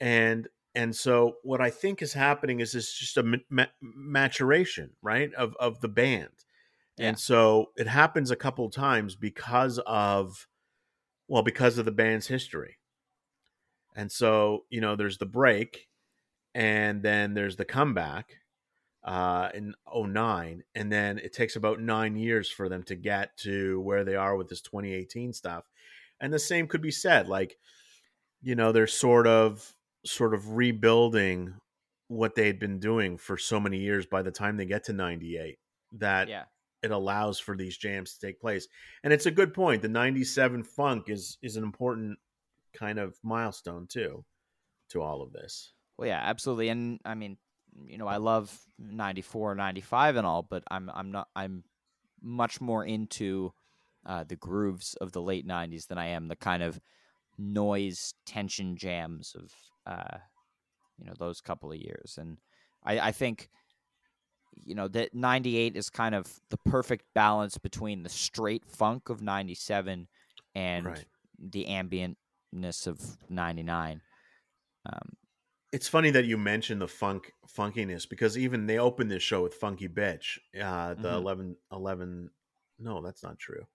and 0.00 0.48
and 0.74 0.94
so 0.94 1.36
what 1.42 1.60
I 1.60 1.70
think 1.70 2.02
is 2.02 2.12
happening 2.12 2.60
is 2.60 2.74
it's 2.74 2.96
just 2.96 3.16
a 3.16 3.40
ma- 3.48 3.64
maturation, 3.80 4.90
right, 5.02 5.32
of 5.34 5.56
of 5.58 5.80
the 5.80 5.88
band, 5.88 6.44
yeah. 6.98 7.08
and 7.08 7.18
so 7.18 7.70
it 7.76 7.86
happens 7.86 8.30
a 8.30 8.36
couple 8.36 8.68
times 8.70 9.16
because 9.16 9.78
of, 9.86 10.46
well, 11.28 11.42
because 11.42 11.78
of 11.78 11.84
the 11.84 11.92
band's 11.92 12.26
history, 12.26 12.76
and 13.94 14.12
so 14.12 14.64
you 14.70 14.80
know 14.80 14.96
there's 14.96 15.18
the 15.18 15.26
break, 15.26 15.88
and 16.54 17.02
then 17.02 17.34
there's 17.34 17.56
the 17.56 17.64
comeback, 17.64 18.36
uh, 19.06 19.50
in 19.54 19.72
09 19.94 20.64
and 20.74 20.92
then 20.92 21.18
it 21.18 21.32
takes 21.32 21.54
about 21.54 21.80
nine 21.80 22.16
years 22.16 22.50
for 22.50 22.68
them 22.68 22.82
to 22.82 22.96
get 22.96 23.36
to 23.36 23.80
where 23.80 24.04
they 24.04 24.16
are 24.16 24.36
with 24.36 24.48
this 24.48 24.60
2018 24.60 25.32
stuff. 25.32 25.64
And 26.20 26.32
the 26.32 26.40
same 26.40 26.66
could 26.66 26.82
be 26.82 26.90
said 26.90 27.28
like 27.28 27.56
you 28.42 28.56
know 28.56 28.72
they're 28.72 28.88
sort 28.88 29.26
of 29.26 29.75
sort 30.06 30.34
of 30.34 30.56
rebuilding 30.56 31.54
what 32.08 32.34
they 32.34 32.46
had 32.46 32.58
been 32.58 32.78
doing 32.78 33.18
for 33.18 33.36
so 33.36 33.58
many 33.58 33.78
years 33.78 34.06
by 34.06 34.22
the 34.22 34.30
time 34.30 34.56
they 34.56 34.66
get 34.66 34.84
to 34.84 34.92
98 34.92 35.58
that 35.92 36.28
yeah. 36.28 36.44
it 36.82 36.92
allows 36.92 37.38
for 37.38 37.56
these 37.56 37.76
jams 37.76 38.14
to 38.14 38.26
take 38.26 38.40
place 38.40 38.68
and 39.02 39.12
it's 39.12 39.26
a 39.26 39.30
good 39.30 39.52
point 39.52 39.82
the 39.82 39.88
97 39.88 40.62
funk 40.62 41.08
is 41.08 41.36
is 41.42 41.56
an 41.56 41.64
important 41.64 42.16
kind 42.72 42.98
of 42.98 43.16
milestone 43.24 43.86
too 43.88 44.24
to 44.88 45.02
all 45.02 45.20
of 45.20 45.32
this 45.32 45.72
well 45.98 46.08
yeah 46.08 46.20
absolutely 46.22 46.68
and 46.68 47.00
i 47.04 47.14
mean 47.14 47.36
you 47.84 47.98
know, 47.98 48.06
I 48.06 48.16
love 48.16 48.56
94, 48.78 49.54
95 49.54 50.16
and 50.16 50.26
all, 50.26 50.42
but 50.42 50.62
I'm 50.70 50.90
I'm 50.94 51.10
not 51.10 51.28
I'm 51.34 51.64
much 52.22 52.60
more 52.60 52.84
into 52.84 53.52
uh, 54.04 54.24
the 54.24 54.36
grooves 54.36 54.94
of 55.00 55.12
the 55.12 55.22
late 55.22 55.46
90s 55.46 55.86
than 55.88 55.98
I 55.98 56.08
am 56.08 56.28
the 56.28 56.36
kind 56.36 56.62
of 56.62 56.80
noise 57.38 58.14
tension 58.24 58.76
jams 58.76 59.34
of 59.38 59.52
uh, 59.86 60.18
you 60.98 61.06
know 61.06 61.14
those 61.18 61.40
couple 61.40 61.72
of 61.72 61.78
years 61.78 62.18
and 62.18 62.38
I, 62.84 63.00
I 63.08 63.12
think 63.12 63.50
you 64.54 64.74
know 64.74 64.88
that 64.88 65.14
98 65.14 65.76
is 65.76 65.90
kind 65.90 66.14
of 66.14 66.38
the 66.50 66.56
perfect 66.58 67.04
balance 67.14 67.58
between 67.58 68.02
the 68.02 68.08
straight 68.08 68.64
funk 68.66 69.08
of 69.08 69.20
97 69.22 70.08
and 70.54 70.86
Right. 70.86 71.06
the 71.38 71.66
ambientness 71.66 72.86
of 72.86 73.18
99 73.28 74.02
um, 74.86 75.12
It's 75.72 75.88
funny 75.88 76.10
that 76.10 76.24
you 76.24 76.38
mentioned 76.38 76.80
the 76.80 76.88
funk 76.88 77.32
funkiness 77.48 78.08
because 78.08 78.38
even 78.38 78.66
they 78.66 78.78
opened 78.78 79.10
this 79.10 79.22
show 79.22 79.42
with 79.42 79.54
Funky 79.54 79.88
Bitch. 79.88 80.38
Uh, 80.58 80.94
the 80.94 81.08
Mhm. 81.08 81.16
eleven 81.16 81.56
eleven. 81.72 82.30
No, 82.78 83.02
that's 83.02 83.22
not 83.22 83.38
true. 83.38 83.66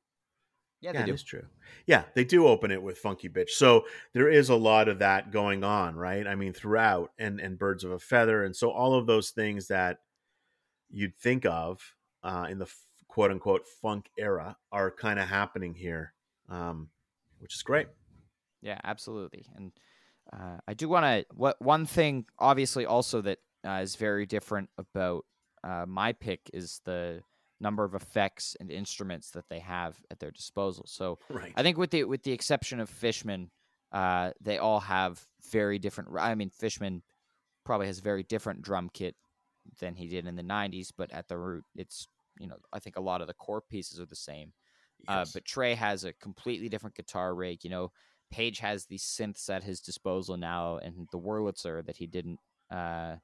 Yeah, 0.81 0.91
Yeah, 0.93 0.99
they 0.99 1.03
it 1.03 1.05
do 1.05 1.13
is 1.13 1.23
true. 1.23 1.45
Yeah, 1.85 2.03
they 2.15 2.23
do 2.23 2.47
open 2.47 2.71
it 2.71 2.81
with 2.81 2.97
Funky 2.97 3.29
Bitch. 3.29 3.51
So 3.51 3.85
there 4.13 4.29
is 4.29 4.49
a 4.49 4.55
lot 4.55 4.87
of 4.87 4.99
that 4.99 5.31
going 5.31 5.63
on, 5.63 5.95
right? 5.95 6.27
I 6.27 6.35
mean, 6.35 6.53
throughout 6.53 7.11
and 7.17 7.39
and 7.39 7.57
Birds 7.57 7.83
of 7.83 7.91
a 7.91 7.99
Feather, 7.99 8.43
and 8.43 8.55
so 8.55 8.71
all 8.71 8.95
of 8.95 9.07
those 9.07 9.29
things 9.31 9.67
that 9.67 9.99
you'd 10.89 11.15
think 11.17 11.45
of 11.45 11.79
uh, 12.23 12.47
in 12.49 12.59
the 12.59 12.67
quote 13.07 13.31
unquote 13.31 13.67
funk 13.81 14.09
era 14.17 14.57
are 14.71 14.91
kind 14.91 15.19
of 15.19 15.27
happening 15.27 15.73
here, 15.75 16.13
um, 16.49 16.89
which 17.39 17.55
is 17.55 17.61
great. 17.63 17.87
Yeah, 18.61 18.79
absolutely. 18.83 19.45
And 19.55 19.71
uh, 20.31 20.57
I 20.67 20.73
do 20.73 20.87
want 20.87 21.05
to. 21.05 21.25
What 21.35 21.61
one 21.61 21.85
thing, 21.85 22.25
obviously, 22.39 22.85
also 22.85 23.21
that 23.21 23.39
uh, 23.65 23.79
is 23.81 23.95
very 23.95 24.25
different 24.25 24.69
about 24.77 25.25
uh, 25.63 25.85
my 25.87 26.13
pick 26.13 26.41
is 26.53 26.81
the 26.85 27.21
number 27.61 27.83
of 27.83 27.93
effects 27.95 28.55
and 28.59 28.71
instruments 28.71 29.31
that 29.31 29.47
they 29.49 29.59
have 29.59 29.97
at 30.09 30.19
their 30.19 30.31
disposal. 30.31 30.85
So 30.87 31.19
Right. 31.29 31.53
I 31.55 31.63
think 31.63 31.77
with 31.77 31.91
the 31.91 32.03
with 32.05 32.23
the 32.23 32.31
exception 32.31 32.79
of 32.79 32.89
Fishman, 32.89 33.51
uh, 33.91 34.31
they 34.41 34.57
all 34.57 34.79
have 34.79 35.25
very 35.51 35.79
different. 35.79 36.09
I 36.17 36.33
mean, 36.35 36.49
Fishman 36.49 37.03
probably 37.63 37.87
has 37.87 37.99
a 37.99 38.03
very 38.03 38.23
different 38.23 38.61
drum 38.61 38.89
kit 38.93 39.15
than 39.79 39.95
he 39.95 40.07
did 40.07 40.25
in 40.25 40.35
the 40.35 40.43
'90s, 40.43 40.91
but 40.95 41.11
at 41.11 41.27
the 41.27 41.37
root, 41.37 41.63
it's 41.75 42.07
you 42.39 42.47
know 42.47 42.57
I 42.73 42.79
think 42.79 42.97
a 42.97 43.01
lot 43.01 43.21
of 43.21 43.27
the 43.27 43.33
core 43.33 43.61
pieces 43.61 43.99
are 43.99 44.05
the 44.05 44.15
same. 44.15 44.53
Uh, 45.07 45.25
but 45.33 45.45
Trey 45.45 45.73
has 45.73 46.03
a 46.03 46.13
completely 46.13 46.69
different 46.69 46.95
guitar 46.95 47.33
rig. 47.33 47.63
You 47.63 47.71
know, 47.71 47.91
Page 48.31 48.59
has 48.59 48.85
the 48.85 48.97
synths 48.97 49.49
at 49.49 49.63
his 49.63 49.81
disposal 49.81 50.37
now, 50.37 50.77
and 50.77 51.07
the 51.11 51.19
Wurlitzer 51.19 51.85
that 51.85 51.97
he 51.97 52.07
didn't 52.07 52.39
uh, 52.71 53.15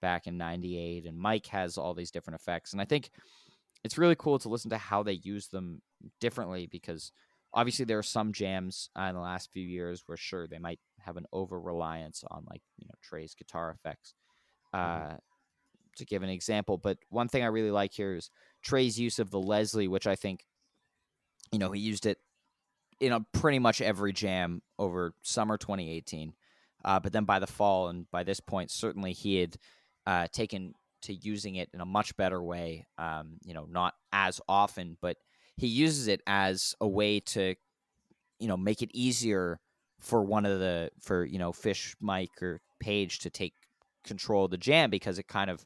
back 0.00 0.26
in 0.26 0.38
'98, 0.38 1.06
and 1.06 1.18
Mike 1.18 1.46
has 1.46 1.76
all 1.78 1.94
these 1.94 2.10
different 2.10 2.40
effects. 2.40 2.72
And 2.72 2.80
I 2.80 2.84
think 2.84 3.10
it's 3.84 3.98
really 3.98 4.16
cool 4.16 4.38
to 4.38 4.48
listen 4.48 4.70
to 4.70 4.78
how 4.78 5.02
they 5.02 5.12
use 5.12 5.48
them 5.48 5.82
differently 6.20 6.66
because 6.66 7.12
obviously 7.52 7.84
there 7.84 7.98
are 7.98 8.02
some 8.02 8.32
jams 8.32 8.88
uh, 8.98 9.02
in 9.02 9.14
the 9.14 9.20
last 9.20 9.50
few 9.52 9.66
years 9.66 10.02
where 10.06 10.16
sure 10.16 10.46
they 10.46 10.58
might 10.58 10.80
have 11.00 11.16
an 11.16 11.26
over 11.32 11.60
reliance 11.60 12.24
on 12.30 12.44
like 12.48 12.62
you 12.78 12.86
know 12.86 12.94
Trey's 13.02 13.34
guitar 13.34 13.70
effects. 13.70 14.14
Uh, 14.72 15.16
to 15.96 16.06
give 16.06 16.22
an 16.22 16.30
example, 16.30 16.78
but 16.78 16.96
one 17.10 17.28
thing 17.28 17.42
I 17.42 17.48
really 17.48 17.70
like 17.70 17.92
here 17.92 18.14
is 18.14 18.30
Trey's 18.62 18.98
use 18.98 19.18
of 19.18 19.30
the 19.30 19.38
Leslie, 19.38 19.88
which 19.88 20.06
I 20.06 20.16
think 20.16 20.46
you 21.52 21.58
know, 21.58 21.70
he 21.70 21.80
used 21.80 22.06
it 22.06 22.18
in 22.98 23.12
a 23.12 23.20
pretty 23.32 23.58
much 23.58 23.80
every 23.80 24.12
jam 24.12 24.62
over 24.78 25.14
summer 25.22 25.58
2018. 25.58 26.32
Uh, 26.84 26.98
but 26.98 27.12
then 27.12 27.24
by 27.24 27.38
the 27.38 27.46
fall 27.46 27.88
and 27.88 28.10
by 28.10 28.24
this 28.24 28.40
point, 28.40 28.70
certainly 28.70 29.12
he 29.12 29.40
had 29.40 29.56
uh, 30.06 30.26
taken 30.32 30.74
to 31.02 31.14
using 31.14 31.56
it 31.56 31.68
in 31.72 31.80
a 31.80 31.86
much 31.86 32.16
better 32.16 32.42
way. 32.42 32.86
Um, 32.98 33.38
you 33.44 33.54
know, 33.54 33.66
not 33.68 33.94
as 34.12 34.40
often, 34.48 34.96
but 35.00 35.16
he 35.56 35.66
uses 35.66 36.08
it 36.08 36.22
as 36.26 36.74
a 36.80 36.88
way 36.88 37.20
to, 37.20 37.54
you 38.38 38.48
know, 38.48 38.56
make 38.56 38.82
it 38.82 38.90
easier 38.94 39.60
for 40.00 40.22
one 40.22 40.44
of 40.44 40.58
the 40.58 40.90
for 41.00 41.24
you 41.24 41.38
know 41.38 41.52
Fish, 41.52 41.94
Mike, 42.00 42.42
or 42.42 42.60
Page 42.80 43.20
to 43.20 43.30
take 43.30 43.54
control 44.04 44.46
of 44.46 44.50
the 44.50 44.56
jam 44.56 44.90
because 44.90 45.18
it 45.18 45.28
kind 45.28 45.48
of 45.48 45.64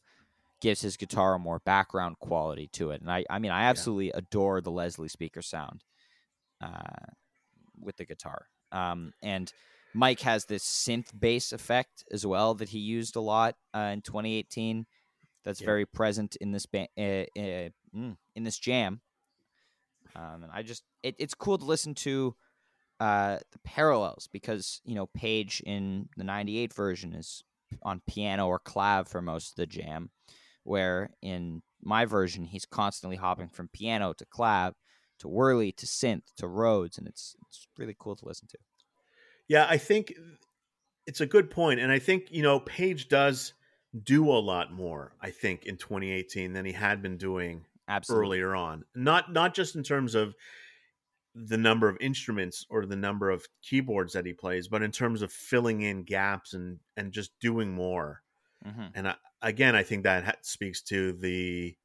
gives 0.61 0.81
his 0.81 0.97
guitar 0.97 1.35
a 1.35 1.39
more 1.39 1.61
background 1.65 2.19
quality 2.19 2.69
to 2.73 2.91
it. 2.91 3.01
And 3.01 3.11
I, 3.11 3.25
I 3.29 3.39
mean, 3.39 3.51
I 3.51 3.65
absolutely 3.65 4.11
adore 4.13 4.61
the 4.61 4.71
Leslie 4.71 5.09
speaker 5.09 5.43
sound 5.43 5.85
uh, 6.63 7.13
with 7.79 7.97
the 7.97 8.05
guitar. 8.05 8.47
Um, 8.73 9.13
and 9.23 9.53
Mike 9.95 10.21
has 10.21 10.45
this 10.45 10.65
synth 10.65 11.19
bass 11.19 11.53
effect 11.53 12.05
as 12.11 12.27
well 12.27 12.55
that 12.55 12.71
he 12.71 12.79
used 12.79 13.17
a 13.17 13.21
lot 13.21 13.55
uh, 13.75 13.91
in 13.93 14.03
2018. 14.03 14.87
That's 15.47 15.61
Yeah. 15.61 15.67
very 15.67 15.87
present 15.87 16.37
in 16.37 16.51
this 16.51 16.67
ba- 16.67 16.89
uh, 16.99 17.25
uh, 17.41 17.71
in 17.95 18.43
this 18.43 18.59
jam. 18.59 19.01
Um, 20.15 20.43
and 20.43 20.53
I 20.53 20.63
just 20.63 20.83
it, 21.03 21.15
it's 21.19 21.35
cool 21.35 21.57
to 21.57 21.65
listen 21.65 21.95
to 21.95 22.37
uh, 23.01 23.39
the 23.53 23.59
parallels 23.65 24.29
because 24.33 24.81
you 24.85 24.95
know 24.95 25.07
Page 25.07 25.63
in 25.65 26.09
the 26.17 26.25
'98 26.25 26.75
version 26.75 27.15
is 27.15 27.45
on 27.83 28.03
piano 28.09 28.49
or 28.49 28.59
clav 28.59 29.09
for 29.09 29.23
most 29.23 29.51
of 29.51 29.57
the 29.57 29.67
jam, 29.67 30.11
where 30.65 31.11
in 31.23 31.63
my 31.81 32.05
version 32.07 32.45
he's 32.45 32.65
constantly 32.67 33.17
hopping 33.17 33.49
from 33.49 33.69
piano 33.69 34.13
to 34.15 34.27
clav 34.27 34.73
to 35.21 35.29
whirly 35.29 35.71
to 35.73 35.87
synth 35.87 36.35
to 36.39 36.49
Rhodes, 36.49 36.99
and 36.99 37.07
it's 37.07 37.37
it's 37.49 37.69
really 37.79 37.97
cool 37.99 38.17
to 38.17 38.25
listen 38.25 38.49
to. 38.49 38.59
Yeah, 39.49 39.67
I 39.69 39.79
think 39.79 40.13
it's 41.07 41.21
a 41.21 41.27
good 41.27 41.51
point, 41.51 41.79
and 41.79 41.93
I 41.93 42.01
think 42.01 42.33
you 42.33 42.43
know 42.43 42.59
Page 42.61 43.09
does 43.09 43.53
do 44.03 44.31
a 44.31 44.39
lot 44.39 44.73
more. 44.73 45.15
I 45.21 45.31
think 45.31 45.65
in 45.65 45.77
2018 45.77 46.53
than 46.53 46.65
he 46.65 46.73
had 46.73 47.03
been 47.03 47.17
doing 47.17 47.67
Absolutely. 47.89 48.37
earlier 48.41 48.55
on. 48.55 48.85
Not 48.95 49.33
not 49.33 49.55
just 49.55 49.77
in 49.77 49.83
terms 49.83 50.15
of 50.15 50.35
the 51.35 51.59
number 51.59 51.89
of 51.89 51.99
instruments 52.01 52.67
or 52.71 52.87
the 52.87 52.97
number 52.97 53.31
of 53.31 53.47
keyboards 53.63 54.15
that 54.15 54.27
he 54.27 54.33
plays, 54.33 54.69
but 54.69 54.83
in 54.83 54.93
terms 54.93 55.23
of 55.23 55.33
filling 55.33 55.83
in 55.83 56.05
gaps 56.05 56.55
and 56.55 56.81
and 56.97 57.13
just 57.13 57.39
doing 57.41 57.73
more. 57.73 58.23
Mhm. 58.65 58.95
And 58.95 59.09
I, 59.09 59.17
again, 59.43 59.77
I 59.77 59.83
think 59.85 60.05
that 60.05 60.47
speaks 60.47 60.83
to 60.85 61.13
the 61.15 61.77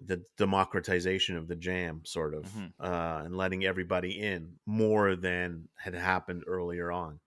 the 0.00 0.24
democratization 0.36 1.36
of 1.36 1.48
the 1.48 1.56
jam, 1.56 2.04
sort 2.04 2.34
of, 2.34 2.46
Mhm. 2.46 2.72
uh, 2.78 3.22
and 3.24 3.36
letting 3.36 3.64
everybody 3.64 4.20
in 4.20 4.58
more 4.64 5.16
than 5.16 5.68
had 5.76 5.94
happened 5.94 6.44
earlier 6.46 6.92
on. 6.92 7.20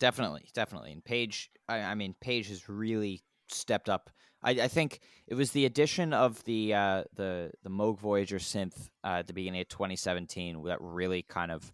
Definitely, 0.00 0.48
definitely. 0.54 0.92
And 0.92 1.04
Page, 1.04 1.50
I, 1.68 1.78
I 1.80 1.94
mean, 1.94 2.14
Page 2.20 2.48
has 2.48 2.68
really 2.68 3.22
stepped 3.48 3.88
up. 3.88 4.10
I, 4.42 4.52
I 4.52 4.68
think 4.68 5.00
it 5.26 5.34
was 5.34 5.52
the 5.52 5.66
addition 5.66 6.14
of 6.14 6.42
the 6.44 6.74
uh, 6.74 7.04
the 7.14 7.52
the 7.62 7.70
Moog 7.70 7.98
Voyager 7.98 8.38
synth 8.38 8.88
uh, 9.04 9.18
at 9.18 9.26
the 9.26 9.34
beginning 9.34 9.60
of 9.60 9.68
2017 9.68 10.62
that 10.64 10.80
really 10.80 11.22
kind 11.22 11.52
of 11.52 11.70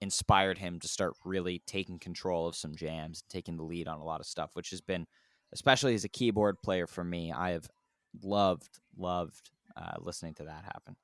inspired 0.00 0.56
him 0.56 0.80
to 0.80 0.88
start 0.88 1.12
really 1.24 1.60
taking 1.66 1.98
control 1.98 2.46
of 2.46 2.56
some 2.56 2.74
jams, 2.74 3.22
taking 3.28 3.56
the 3.58 3.64
lead 3.64 3.86
on 3.86 3.98
a 3.98 4.04
lot 4.04 4.20
of 4.20 4.26
stuff, 4.26 4.50
which 4.54 4.70
has 4.70 4.80
been, 4.80 5.06
especially 5.52 5.94
as 5.94 6.04
a 6.04 6.08
keyboard 6.08 6.56
player 6.62 6.86
for 6.86 7.04
me, 7.04 7.32
I 7.32 7.50
have 7.50 7.68
loved 8.22 8.80
loved 8.96 9.50
uh, 9.76 9.96
listening 10.00 10.34
to 10.34 10.44
that 10.44 10.64
happen. 10.64 10.96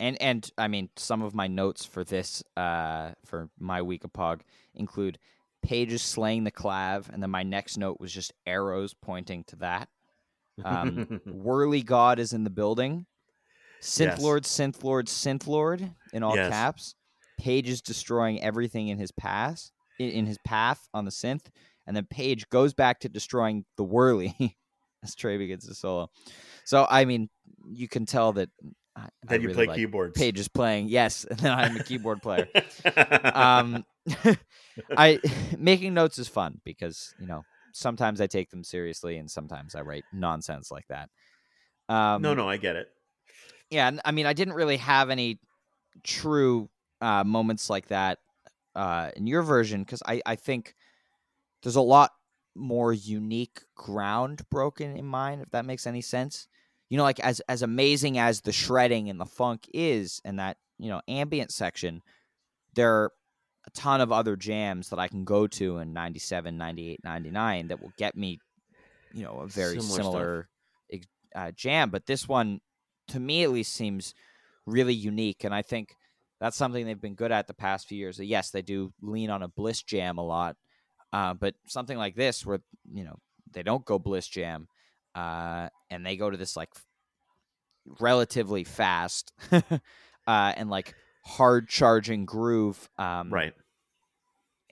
And 0.00 0.20
and 0.20 0.50
I 0.58 0.66
mean, 0.66 0.88
some 0.96 1.22
of 1.22 1.32
my 1.32 1.46
notes 1.46 1.84
for 1.84 2.02
this 2.02 2.42
uh, 2.56 3.12
for 3.24 3.50
my 3.60 3.80
Weekapaug 3.80 4.40
include 4.74 5.20
Page 5.62 5.92
is 5.92 6.02
slaying 6.02 6.44
the 6.44 6.50
clav, 6.50 7.08
and 7.08 7.22
then 7.22 7.30
my 7.30 7.42
next 7.42 7.78
note 7.78 7.98
was 8.00 8.12
just 8.12 8.32
arrows 8.46 8.94
pointing 8.94 9.44
to 9.44 9.56
that. 9.56 9.88
Um, 10.64 11.20
Whirly 11.26 11.82
God 11.82 12.18
is 12.18 12.32
in 12.32 12.44
the 12.44 12.50
building. 12.50 13.06
Synth 13.80 14.06
Yes. 14.06 14.20
Lord, 14.20 14.44
Synth 14.44 14.84
Lord, 14.84 15.06
Synth 15.06 15.46
Lord 15.46 15.92
in 16.12 16.22
all 16.22 16.36
Yes. 16.36 16.48
caps. 16.48 16.94
Page 17.38 17.68
is 17.68 17.80
destroying 17.82 18.40
everything 18.40 18.88
in 18.88 18.98
his 18.98 19.10
path, 19.10 19.70
in, 19.98 20.26
his 20.26 20.38
path 20.44 20.88
on 20.94 21.04
the 21.04 21.10
synth, 21.10 21.46
and 21.86 21.96
then 21.96 22.06
Page 22.06 22.48
goes 22.50 22.74
back 22.74 23.00
to 23.00 23.08
destroying 23.08 23.64
the 23.76 23.82
Whirly 23.82 24.56
as 25.02 25.14
Trey 25.16 25.38
begins 25.38 25.66
to 25.66 25.74
solo. 25.74 26.10
So 26.64 26.86
I 26.88 27.04
mean, 27.04 27.28
you 27.66 27.88
can 27.88 28.06
tell 28.06 28.32
that 28.34 28.50
I, 28.94 29.08
I 29.28 29.34
you 29.34 29.48
really 29.48 29.54
play 29.54 29.66
like 29.66 29.76
keyboards. 29.76 30.16
Page 30.16 30.38
is 30.38 30.46
playing, 30.46 30.88
yes, 30.88 31.24
and 31.30 31.38
then 31.40 31.52
I'm 31.52 31.76
a 31.76 31.82
keyboard 31.82 32.22
player 32.22 32.48
um 33.34 33.84
i 34.96 35.20
making 35.58 35.94
notes 35.94 36.18
is 36.18 36.28
fun 36.28 36.60
because 36.64 37.14
you 37.18 37.26
know 37.26 37.42
sometimes 37.72 38.20
i 38.20 38.26
take 38.26 38.50
them 38.50 38.64
seriously 38.64 39.16
and 39.16 39.30
sometimes 39.30 39.74
i 39.74 39.80
write 39.80 40.04
nonsense 40.12 40.70
like 40.70 40.86
that 40.88 41.08
um 41.88 42.22
no, 42.22 42.34
no, 42.34 42.48
I 42.48 42.56
get 42.56 42.76
it. 42.76 42.88
yeah 43.70 43.90
i 44.04 44.10
mean 44.10 44.26
i 44.26 44.32
didn't 44.32 44.54
really 44.54 44.76
have 44.78 45.10
any 45.10 45.38
true 46.02 46.68
uh 47.00 47.24
moments 47.24 47.70
like 47.70 47.88
that 47.88 48.18
uh 48.74 49.10
in 49.16 49.26
your 49.26 49.42
version 49.42 49.82
because 49.82 50.02
i 50.06 50.20
i 50.26 50.36
think 50.36 50.74
there's 51.62 51.76
a 51.76 51.80
lot 51.80 52.10
more 52.54 52.92
unique 52.92 53.60
ground 53.76 54.42
broken 54.50 54.96
in 54.96 55.06
mine 55.06 55.40
if 55.40 55.50
that 55.50 55.64
makes 55.64 55.86
any 55.86 56.00
sense 56.00 56.48
you 56.90 56.98
know 56.98 57.04
like 57.04 57.20
as 57.20 57.40
as 57.48 57.62
amazing 57.62 58.18
as 58.18 58.42
the 58.42 58.52
shredding 58.52 59.08
and 59.08 59.18
the 59.18 59.26
funk 59.26 59.66
is 59.72 60.20
and 60.24 60.38
that 60.38 60.58
you 60.78 60.88
know 60.88 61.00
ambient 61.08 61.50
section 61.50 62.02
there 62.74 62.92
are 62.92 63.12
a 63.66 63.70
ton 63.70 64.00
of 64.00 64.12
other 64.12 64.36
jams 64.36 64.88
that 64.90 64.98
I 64.98 65.08
can 65.08 65.24
go 65.24 65.46
to 65.46 65.78
in 65.78 65.92
97, 65.92 66.56
98, 66.56 67.00
99 67.04 67.68
that 67.68 67.80
will 67.80 67.92
get 67.96 68.16
me 68.16 68.38
you 69.12 69.22
know 69.22 69.40
a 69.40 69.46
very 69.46 69.80
Similar 69.80 69.96
similar, 69.96 70.48
uh, 71.34 71.50
jam, 71.52 71.90
but 71.90 72.06
this 72.06 72.28
one, 72.28 72.60
to 73.08 73.20
me 73.20 73.42
at 73.42 73.50
least, 73.50 73.72
seems 73.72 74.14
really 74.66 74.94
unique, 74.94 75.44
and 75.44 75.54
I 75.54 75.62
think 75.62 75.96
that's 76.40 76.56
something 76.56 76.84
they've 76.84 77.00
been 77.00 77.14
good 77.14 77.32
at 77.32 77.46
the 77.46 77.54
past 77.54 77.88
few 77.88 77.98
years. 77.98 78.18
Yes, 78.18 78.50
they 78.50 78.62
do 78.62 78.92
lean 79.00 79.30
on 79.30 79.42
a 79.42 79.48
bliss 79.48 79.82
jam 79.82 80.18
a 80.18 80.24
lot, 80.24 80.56
uh, 81.12 81.34
but 81.34 81.54
something 81.66 81.96
like 81.96 82.14
this, 82.14 82.44
where 82.44 82.60
you 82.92 83.04
know 83.04 83.16
they 83.52 83.62
don't 83.62 83.84
go 83.84 83.98
bliss 83.98 84.26
jam, 84.26 84.68
uh, 85.14 85.68
and 85.90 86.04
they 86.04 86.16
go 86.16 86.30
to 86.30 86.36
this 86.36 86.56
like 86.56 86.70
relatively 88.00 88.64
fast 88.64 89.32
uh, 89.52 89.60
and 90.26 90.70
like 90.70 90.94
hard 91.24 91.68
charging 91.68 92.24
groove, 92.24 92.88
um, 92.98 93.32
right. 93.32 93.54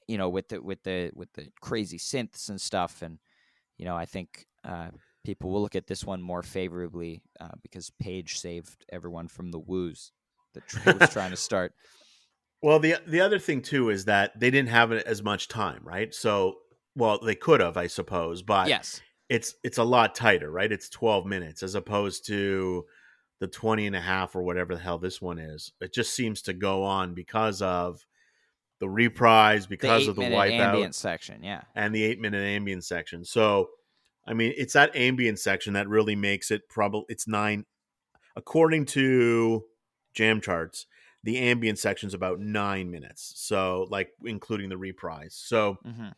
You 0.06 0.18
know, 0.18 0.28
with 0.28 0.48
the 0.48 0.60
with 0.60 0.82
the 0.82 1.10
with 1.14 1.32
the 1.34 1.48
crazy 1.60 1.98
synths 1.98 2.48
and 2.48 2.60
stuff, 2.60 3.02
and 3.02 3.18
you 3.78 3.84
know, 3.84 3.96
I 3.96 4.06
think 4.06 4.46
uh, 4.64 4.88
people 5.24 5.50
will 5.50 5.62
look 5.62 5.76
at 5.76 5.86
this 5.86 6.04
one 6.04 6.20
more 6.20 6.42
favorably 6.42 7.22
uh, 7.40 7.48
because 7.62 7.90
Page 8.00 8.38
saved 8.38 8.84
everyone 8.92 9.28
from 9.28 9.50
the 9.50 9.58
woos 9.58 10.12
that 10.54 10.98
was 11.00 11.10
trying 11.12 11.30
to 11.30 11.36
start. 11.36 11.72
Well, 12.62 12.78
the 12.78 12.96
the 13.06 13.20
other 13.20 13.38
thing 13.38 13.62
too 13.62 13.90
is 13.90 14.04
that 14.06 14.38
they 14.38 14.50
didn't 14.50 14.68
have 14.68 14.92
as 14.92 15.22
much 15.22 15.48
time, 15.48 15.80
right? 15.84 16.14
So, 16.14 16.58
well, 16.94 17.18
they 17.18 17.34
could 17.34 17.60
have, 17.60 17.76
I 17.76 17.86
suppose, 17.86 18.42
but 18.42 18.68
yes, 18.68 19.00
it's 19.28 19.54
it's 19.62 19.78
a 19.78 19.84
lot 19.84 20.14
tighter, 20.14 20.50
right? 20.50 20.70
It's 20.70 20.88
12 20.88 21.24
minutes 21.24 21.62
as 21.62 21.74
opposed 21.74 22.26
to 22.26 22.84
the 23.40 23.48
20 23.48 23.86
and 23.86 23.96
a 23.96 24.00
half 24.00 24.36
or 24.36 24.42
whatever 24.42 24.74
the 24.74 24.80
hell 24.80 24.98
this 24.98 25.20
one 25.20 25.38
is. 25.38 25.72
It 25.80 25.92
just 25.92 26.14
seems 26.14 26.42
to 26.42 26.52
go 26.52 26.84
on 26.84 27.14
because 27.14 27.62
of 27.62 28.04
the 28.78 28.88
reprise, 28.88 29.66
because 29.66 30.04
the 30.04 30.10
of 30.10 30.16
the 30.16 30.22
wipeout, 30.22 30.60
ambient 30.60 30.94
section, 30.94 31.42
yeah. 31.42 31.62
and 31.74 31.94
the 31.94 32.02
eight 32.04 32.20
minute 32.20 32.42
ambient 32.42 32.84
section. 32.84 33.24
So, 33.24 33.70
I 34.26 34.34
mean, 34.34 34.54
it's 34.56 34.74
that 34.74 34.94
ambient 34.94 35.38
section 35.38 35.74
that 35.74 35.88
really 35.88 36.16
makes 36.16 36.50
it 36.50 36.68
probably 36.68 37.06
it's 37.08 37.26
nine, 37.26 37.66
according 38.36 38.86
to 38.86 39.64
jam 40.14 40.40
charts. 40.40 40.86
The 41.22 41.38
ambient 41.38 41.78
section's 41.78 42.14
about 42.14 42.40
nine 42.40 42.90
minutes, 42.90 43.34
so 43.36 43.86
like 43.90 44.12
including 44.24 44.70
the 44.70 44.78
reprise. 44.78 45.34
So, 45.34 45.76
hmm 45.84 46.08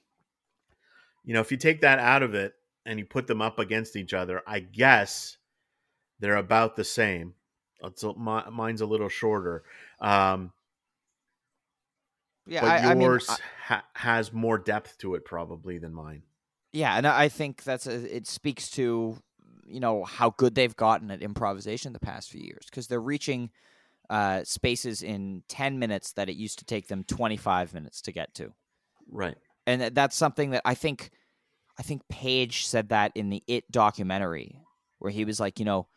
you 1.25 1.35
know, 1.35 1.41
if 1.41 1.51
you 1.51 1.57
take 1.57 1.83
that 1.83 1.99
out 1.99 2.23
of 2.23 2.35
it 2.35 2.55
and 2.85 2.99
you 2.99 3.05
put 3.05 3.27
them 3.27 3.41
up 3.41 3.59
against 3.59 3.97
each 3.97 4.13
other, 4.13 4.43
I 4.47 4.61
guess 4.61 5.37
they're 6.23 6.37
about 6.37 6.77
the 6.77 6.85
same. 6.85 7.35
It's 7.83 8.05
mine's 8.17 8.81
a 8.81 8.87
little 8.87 9.09
shorter. 9.09 9.65
Um, 10.01 10.53
Yeah, 12.47 12.61
but 12.61 12.71
I, 12.71 12.77
I 12.91 12.95
mean, 12.95 13.03
yours 13.03 13.29
I- 13.29 13.37
ha- 13.67 13.85
has 13.95 14.33
more 14.33 14.57
depth 14.57 14.99
to 14.99 15.17
it 15.17 15.25
probably 15.25 15.79
than 15.79 15.93
mine. 15.93 16.23
Yeah, 16.73 16.97
and 16.97 17.07
I 17.07 17.29
think 17.29 17.65
that's 17.65 17.87
a, 17.87 18.17
it 18.17 18.27
speaks 18.27 18.71
to 18.71 19.19
you 19.67 19.81
know 19.81 20.05
how 20.05 20.31
good 20.31 20.55
they've 20.55 20.75
gotten 20.77 21.11
at 21.11 21.23
improvisation 21.23 21.93
the 21.93 21.99
past 22.01 22.31
few 22.31 22.41
years 22.43 22.67
because 22.71 22.87
they're 22.87 23.01
reaching 23.01 23.51
uh, 24.09 24.45
spaces 24.45 25.03
in 25.03 25.43
ten 25.49 25.79
minutes 25.81 26.13
that 26.13 26.29
it 26.29 26.37
used 26.37 26.61
to 26.61 26.65
take 26.65 26.87
them 26.87 27.03
twenty 27.05 27.37
five 27.37 27.75
minutes 27.75 28.01
to 28.03 28.13
get 28.13 28.33
to, 28.35 28.53
Right. 29.11 29.37
and 29.67 29.83
that's 29.95 30.15
something 30.17 30.51
that 30.51 30.63
I 30.65 30.75
think 30.75 31.11
I 31.79 31.83
think 31.83 32.07
Page 32.09 32.65
said 32.67 32.91
that 32.91 33.13
in 33.17 33.29
the 33.29 33.43
It 33.49 33.71
documentary 33.73 34.57
where 34.99 35.11
he 35.11 35.25
was 35.25 35.41
like, 35.41 35.59
you 35.59 35.65
know, 35.65 35.89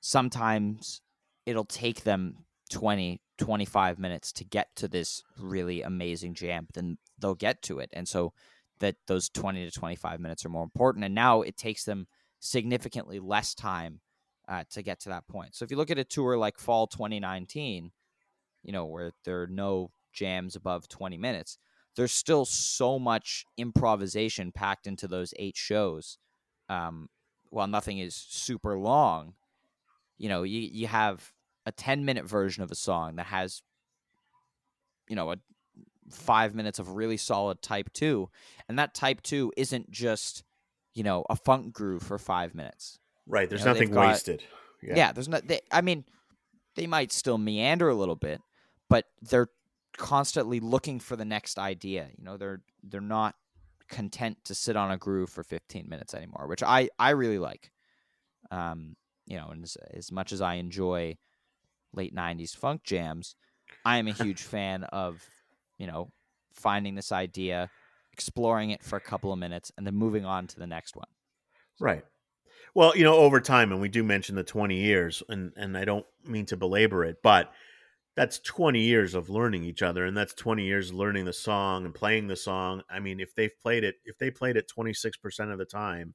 sometimes 0.00 1.00
it'll 1.46 1.64
take 1.64 2.02
them 2.04 2.44
20 2.70 3.20
25 3.38 3.98
minutes 3.98 4.32
to 4.32 4.44
get 4.44 4.68
to 4.76 4.86
this 4.86 5.22
really 5.38 5.80
amazing 5.82 6.34
jam 6.34 6.66
then 6.74 6.98
they'll 7.18 7.34
get 7.34 7.62
to 7.62 7.78
it. 7.78 7.90
And 7.92 8.08
so 8.08 8.32
that 8.80 8.96
those 9.06 9.28
20 9.28 9.64
to 9.64 9.70
25 9.70 10.20
minutes 10.20 10.44
are 10.44 10.50
more 10.50 10.62
important. 10.62 11.04
And 11.04 11.14
now 11.14 11.42
it 11.42 11.56
takes 11.56 11.84
them 11.84 12.06
significantly 12.38 13.18
less 13.18 13.54
time 13.54 14.00
uh, 14.48 14.64
to 14.70 14.82
get 14.82 15.00
to 15.00 15.10
that 15.10 15.28
point. 15.28 15.54
So 15.54 15.64
if 15.64 15.70
you 15.70 15.76
look 15.76 15.90
at 15.90 15.98
a 15.98 16.04
tour 16.04 16.36
like 16.36 16.58
fall 16.58 16.86
2019 16.86 17.92
you 18.62 18.72
know 18.72 18.84
where 18.84 19.12
there 19.24 19.42
are 19.42 19.46
no 19.46 19.90
jams 20.12 20.54
above 20.54 20.88
20 20.88 21.16
minutes 21.16 21.56
there's 21.96 22.12
still 22.12 22.44
so 22.44 22.98
much 22.98 23.44
improvisation 23.56 24.52
packed 24.52 24.86
into 24.86 25.08
those 25.08 25.34
eight 25.36 25.56
shows. 25.56 26.18
Um, 26.68 27.08
while 27.48 27.66
nothing 27.66 27.98
is 27.98 28.14
super 28.14 28.78
long 28.78 29.34
you 30.20 30.28
know 30.28 30.42
you, 30.44 30.60
you 30.60 30.86
have 30.86 31.32
a 31.66 31.72
10 31.72 32.04
minute 32.04 32.24
version 32.26 32.62
of 32.62 32.70
a 32.70 32.74
song 32.76 33.16
that 33.16 33.26
has 33.26 33.62
you 35.08 35.16
know 35.16 35.32
a 35.32 35.36
five 36.10 36.54
minutes 36.54 36.78
of 36.78 36.90
really 36.96 37.16
solid 37.16 37.62
type 37.62 37.92
two 37.92 38.28
and 38.68 38.78
that 38.78 38.94
type 38.94 39.22
two 39.22 39.52
isn't 39.56 39.90
just 39.90 40.42
you 40.94 41.02
know 41.02 41.24
a 41.30 41.36
funk 41.36 41.72
groove 41.72 42.02
for 42.02 42.18
five 42.18 42.54
minutes 42.54 42.98
Right. 43.26 43.48
There's 43.48 43.60
You 43.60 43.66
know, 43.66 43.72
nothing 43.74 43.90
got- 43.92 44.08
wasted. 44.08 44.42
yeah, 44.82 45.12
there's 45.12 45.28
not 45.28 45.46
they, 45.46 45.60
i 45.72 45.80
mean 45.80 46.04
they 46.74 46.86
might 46.86 47.12
still 47.12 47.38
meander 47.38 47.88
a 47.88 47.94
little 47.94 48.16
bit 48.16 48.40
but 48.88 49.04
they're 49.22 49.48
constantly 49.96 50.58
looking 50.60 50.98
for 51.00 51.16
the 51.16 51.24
next 51.24 51.58
idea 51.58 52.08
you 52.16 52.24
know 52.24 52.36
they're 52.36 52.62
they're 52.82 53.00
not 53.00 53.34
content 53.88 54.38
to 54.44 54.54
sit 54.54 54.76
on 54.76 54.90
a 54.90 54.96
groove 54.96 55.30
for 55.30 55.42
15 55.44 55.88
minutes 55.88 56.14
anymore 56.14 56.46
which 56.48 56.62
i 56.62 56.88
i 56.98 57.10
really 57.10 57.38
like 57.38 57.70
um 58.50 58.96
you 59.30 59.38
know 59.38 59.48
and 59.50 59.64
as, 59.64 59.76
as 59.92 60.12
much 60.12 60.32
as 60.32 60.42
i 60.42 60.56
enjoy 60.56 61.16
late 61.92 62.14
90s 62.14 62.54
funk 62.54 62.82
jams 62.84 63.36
i 63.84 63.98
am 63.98 64.08
a 64.08 64.12
huge 64.22 64.42
fan 64.42 64.84
of 64.84 65.30
you 65.78 65.88
know 65.88 66.12
finding 66.54 66.96
this 66.96 67.12
idea 67.12 67.70
exploring 68.12 68.70
it 68.70 68.84
for 68.84 68.96
a 68.96 69.02
couple 69.02 69.32
of 69.32 69.40
minutes 69.40 69.72
and 69.78 69.86
then 69.86 69.96
moving 69.96 70.26
on 70.26 70.46
to 70.48 70.58
the 70.58 70.68
next 70.68 70.96
one 70.96 71.08
Right. 71.78 72.04
Well, 72.74 72.96
you 72.96 73.04
know, 73.04 73.16
over 73.16 73.40
time, 73.40 73.72
and 73.72 73.80
we 73.80 73.88
do 73.88 74.04
mention 74.04 74.36
the 74.36 74.44
20 74.44 74.76
years, 74.80 75.22
and, 75.28 75.52
and 75.56 75.76
I 75.78 75.84
don't 75.84 76.06
mean 76.24 76.46
to 76.46 76.56
belabor 76.56 77.04
it, 77.04 77.22
but 77.22 77.52
that's 78.16 78.40
20 78.40 78.82
years 78.82 79.14
of 79.14 79.30
learning 79.30 79.64
each 79.64 79.82
other, 79.82 80.06
and 80.06 80.16
that's 80.16 80.34
20 80.34 80.64
years 80.66 80.92
learning 80.92 81.26
the 81.26 81.32
song 81.34 81.86
and 81.86 81.94
playing 81.94 82.28
the 82.28 82.36
song. 82.36 82.82
I 82.90 83.00
mean, 83.00 83.20
if 83.20 83.34
they've 83.34 83.56
played 83.60 83.84
it, 83.84 83.96
if 84.04 84.18
they 84.18 84.30
played 84.30 84.56
it 84.56 84.68
26% 84.68 85.52
of 85.52 85.58
the 85.58 85.66
time 85.66 86.14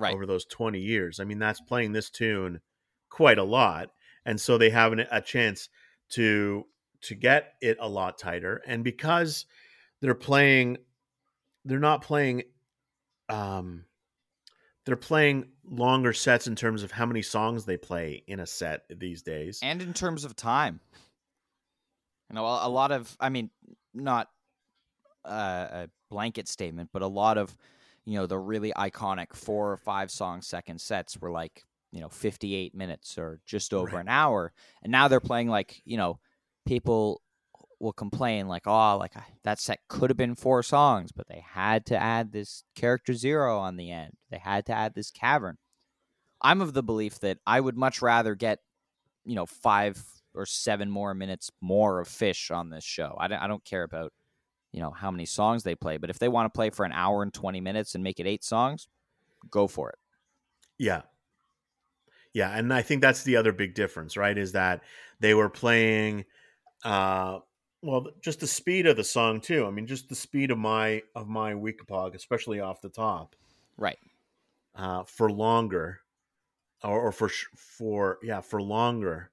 right 0.00 0.14
over 0.14 0.26
those 0.26 0.44
20 0.44 0.80
years, 0.80 1.20
I 1.20 1.24
mean, 1.24 1.38
that's 1.38 1.60
playing 1.60 1.92
this 1.92 2.10
tune 2.10 2.60
quite 3.08 3.38
a 3.38 3.44
lot. 3.44 3.90
And 4.24 4.40
so 4.40 4.58
they 4.58 4.70
have 4.70 4.92
an, 4.92 5.06
a 5.10 5.20
chance 5.20 5.68
to 6.10 6.66
to 7.02 7.14
get 7.14 7.54
it 7.62 7.78
a 7.80 7.88
lot 7.88 8.18
tighter. 8.18 8.60
And 8.66 8.84
because 8.84 9.46
they're 10.02 10.14
playing, 10.14 10.76
they're 11.64 11.78
not 11.78 12.02
playing 12.02 12.42
um 13.28 13.84
they're 14.86 14.96
playing 14.96 15.46
longer 15.64 16.12
sets 16.12 16.46
in 16.46 16.56
terms 16.56 16.82
of 16.82 16.90
how 16.90 17.06
many 17.06 17.22
songs 17.22 17.64
they 17.64 17.76
play 17.76 18.24
in 18.26 18.40
a 18.40 18.46
set 18.46 18.82
these 18.90 19.22
days. 19.22 19.60
and 19.62 19.80
in 19.82 19.94
terms 19.94 20.24
of 20.24 20.34
time 20.34 20.80
you 22.28 22.34
know 22.34 22.44
a, 22.44 22.66
a 22.66 22.68
lot 22.68 22.90
of 22.90 23.16
i 23.20 23.28
mean 23.28 23.50
not 23.94 24.28
uh, 25.24 25.68
a 25.70 25.88
blanket 26.10 26.48
statement 26.48 26.90
but 26.92 27.02
a 27.02 27.06
lot 27.06 27.38
of 27.38 27.54
you 28.06 28.14
know 28.18 28.26
the 28.26 28.38
really 28.38 28.72
iconic 28.76 29.34
four 29.34 29.70
or 29.72 29.76
five 29.76 30.10
song 30.10 30.42
second 30.42 30.80
sets 30.80 31.18
were 31.20 31.30
like 31.30 31.64
you 31.92 32.00
know 32.00 32.08
58 32.08 32.74
minutes 32.74 33.18
or 33.18 33.40
just 33.46 33.74
over 33.74 33.96
Right. 33.96 34.02
an 34.02 34.08
hour. 34.08 34.52
And 34.82 34.90
now 34.92 35.08
they're 35.08 35.20
playing 35.20 35.48
like 35.48 35.80
you 35.84 35.96
know 35.96 36.18
people 36.66 37.22
will 37.80 37.92
complain 37.92 38.46
like 38.46 38.66
oh 38.66 38.96
like 38.98 39.16
I- 39.16 39.24
that 39.44 39.58
set 39.58 39.80
could 39.88 40.10
have 40.10 40.16
been 40.16 40.34
four 40.34 40.62
songs 40.62 41.12
but 41.12 41.28
they 41.28 41.42
had 41.46 41.86
to 41.86 41.96
add 41.96 42.30
this 42.32 42.62
character 42.74 43.14
zero 43.14 43.58
on 43.58 43.76
the 43.76 43.90
end. 43.90 44.12
They 44.30 44.38
had 44.38 44.66
to 44.66 44.72
add 44.72 44.94
this 44.94 45.10
cavern. 45.10 45.56
I'm 46.42 46.60
of 46.60 46.72
the 46.74 46.82
belief 46.82 47.18
that 47.20 47.38
i 47.46 47.60
would 47.60 47.76
much 47.76 48.00
rather 48.02 48.34
get 48.34 48.60
you 49.24 49.34
know 49.34 49.46
five 49.46 50.02
or 50.34 50.46
seven 50.46 50.90
more 50.90 51.12
minutes 51.12 51.50
more 51.60 52.00
of 52.00 52.08
Phish 52.08 52.54
on 52.56 52.70
this 52.70 52.84
show. 52.84 53.16
I 53.18 53.26
don't, 53.28 53.38
I 53.42 53.48
don't 53.48 53.64
care 53.64 53.82
about 53.82 54.12
you 54.72 54.80
know 54.80 54.90
how 54.90 55.10
many 55.10 55.26
songs 55.26 55.62
they 55.62 55.74
play 55.74 55.96
but 55.96 56.10
if 56.10 56.18
they 56.18 56.28
want 56.28 56.52
to 56.52 56.56
play 56.56 56.70
for 56.70 56.84
an 56.84 56.92
hour 56.92 57.22
and 57.22 57.34
20 57.34 57.60
minutes 57.60 57.94
and 57.94 58.04
make 58.04 58.20
it 58.20 58.26
eight 58.26 58.44
songs 58.44 58.88
go 59.50 59.66
for 59.66 59.90
it 59.90 59.98
Yeah. 60.78 61.02
Yeah, 62.32 62.50
and 62.56 62.72
I 62.72 62.82
think 62.82 63.02
that's 63.02 63.24
the 63.24 63.36
other 63.36 63.52
big 63.52 63.74
difference, 63.74 64.16
right? 64.16 64.36
Is 64.38 64.52
that 64.52 64.82
they 65.18 65.34
were 65.34 65.48
playing 65.50 66.24
uh 66.84 67.40
well, 67.82 68.08
just 68.20 68.40
the 68.40 68.46
speed 68.46 68.86
of 68.86 68.96
the 68.96 69.04
song 69.04 69.40
too. 69.40 69.66
I 69.66 69.70
mean, 69.70 69.86
just 69.86 70.08
the 70.08 70.14
speed 70.14 70.50
of 70.50 70.58
my 70.58 71.02
of 71.14 71.28
my 71.28 71.54
Weekapaug, 71.54 72.14
especially 72.14 72.60
off 72.60 72.80
the 72.82 72.90
top. 72.90 73.36
right 73.76 73.98
uh, 74.74 75.04
for 75.04 75.30
longer, 75.30 76.00
or, 76.84 77.00
or 77.08 77.12
for 77.12 77.28
for 77.28 78.18
yeah 78.22 78.40
for 78.40 78.62
longer, 78.62 79.30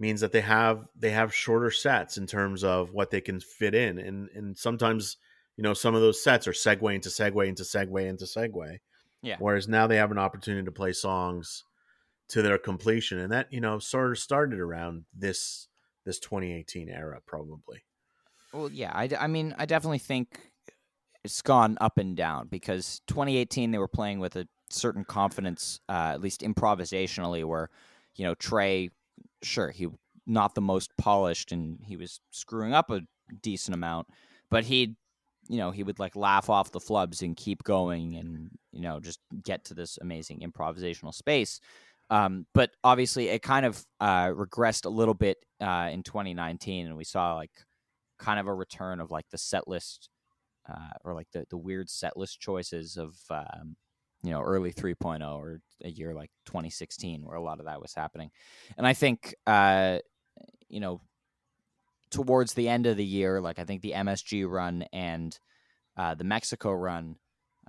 means 0.00 0.20
that 0.22 0.32
they 0.32 0.40
have 0.40 0.86
they 0.98 1.10
have 1.10 1.34
shorter 1.34 1.70
sets 1.70 2.16
in 2.16 2.26
terms 2.26 2.64
of 2.64 2.92
what 2.92 3.10
they 3.10 3.20
can 3.20 3.38
fit 3.38 3.74
in, 3.74 3.98
and 3.98 4.28
and 4.34 4.56
sometimes 4.56 5.18
you 5.56 5.62
know 5.62 5.74
some 5.74 5.94
of 5.94 6.00
those 6.00 6.22
sets 6.22 6.48
are 6.48 6.52
segue 6.52 6.94
into 6.94 7.10
segue 7.10 7.46
into 7.46 7.62
segue 7.62 8.08
into 8.08 8.24
segue. 8.24 8.78
Yeah. 9.22 9.36
Whereas 9.38 9.68
now 9.68 9.86
they 9.86 9.96
have 9.96 10.10
an 10.10 10.18
opportunity 10.18 10.64
to 10.64 10.72
play 10.72 10.92
songs 10.92 11.64
to 12.28 12.40
their 12.40 12.58
completion, 12.58 13.18
and 13.18 13.30
that 13.30 13.52
you 13.52 13.60
know 13.60 13.78
sort 13.78 14.10
of 14.10 14.18
started 14.18 14.58
around 14.58 15.04
this 15.14 15.68
this 16.04 16.18
2018 16.18 16.88
era 16.88 17.20
probably. 17.26 17.84
Well, 18.52 18.70
yeah, 18.70 18.90
I, 18.92 19.08
I 19.18 19.26
mean, 19.28 19.54
I 19.58 19.66
definitely 19.66 19.98
think 19.98 20.50
it's 21.24 21.42
gone 21.42 21.76
up 21.80 21.98
and 21.98 22.16
down 22.16 22.48
because 22.48 23.00
2018 23.06 23.70
they 23.70 23.78
were 23.78 23.86
playing 23.86 24.18
with 24.18 24.34
a 24.36 24.48
certain 24.70 25.04
confidence, 25.04 25.80
uh, 25.88 26.10
at 26.14 26.20
least 26.20 26.40
improvisationally, 26.40 27.44
where 27.44 27.68
you 28.16 28.24
know 28.24 28.34
Trey, 28.34 28.90
sure 29.42 29.70
he 29.70 29.88
not 30.26 30.54
the 30.54 30.60
most 30.60 30.90
polished 30.96 31.52
and 31.52 31.78
he 31.82 31.96
was 31.96 32.20
screwing 32.30 32.72
up 32.72 32.90
a 32.90 33.00
decent 33.42 33.74
amount, 33.74 34.06
but 34.50 34.64
he 34.64 34.96
you 35.48 35.58
know 35.58 35.70
he 35.70 35.82
would 35.82 35.98
like 35.98 36.14
laugh 36.16 36.48
off 36.48 36.70
the 36.70 36.78
flubs 36.78 37.22
and 37.22 37.36
keep 37.36 37.64
going 37.64 38.16
and 38.16 38.50
you 38.72 38.82
know 38.82 39.00
just 39.00 39.20
get 39.42 39.64
to 39.64 39.74
this 39.74 39.98
amazing 40.00 40.40
improvisational 40.40 41.14
space. 41.14 41.60
Um, 42.10 42.46
but 42.54 42.70
obviously 42.82 43.28
it 43.28 43.40
kind 43.42 43.64
of 43.64 43.84
uh, 44.00 44.26
regressed 44.26 44.84
a 44.84 44.88
little 44.88 45.14
bit 45.14 45.38
uh, 45.60 45.90
in 45.92 46.02
2019 46.02 46.86
and 46.86 46.96
we 46.96 47.04
saw 47.04 47.34
like 47.34 47.52
kind 48.18 48.40
of 48.40 48.48
a 48.48 48.54
return 48.54 49.00
of 49.00 49.12
like 49.12 49.26
the 49.30 49.38
set 49.38 49.68
list 49.68 50.08
uh, 50.68 50.90
or 51.04 51.14
like 51.14 51.28
the, 51.32 51.44
the 51.50 51.56
weird 51.56 51.88
set 51.88 52.16
list 52.16 52.40
choices 52.40 52.96
of 52.96 53.14
um, 53.30 53.76
you 54.22 54.30
know 54.30 54.42
early 54.42 54.72
3.0 54.72 55.22
or 55.36 55.60
a 55.82 55.88
year 55.88 56.14
like 56.14 56.30
2016 56.46 57.24
where 57.24 57.36
a 57.36 57.42
lot 57.42 57.58
of 57.58 57.66
that 57.66 57.80
was 57.80 57.94
happening. 57.94 58.30
And 58.76 58.86
i 58.86 58.92
think 58.92 59.34
uh, 59.46 59.98
you 60.68 60.80
know 60.80 61.00
towards 62.10 62.54
the 62.54 62.68
end 62.68 62.86
of 62.86 62.96
the 62.96 63.04
year, 63.04 63.40
like 63.40 63.58
I 63.58 63.64
think 63.64 63.82
the 63.82 63.92
MSG 63.92 64.48
run 64.48 64.84
and 64.92 65.38
uh, 65.96 66.14
the 66.14 66.24
Mexico 66.24 66.72
run 66.72 67.16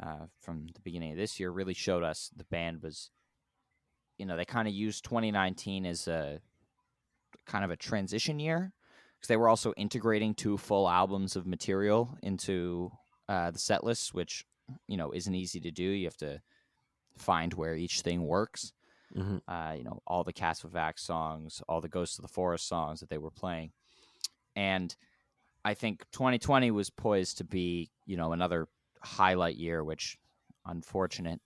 uh, 0.01 0.25
from 0.39 0.67
the 0.73 0.81
beginning 0.81 1.11
of 1.11 1.17
this 1.17 1.39
year 1.39 1.51
really 1.51 1.73
showed 1.73 2.03
us 2.03 2.31
the 2.35 2.43
band 2.45 2.81
was, 2.81 3.11
you 4.17 4.25
know, 4.25 4.35
they 4.35 4.45
kind 4.45 4.67
of 4.67 4.73
used 4.73 5.05
2019 5.05 5.85
as 5.85 6.07
a 6.07 6.39
kind 7.45 7.63
of 7.63 7.71
a 7.71 7.75
transition 7.75 8.39
year 8.39 8.73
because 9.17 9.27
they 9.27 9.37
were 9.37 9.49
also 9.49 9.73
integrating 9.77 10.33
two 10.33 10.57
full 10.57 10.89
albums 10.89 11.35
of 11.35 11.45
material 11.45 12.17
into 12.23 12.91
uh, 13.29 13.51
the 13.51 13.59
set 13.59 13.83
list, 13.83 14.13
which 14.13 14.45
you 14.87 14.97
know 14.97 15.11
isn't 15.11 15.35
easy 15.35 15.59
to 15.61 15.71
do. 15.71 15.83
You 15.83 16.05
have 16.05 16.17
to 16.17 16.41
find 17.17 17.53
where 17.53 17.75
each 17.75 18.01
thing 18.01 18.25
works. 18.25 18.73
Mm-hmm. 19.15 19.51
Uh, 19.51 19.73
you 19.73 19.83
know, 19.83 20.01
all 20.07 20.23
the 20.23 20.31
Kasvot 20.31 20.71
Växt 20.71 20.99
songs, 20.99 21.61
all 21.67 21.81
the 21.81 21.89
Ghosts 21.89 22.17
of 22.17 22.21
the 22.21 22.29
Forest 22.29 22.67
songs 22.67 23.01
that 23.01 23.09
they 23.09 23.17
were 23.17 23.31
playing 23.31 23.71
and 24.55 24.95
I 25.63 25.73
think 25.73 26.05
2020 26.11 26.71
was 26.71 26.89
poised 26.89 27.37
to 27.37 27.43
be, 27.43 27.89
you 28.05 28.17
know, 28.17 28.33
another 28.33 28.67
highlight 29.01 29.55
year, 29.55 29.83
which 29.83 30.17
unfortunate. 30.65 31.39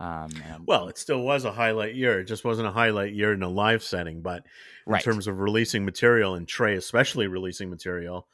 Um, 0.00 0.30
well, 0.66 0.88
it 0.88 0.98
still 0.98 1.22
was 1.22 1.44
a 1.44 1.52
highlight 1.52 1.94
year. 1.94 2.20
It 2.20 2.24
just 2.24 2.44
wasn't 2.44 2.68
a 2.68 2.72
highlight 2.72 3.12
year 3.12 3.32
in 3.32 3.42
a 3.42 3.48
live 3.48 3.82
setting, 3.82 4.22
but 4.22 4.44
in 4.86 4.94
right. 4.94 5.02
terms 5.02 5.28
of 5.28 5.38
releasing 5.38 5.84
material 5.84 6.34
and 6.34 6.48
Trey, 6.48 6.74
especially 6.74 7.28
releasing 7.28 7.70
material, 7.70 8.26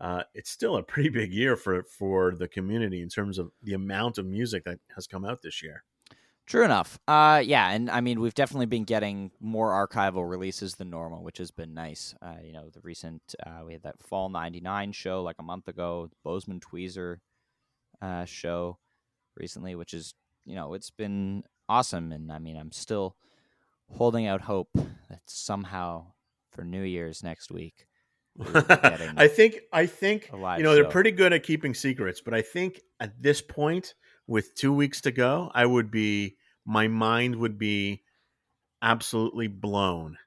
uh, 0.00 0.22
it's 0.34 0.50
still 0.50 0.76
a 0.76 0.82
pretty 0.82 1.08
big 1.08 1.32
year 1.32 1.56
for 1.56 1.82
for 1.84 2.34
the 2.34 2.48
community 2.48 3.02
in 3.02 3.08
terms 3.08 3.38
of 3.38 3.50
the 3.62 3.74
amount 3.74 4.18
of 4.18 4.26
music 4.26 4.64
that 4.64 4.78
has 4.94 5.06
come 5.06 5.24
out 5.24 5.42
this 5.42 5.62
year. 5.62 5.84
True 6.46 6.64
enough. 6.64 7.00
Uh, 7.08 7.42
yeah, 7.44 7.70
and 7.70 7.90
I 7.90 8.00
mean 8.00 8.20
we've 8.20 8.34
definitely 8.34 8.66
been 8.66 8.84
getting 8.84 9.32
more 9.40 9.70
archival 9.70 10.28
releases 10.28 10.76
than 10.76 10.90
normal, 10.90 11.24
which 11.24 11.38
has 11.38 11.50
been 11.50 11.74
nice. 11.74 12.14
Uh, 12.22 12.36
you 12.42 12.52
know, 12.52 12.68
the 12.72 12.80
recent 12.82 13.34
uh, 13.44 13.64
we 13.66 13.72
had 13.72 13.82
that 13.82 14.00
Fall 14.02 14.28
'99 14.28 14.92
show 14.92 15.22
like 15.22 15.36
a 15.40 15.42
month 15.42 15.66
ago, 15.66 16.08
Bozeman 16.22 16.60
Tweezer 16.60 17.16
uh, 18.00 18.24
show 18.26 18.78
recently, 19.36 19.74
which 19.74 19.92
is 19.92 20.14
you 20.44 20.54
know 20.54 20.74
it's 20.74 20.90
been 20.90 21.42
awesome, 21.68 22.12
and 22.12 22.30
I 22.30 22.38
mean 22.38 22.56
I'm 22.56 22.72
still 22.72 23.16
holding 23.90 24.26
out 24.26 24.42
hope 24.42 24.68
that 24.74 25.22
somehow 25.26 26.12
for 26.52 26.64
New 26.64 26.82
Year's 26.82 27.24
next 27.24 27.50
week. 27.50 27.86
I 28.54 29.28
think 29.28 29.60
I 29.72 29.86
think 29.86 30.28
you 30.32 30.38
know 30.38 30.56
show. 30.58 30.74
they're 30.74 30.84
pretty 30.84 31.10
good 31.10 31.32
at 31.32 31.42
keeping 31.42 31.74
secrets, 31.74 32.20
but 32.20 32.34
I 32.34 32.42
think 32.42 32.80
at 33.00 33.22
this 33.22 33.40
point 33.40 33.94
with 34.26 34.54
two 34.54 34.72
weeks 34.72 35.00
to 35.02 35.10
go, 35.10 35.50
I 35.54 35.64
would 35.64 35.90
be 35.90 36.36
my 36.66 36.88
mind 36.88 37.36
would 37.36 37.58
be 37.58 38.02
absolutely 38.82 39.46
blown 39.46 40.18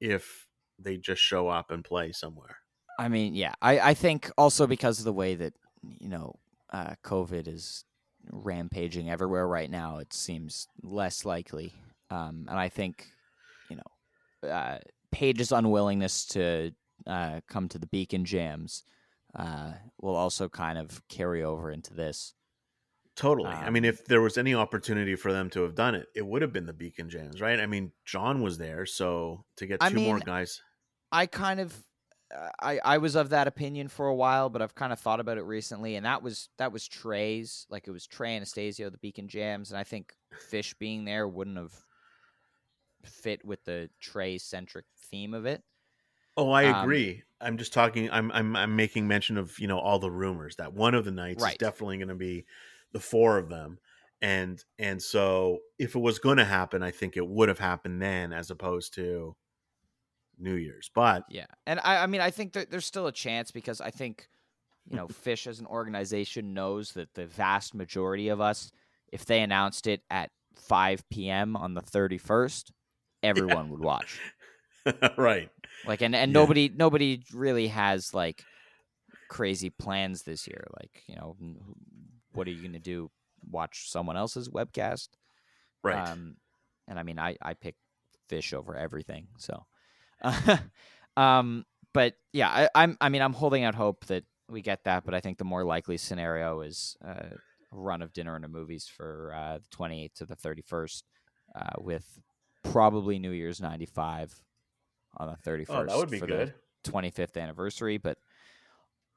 if 0.00 0.46
they 0.78 0.96
just 0.96 1.20
show 1.20 1.48
up 1.48 1.70
and 1.70 1.84
play 1.84 2.12
somewhere. 2.12 2.56
I 2.98 3.08
mean, 3.08 3.34
yeah, 3.34 3.54
I, 3.60 3.80
I 3.80 3.94
think 3.94 4.30
also 4.38 4.66
because 4.66 4.98
of 4.98 5.04
the 5.04 5.12
way 5.12 5.34
that 5.34 5.52
you 6.00 6.08
know 6.08 6.36
uh, 6.72 6.94
COVID 7.04 7.48
is 7.48 7.84
rampaging 8.30 9.10
everywhere 9.10 9.46
right 9.46 9.70
now, 9.70 9.98
it 9.98 10.12
seems 10.12 10.68
less 10.82 11.24
likely. 11.24 11.72
Um, 12.10 12.46
and 12.48 12.58
I 12.58 12.68
think 12.68 13.06
you 13.68 13.76
know 13.76 14.50
uh, 14.50 14.78
Page's 15.12 15.52
unwillingness 15.52 16.24
to 16.26 16.72
uh, 17.06 17.40
come 17.48 17.68
to 17.68 17.78
the 17.78 17.86
Beacon 17.86 18.24
jams 18.24 18.84
uh, 19.34 19.72
will 20.00 20.16
also 20.16 20.48
kind 20.48 20.78
of 20.78 21.06
carry 21.08 21.42
over 21.42 21.70
into 21.70 21.94
this. 21.94 22.34
Totally. 23.16 23.50
Um, 23.50 23.64
I 23.64 23.70
mean, 23.70 23.84
um, 23.84 23.88
if 23.88 24.04
there 24.04 24.20
was 24.20 24.38
any 24.38 24.54
opportunity 24.54 25.16
for 25.16 25.32
them 25.32 25.50
to 25.50 25.62
have 25.62 25.74
done 25.74 25.96
it, 25.96 26.06
it 26.14 26.24
would 26.24 26.40
have 26.42 26.52
been 26.52 26.66
the 26.66 26.72
Beacon 26.72 27.10
Jams, 27.10 27.40
right? 27.40 27.58
I 27.58 27.66
mean, 27.66 27.90
John 28.04 28.42
was 28.42 28.58
there, 28.58 28.86
so 28.86 29.44
to 29.56 29.66
get 29.66 29.80
two 29.80 29.86
I 29.86 29.90
mean, 29.90 30.06
more 30.06 30.20
guys. 30.20 30.62
I 31.10 31.26
kind 31.26 31.58
of, 31.58 31.74
I 32.60 32.78
I 32.84 32.98
was 32.98 33.16
of 33.16 33.30
that 33.30 33.48
opinion 33.48 33.88
for 33.88 34.06
a 34.06 34.14
while, 34.14 34.50
but 34.50 34.62
I've 34.62 34.76
kind 34.76 34.92
of 34.92 35.00
thought 35.00 35.18
about 35.18 35.36
it 35.36 35.42
recently, 35.42 35.96
and 35.96 36.06
that 36.06 36.22
was 36.22 36.48
that 36.58 36.70
was 36.70 36.86
Trey's, 36.86 37.66
like 37.68 37.88
it 37.88 37.90
was 37.90 38.06
Trey 38.06 38.36
Anastasio, 38.36 38.88
the 38.88 38.98
Beacon 38.98 39.26
Jams, 39.26 39.72
and 39.72 39.80
I 39.80 39.82
think 39.84 40.12
Fish 40.48 40.74
being 40.74 41.04
there 41.04 41.26
wouldn't 41.26 41.56
have 41.56 41.72
fit 43.04 43.44
with 43.44 43.64
the 43.64 43.90
Trey 44.00 44.38
centric 44.38 44.84
theme 45.10 45.34
of 45.34 45.44
it. 45.44 45.64
Oh, 46.38 46.50
I 46.50 46.66
um, 46.66 46.82
agree. 46.82 47.22
I'm 47.40 47.58
just 47.58 47.74
talking. 47.74 48.10
I'm 48.10 48.32
I'm 48.32 48.56
I'm 48.56 48.76
making 48.76 49.06
mention 49.06 49.36
of 49.36 49.58
you 49.58 49.68
know 49.68 49.78
all 49.78 49.98
the 49.98 50.10
rumors 50.10 50.56
that 50.56 50.72
one 50.72 50.94
of 50.94 51.04
the 51.04 51.10
nights 51.10 51.42
right. 51.42 51.52
is 51.52 51.58
definitely 51.58 51.98
going 51.98 52.08
to 52.08 52.14
be 52.14 52.46
the 52.92 53.00
four 53.00 53.36
of 53.36 53.50
them 53.50 53.78
and 54.20 54.64
and 54.78 55.00
so 55.02 55.58
if 55.78 55.94
it 55.94 56.00
was 56.00 56.18
going 56.18 56.38
to 56.38 56.44
happen 56.44 56.82
i 56.82 56.90
think 56.90 57.16
it 57.16 57.26
would 57.26 57.48
have 57.48 57.58
happened 57.58 58.02
then 58.02 58.32
as 58.32 58.50
opposed 58.50 58.94
to 58.94 59.36
new 60.38 60.54
year's 60.54 60.90
but 60.94 61.24
yeah 61.28 61.46
and 61.66 61.80
i 61.84 62.02
i 62.02 62.06
mean 62.06 62.20
i 62.20 62.30
think 62.30 62.52
that 62.52 62.70
there's 62.70 62.86
still 62.86 63.06
a 63.06 63.12
chance 63.12 63.50
because 63.50 63.80
i 63.80 63.90
think 63.90 64.28
you 64.88 64.96
know 64.96 65.06
Phish 65.06 65.46
as 65.46 65.60
an 65.60 65.66
organization 65.66 66.54
knows 66.54 66.92
that 66.92 67.14
the 67.14 67.26
vast 67.26 67.74
majority 67.74 68.28
of 68.28 68.40
us 68.40 68.72
if 69.12 69.24
they 69.24 69.40
announced 69.40 69.86
it 69.86 70.02
at 70.10 70.30
5 70.56 71.08
p.m 71.10 71.56
on 71.56 71.74
the 71.74 71.82
31st 71.82 72.70
everyone 73.22 73.66
yeah. 73.66 73.70
would 73.70 73.80
watch 73.80 74.20
right 75.16 75.50
like 75.86 76.02
and 76.02 76.14
and 76.14 76.30
yeah. 76.30 76.40
nobody 76.40 76.70
nobody 76.74 77.22
really 77.32 77.68
has 77.68 78.14
like 78.14 78.44
crazy 79.28 79.68
plans 79.68 80.22
this 80.22 80.46
year 80.46 80.66
like 80.78 81.02
you 81.06 81.14
know 81.14 81.36
what 82.38 82.46
are 82.46 82.50
you 82.50 82.60
going 82.60 82.72
to 82.72 82.78
do? 82.78 83.10
Watch 83.50 83.90
someone 83.90 84.16
else's 84.16 84.48
webcast? 84.48 85.08
Right. 85.82 86.08
Um, 86.08 86.36
and 86.86 86.98
I 86.98 87.02
mean, 87.02 87.18
I, 87.18 87.36
I 87.42 87.54
pick 87.54 87.74
Phish 88.30 88.54
over 88.54 88.76
everything. 88.76 89.28
So, 89.38 89.66
um, 91.16 91.64
but 91.92 92.14
yeah, 92.32 92.48
I, 92.48 92.68
I'm, 92.74 92.96
I 93.00 93.08
mean, 93.08 93.22
I'm 93.22 93.32
holding 93.32 93.64
out 93.64 93.74
hope 93.74 94.06
that 94.06 94.24
we 94.48 94.62
get 94.62 94.84
that, 94.84 95.04
but 95.04 95.14
I 95.14 95.20
think 95.20 95.38
the 95.38 95.44
more 95.44 95.64
likely 95.64 95.96
scenario 95.96 96.60
is 96.60 96.96
uh, 97.04 97.10
a 97.10 97.36
run 97.72 98.02
of 98.02 98.12
dinner 98.12 98.36
and 98.36 98.44
a 98.44 98.48
movies 98.48 98.86
for 98.86 99.34
uh, 99.36 99.58
the 99.58 99.76
28th 99.76 100.14
to 100.14 100.26
the 100.26 100.36
31st, 100.36 101.02
uh, 101.54 101.70
with 101.78 102.20
probably 102.62 103.18
New 103.18 103.30
Year's 103.30 103.60
95 103.60 104.40
on 105.18 105.28
the 105.28 105.50
31st. 105.50 105.66
Oh, 105.68 105.86
that 105.86 105.96
would 105.96 106.10
be 106.10 106.20
good. 106.20 106.54
25th 106.84 107.40
anniversary, 107.40 107.98
but 107.98 108.18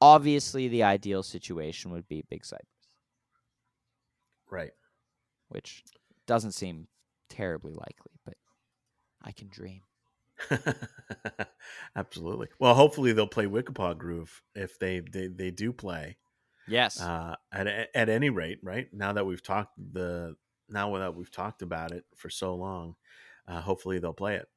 obviously 0.02 0.68
the 0.68 0.84
ideal 0.84 1.24
situation 1.24 1.92
would 1.92 2.08
be 2.08 2.24
Big 2.30 2.44
Cypress. 2.44 2.68
Right. 4.50 4.72
Which 5.50 5.84
doesn't 6.28 6.54
seem 6.54 6.88
terribly 7.30 7.74
likely, 7.74 8.20
but 8.26 8.36
I 9.22 9.32
can 9.32 9.48
dream. 9.50 9.82
Absolutely. 11.96 12.48
Well, 12.60 12.74
hopefully 12.74 13.14
they'll 13.14 13.28
play 13.28 13.46
Weekapaug 13.46 13.98
Groove 13.98 14.42
if 14.56 14.80
they 14.80 15.00
they, 15.00 15.28
they 15.28 15.52
do 15.52 15.72
play. 15.72 16.18
Yes. 16.68 17.00
Uh, 17.00 17.36
at 17.52 17.68
at 17.68 18.10
any 18.10 18.30
rate, 18.30 18.60
right 18.64 18.88
now 18.92 19.14
that 19.14 19.26
we've 19.26 19.44
talked 19.44 19.74
the 19.78 20.36
now 20.70 20.98
that 20.98 21.16
we've 21.16 21.32
talked 21.32 21.62
about 21.62 21.92
it 21.92 22.06
for 22.16 22.30
so 22.30 22.56
long, 22.56 22.96
uh, 23.48 23.62
hopefully 23.62 24.00
they'll 24.00 24.14
play 24.14 24.36
it. 24.36 24.48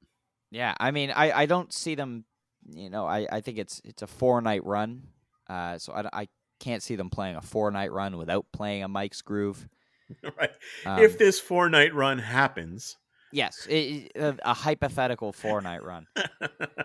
Yeah, 0.55 0.73
I 0.79 0.93
mean, 0.93 1.11
I, 1.11 1.33
I 1.33 1.47
don't 1.47 1.73
see 1.73 1.97
them. 1.97 2.25
You 2.71 2.89
know, 2.89 3.07
I, 3.07 3.27
I 3.31 3.41
think 3.41 3.59
it's 3.59 3.83
it's 3.85 4.03
a 4.03 4.07
four 4.07 4.41
night 4.41 4.65
run, 4.65 5.03
uh, 5.51 5.79
so 5.79 5.93
I, 5.93 6.21
I 6.21 6.29
can't 6.61 6.81
see 6.81 6.95
them 6.95 7.11
playing 7.11 7.35
a 7.35 7.43
four 7.43 7.73
night 7.73 7.91
run 7.91 8.17
without 8.17 8.47
playing 8.53 8.85
a 8.85 8.89
Mike's 8.89 9.21
Groove. 9.21 9.69
right. 10.39 10.53
Um, 10.87 11.01
if 11.01 11.19
this 11.19 11.41
four 11.41 11.69
night 11.69 11.93
run 11.93 12.21
happens. 12.21 12.97
Yes, 13.33 13.67
it, 13.69 14.13
a, 14.15 14.37
a, 14.45 14.55
hypothetical 14.55 15.33
four 15.33 15.61
night 15.61 15.83
run. 15.83 16.07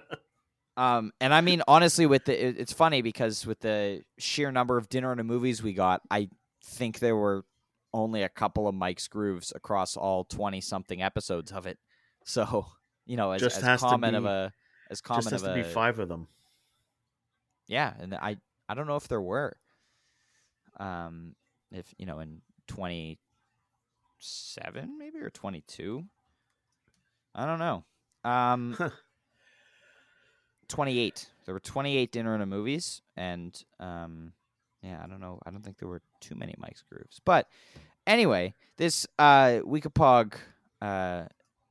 um, 0.78 1.12
and 1.22 1.32
I 1.32 1.42
mean, 1.42 1.62
honestly, 1.68 2.08
with 2.08 2.26
the, 2.26 2.48
it, 2.48 2.56
it's 2.58 2.74
funny 2.74 3.04
because 3.04 3.46
with 3.46 3.60
the 3.60 4.02
sheer 4.18 4.52
number 4.52 4.78
of 4.78 4.90
dinner 4.90 5.12
and 5.12 5.24
movies 5.28 5.62
we 5.62 5.74
got, 5.74 6.02
I 6.10 6.30
think 6.66 6.98
there 6.98 7.16
were 7.16 7.46
only 7.94 8.24
a 8.24 8.30
couple 8.30 8.68
of 8.68 8.74
Mike's 8.74 9.08
grooves 9.08 9.54
across 9.56 9.96
all 9.96 10.24
twenty 10.24 10.60
something 10.60 11.04
episodes 11.04 11.52
of 11.52 11.68
it. 11.68 11.78
So 12.26 12.66
you 13.06 13.18
know, 13.18 13.32
as, 13.32 13.42
just 13.42 13.64
as 13.64 13.80
common 13.80 14.12
be, 14.12 14.18
of 14.18 14.26
a 14.26 14.54
as 14.90 15.02
common 15.02 15.24
just 15.24 15.32
has 15.32 15.44
of 15.44 15.54
to 15.54 15.60
a, 15.60 15.64
be 15.64 15.70
five 15.70 16.00
of 16.00 16.10
them. 16.10 16.28
Yeah, 17.68 17.94
and 18.00 18.16
I 18.16 18.38
I 18.68 18.74
don't 18.74 18.88
know 18.88 18.96
if 18.96 19.08
there 19.08 19.22
were. 19.22 19.56
Um, 20.80 21.36
if 21.72 21.94
you 21.98 22.06
know, 22.06 22.20
in 22.20 22.42
twenty 22.68 23.20
seven 24.20 24.98
maybe 24.98 25.20
or 25.20 25.30
twenty 25.30 25.62
two. 25.68 26.06
I 27.36 27.46
don't 27.46 27.60
know. 27.60 27.84
Um, 28.24 28.76
twenty 30.68 31.00
eight. 31.00 31.28
There 31.46 31.54
were 31.54 31.60
twenty 31.60 31.98
eight 31.98 32.12
dinner 32.12 32.34
and 32.34 32.44
a 32.44 32.46
movies, 32.46 33.02
and 33.16 33.62
um, 33.80 34.34
yeah, 34.82 35.02
I 35.04 35.08
don't 35.08 35.20
know. 35.20 35.40
I 35.46 35.52
don't 35.52 35.64
think 35.64 35.78
there 35.78 35.90
were 35.90 36.02
too 36.20 36.36
many 36.36 36.56
Mike's 36.58 36.84
grooves, 36.90 37.22
but 37.24 37.48
anyway, 38.08 38.54
this 38.78 39.08
uh 39.18 39.60
Weekapaug 39.66 40.34
uh 40.82 41.26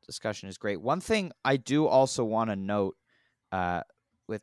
discussion 0.08 0.48
is 0.48 0.58
great. 0.58 0.80
One 0.80 1.00
thing 1.00 1.30
I 1.44 1.56
do 1.56 1.86
also 1.86 2.24
want 2.24 2.50
to 2.50 2.56
note 2.56 2.96
uh 3.52 3.82
with 4.26 4.42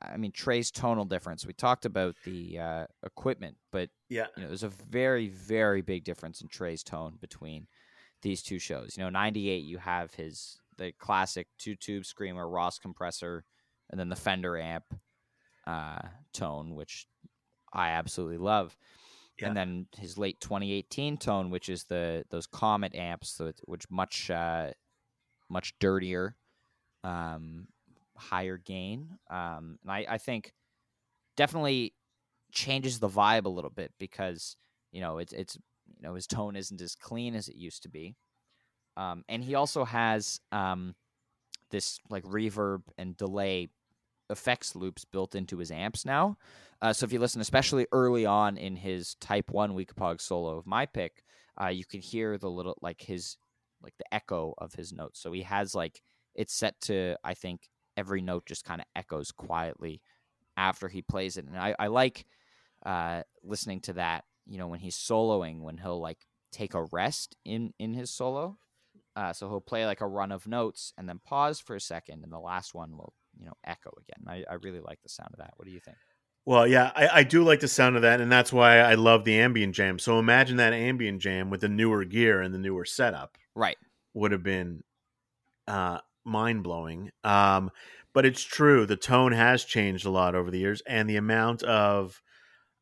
I 0.00 0.16
mean 0.16 0.32
Trey's 0.32 0.70
tonal 0.70 1.04
difference. 1.04 1.46
We 1.46 1.52
talked 1.52 1.84
about 1.84 2.14
the 2.24 2.58
uh, 2.58 2.86
equipment, 3.04 3.56
but 3.70 3.90
Yeah. 4.08 4.26
you 4.36 4.42
know, 4.42 4.48
there's 4.48 4.62
a 4.64 4.68
very, 4.68 5.28
very 5.28 5.82
big 5.82 6.02
difference 6.04 6.40
in 6.40 6.48
Trey's 6.48 6.82
tone 6.82 7.16
between 7.20 7.68
these 8.22 8.42
two 8.42 8.58
shows. 8.58 8.96
You 8.96 9.04
know, 9.04 9.10
98, 9.10 9.64
you 9.64 9.78
have 9.78 10.14
his 10.14 10.58
the 10.78 10.90
classic 10.98 11.46
two 11.58 11.76
tube 11.76 12.04
screamer 12.04 12.48
Ross 12.48 12.78
compressor, 12.80 13.44
and 13.90 14.00
then 14.00 14.08
the 14.08 14.16
Fender 14.16 14.58
amp 14.58 14.84
uh, 15.66 16.00
tone, 16.32 16.74
which 16.74 17.06
I 17.72 17.90
absolutely 17.90 18.38
love. 18.38 18.76
Yeah. 19.38 19.48
And 19.48 19.56
then 19.56 19.86
his 19.96 20.18
late 20.18 20.40
2018 20.40 21.18
tone, 21.18 21.50
which 21.50 21.68
is 21.68 21.84
the 21.84 22.24
those 22.30 22.48
Komet 22.48 22.96
amps, 22.96 23.40
which 23.64 23.88
much 23.90 24.30
uh, 24.30 24.70
much 25.48 25.74
dirtier, 25.78 26.36
um, 27.02 27.68
higher 28.16 28.56
gain. 28.56 29.18
Um, 29.30 29.78
and 29.82 29.90
I, 29.90 30.06
I 30.08 30.18
think 30.18 30.52
definitely 31.36 31.94
changes 32.52 32.98
the 32.98 33.08
vibe 33.08 33.44
a 33.44 33.50
little 33.50 33.70
bit 33.70 33.92
because 33.98 34.56
you 34.92 35.00
know 35.00 35.18
it's 35.18 35.32
it's 35.32 35.56
you 35.96 36.02
know 36.02 36.14
his 36.14 36.26
tone 36.26 36.56
isn't 36.56 36.80
as 36.80 36.94
clean 36.94 37.34
as 37.34 37.48
it 37.48 37.56
used 37.56 37.82
to 37.82 37.88
be, 37.88 38.16
um, 38.96 39.24
and 39.28 39.42
he 39.44 39.54
also 39.54 39.84
has 39.84 40.40
um, 40.52 40.94
this 41.70 41.98
like 42.08 42.24
reverb 42.24 42.82
and 42.96 43.16
delay 43.16 43.68
effects 44.30 44.74
loops 44.74 45.04
built 45.04 45.34
into 45.34 45.58
his 45.58 45.70
amps 45.70 46.04
now. 46.04 46.38
Uh, 46.80 46.92
so 46.92 47.04
if 47.04 47.12
you 47.12 47.18
listen, 47.18 47.40
especially 47.40 47.86
early 47.92 48.26
on 48.26 48.56
in 48.56 48.76
his 48.76 49.14
Type 49.16 49.50
One 49.50 49.74
Weekapaug 49.74 50.20
solo 50.20 50.56
of 50.56 50.66
my 50.66 50.86
pick, 50.86 51.24
uh, 51.60 51.68
you 51.68 51.84
can 51.84 52.00
hear 52.00 52.38
the 52.38 52.50
little 52.50 52.76
like 52.80 53.02
his 53.02 53.36
like 53.84 53.96
the 53.98 54.14
echo 54.14 54.54
of 54.58 54.74
his 54.74 54.92
notes. 54.92 55.20
So 55.20 55.32
he 55.32 55.42
has 55.42 55.74
like 55.74 56.02
it's 56.34 56.54
set 56.54 56.80
to 56.82 57.16
I 57.22 57.34
think 57.34 57.68
every 57.96 58.20
note 58.20 58.46
just 58.46 58.64
kind 58.64 58.80
of 58.80 58.86
echoes 58.96 59.30
quietly 59.30 60.00
after 60.56 60.88
he 60.88 61.02
plays 61.02 61.36
it, 61.36 61.46
and 61.46 61.56
I, 61.56 61.74
I 61.78 61.86
like 61.88 62.26
uh, 62.84 63.22
listening 63.42 63.80
to 63.82 63.94
that. 63.94 64.24
You 64.46 64.58
know, 64.58 64.66
when 64.66 64.80
he's 64.80 64.96
soloing, 64.96 65.60
when 65.60 65.78
he'll 65.78 66.00
like 66.00 66.26
take 66.52 66.74
a 66.74 66.84
rest 66.92 67.36
in 67.44 67.72
in 67.78 67.94
his 67.94 68.10
solo. 68.10 68.58
Uh, 69.16 69.32
so 69.32 69.48
he'll 69.48 69.60
play 69.60 69.86
like 69.86 70.00
a 70.00 70.06
run 70.08 70.32
of 70.32 70.48
notes 70.48 70.92
and 70.98 71.08
then 71.08 71.20
pause 71.24 71.60
for 71.60 71.76
a 71.76 71.80
second, 71.80 72.24
and 72.24 72.32
the 72.32 72.38
last 72.38 72.74
one 72.74 72.96
will 72.96 73.14
you 73.38 73.46
know 73.46 73.54
echo 73.64 73.90
again. 73.98 74.24
I, 74.26 74.50
I 74.50 74.54
really 74.54 74.80
like 74.80 75.02
the 75.02 75.08
sound 75.08 75.30
of 75.32 75.38
that. 75.38 75.54
What 75.56 75.66
do 75.66 75.72
you 75.72 75.80
think? 75.80 75.96
Well, 76.46 76.66
yeah, 76.66 76.92
I, 76.94 77.08
I 77.20 77.22
do 77.22 77.42
like 77.42 77.60
the 77.60 77.68
sound 77.68 77.96
of 77.96 78.02
that, 78.02 78.20
and 78.20 78.30
that's 78.30 78.52
why 78.52 78.78
I 78.78 78.94
love 78.94 79.24
the 79.24 79.38
ambient 79.40 79.74
jam. 79.74 79.98
So 79.98 80.18
imagine 80.18 80.58
that 80.58 80.74
ambient 80.74 81.22
jam 81.22 81.48
with 81.48 81.62
the 81.62 81.68
newer 81.68 82.04
gear 82.04 82.40
and 82.40 82.54
the 82.54 82.58
newer 82.58 82.84
setup 82.84 83.38
Right. 83.54 83.76
would 84.12 84.32
have 84.32 84.42
been 84.42 84.84
uh, 85.66 86.00
mind 86.24 86.62
blowing. 86.62 87.10
Um, 87.22 87.70
but 88.12 88.26
it's 88.26 88.42
true, 88.42 88.86
the 88.86 88.96
tone 88.96 89.32
has 89.32 89.64
changed 89.64 90.04
a 90.06 90.10
lot 90.10 90.34
over 90.34 90.50
the 90.50 90.58
years, 90.58 90.82
and 90.86 91.08
the 91.08 91.16
amount 91.16 91.62
of 91.62 92.22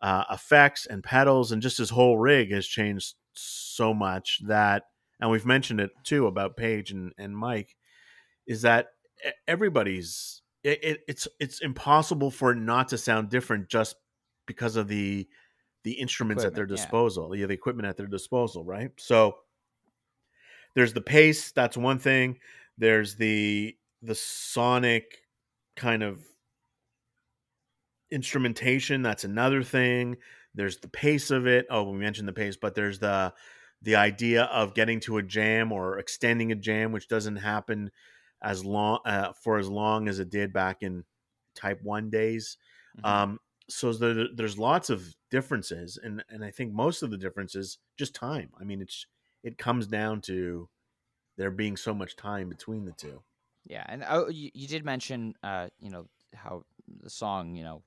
uh, 0.00 0.24
effects 0.30 0.84
and 0.86 1.02
pedals 1.04 1.52
and 1.52 1.62
just 1.62 1.78
his 1.78 1.90
whole 1.90 2.18
rig 2.18 2.50
has 2.50 2.66
changed 2.66 3.14
so 3.34 3.94
much 3.94 4.40
that, 4.46 4.84
and 5.20 5.30
we've 5.30 5.46
mentioned 5.46 5.80
it 5.80 5.90
too 6.02 6.26
about 6.26 6.56
Page 6.56 6.90
and, 6.90 7.12
and 7.16 7.36
Mike, 7.36 7.76
is 8.46 8.62
that 8.62 8.88
everybody's 9.46 10.41
it, 10.64 10.84
it, 10.84 11.00
it's 11.08 11.28
it's 11.40 11.60
impossible 11.60 12.30
for 12.30 12.52
it 12.52 12.56
not 12.56 12.88
to 12.88 12.98
sound 12.98 13.30
different 13.30 13.68
just 13.68 13.96
because 14.46 14.76
of 14.76 14.88
the 14.88 15.28
the 15.84 15.92
instruments 15.92 16.44
at 16.44 16.54
their 16.54 16.64
Equipment, 16.64 16.78
yeah. 16.78 16.84
disposal, 16.84 17.36
yeah, 17.36 17.46
the 17.46 17.54
equipment 17.54 17.88
at 17.88 17.96
their 17.96 18.06
disposal, 18.06 18.64
right? 18.64 18.90
So 18.98 19.36
there's 20.74 20.92
the 20.92 21.00
pace, 21.00 21.50
that's 21.52 21.76
one 21.76 21.98
thing. 21.98 22.38
There's 22.78 23.16
the 23.16 23.76
the 24.02 24.14
sonic 24.14 25.04
kind 25.76 26.02
of 26.02 26.22
instrumentation, 28.10 29.02
that's 29.02 29.24
another 29.24 29.62
thing. 29.62 30.16
There's 30.54 30.78
the 30.78 30.88
pace 30.88 31.30
of 31.30 31.46
it. 31.46 31.66
Oh, 31.70 31.90
we 31.90 31.98
mentioned 31.98 32.28
the 32.28 32.32
pace, 32.32 32.56
but 32.56 32.74
there's 32.74 32.98
the 32.98 33.32
the 33.80 33.96
idea 33.96 34.44
of 34.44 34.74
getting 34.74 35.00
to 35.00 35.16
a 35.18 35.22
jam 35.22 35.72
or 35.72 35.98
extending 35.98 36.52
a 36.52 36.54
jam, 36.54 36.92
which 36.92 37.08
doesn't 37.08 37.36
happen 37.36 37.90
as 38.43 38.64
long 38.64 39.01
uh, 39.05 39.32
for 39.32 39.59
as 39.59 39.68
long 39.68 40.09
as 40.09 40.18
it 40.18 40.30
did 40.30 40.53
back 40.53 40.82
in 40.82 41.05
Type 41.55 41.82
One 41.82 42.11
days. 42.11 42.59
Mhm. 42.95 43.05
Um, 43.05 43.38
so 43.68 43.93
there, 43.93 44.26
there's 44.34 44.59
lots 44.59 44.90
of 44.90 45.14
differences, 45.30 45.97
and 45.97 46.24
and 46.28 46.45
I 46.45 46.51
think 46.51 46.72
most 46.72 47.03
of 47.03 47.11
the 47.11 47.18
differences 47.18 47.78
just 47.97 48.14
time. 48.14 48.53
I 48.59 48.64
mean, 48.64 48.82
it's 48.82 49.07
it 49.43 49.59
comes 49.59 49.86
down 49.86 50.20
to 50.22 50.68
there 51.36 51.51
being 51.51 51.76
so 51.76 51.95
much 51.95 52.16
time 52.16 52.49
between 52.49 52.84
the 52.84 52.93
two. 52.93 53.24
Yeah, 53.64 53.84
and 53.88 54.05
oh, 54.09 54.28
you, 54.28 54.51
you 54.55 54.66
did 54.66 54.84
mention, 54.84 55.34
uh, 55.43 55.68
you 55.78 55.90
know, 55.90 56.09
how 56.34 56.64
the 56.88 57.11
song, 57.11 57.55
you 57.55 57.62
know, 57.62 57.84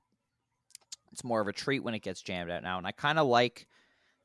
it's 1.12 1.24
more 1.24 1.42
of 1.42 1.48
a 1.48 1.54
treat 1.54 1.80
when 1.82 1.94
it 1.94 2.02
gets 2.02 2.22
jammed 2.22 2.50
out 2.52 2.64
now, 2.64 2.78
and 2.78 2.88
I 2.88 2.92
kind 2.92 3.20
of 3.20 3.28
like 3.28 3.68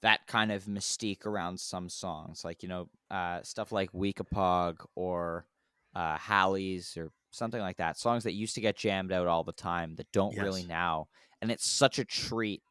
that 0.03 0.27
kind 0.27 0.53
of 0.53 0.65
mystique 0.67 1.27
around 1.27 1.61
some 1.61 1.89
songs, 1.89 2.45
like 2.45 2.63
you 2.63 2.69
know, 2.69 2.91
uh, 3.11 3.43
stuff 3.43 3.73
like 3.73 3.93
Weekapaug 3.93 4.87
or 4.97 5.47
uh, 5.95 6.17
Halley's 6.19 6.97
or 6.97 7.11
something 7.31 7.61
like 7.61 7.77
that. 7.79 7.99
Songs 7.99 8.25
that 8.25 8.33
used 8.33 8.55
to 8.55 8.61
get 8.61 8.77
jammed 8.77 9.13
out 9.13 9.27
all 9.27 9.45
the 9.45 9.53
time 9.53 9.97
that 9.97 10.11
don't 10.13 10.37
really 10.37 10.65
now, 10.65 11.09
and 11.41 11.51
it's 11.51 11.69
such 11.69 11.99
a 11.99 12.05
treat 12.05 12.63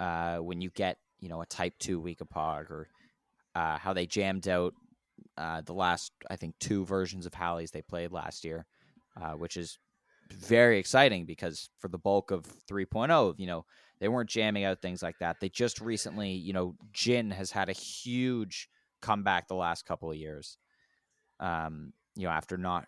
uh, 0.00 0.36
when 0.38 0.60
you 0.60 0.70
get 0.70 0.98
you 1.20 1.28
know 1.28 1.40
a 1.40 1.46
Type 1.46 1.74
Two 1.78 2.00
Weekapaug 2.00 2.70
or 2.70 2.88
uh, 3.54 3.78
how 3.78 3.92
they 3.92 4.06
jammed 4.06 4.48
out 4.48 4.74
uh, 5.36 5.60
the 5.62 5.72
last 5.72 6.12
I 6.30 6.36
think 6.36 6.54
two 6.58 6.84
versions 6.84 7.26
of 7.26 7.34
Halley's 7.34 7.70
they 7.70 7.82
played 7.82 8.12
last 8.12 8.44
year, 8.44 8.66
uh, 9.20 9.32
which 9.32 9.56
is 9.56 9.78
very 10.30 10.78
exciting 10.78 11.24
because 11.24 11.70
for 11.78 11.88
the 11.88 11.98
bulk 11.98 12.30
of 12.30 12.44
3.0, 12.70 13.34
you 13.38 13.46
know, 13.46 13.64
they 13.98 14.08
weren't 14.08 14.28
jamming 14.28 14.64
out 14.64 14.82
things 14.82 15.02
like 15.02 15.18
that. 15.20 15.40
They 15.40 15.48
just 15.48 15.80
recently, 15.80 16.32
you 16.32 16.52
know, 16.52 16.74
Gin 16.92 17.30
has 17.30 17.50
had 17.50 17.68
a 17.68 17.72
huge 17.72 18.68
comeback 19.00 19.48
the 19.48 19.54
last 19.54 19.86
couple 19.86 20.10
of 20.10 20.16
years. 20.16 20.58
Um, 21.40 21.92
you 22.18 22.26
know, 22.26 22.32
after 22.32 22.56
not, 22.58 22.86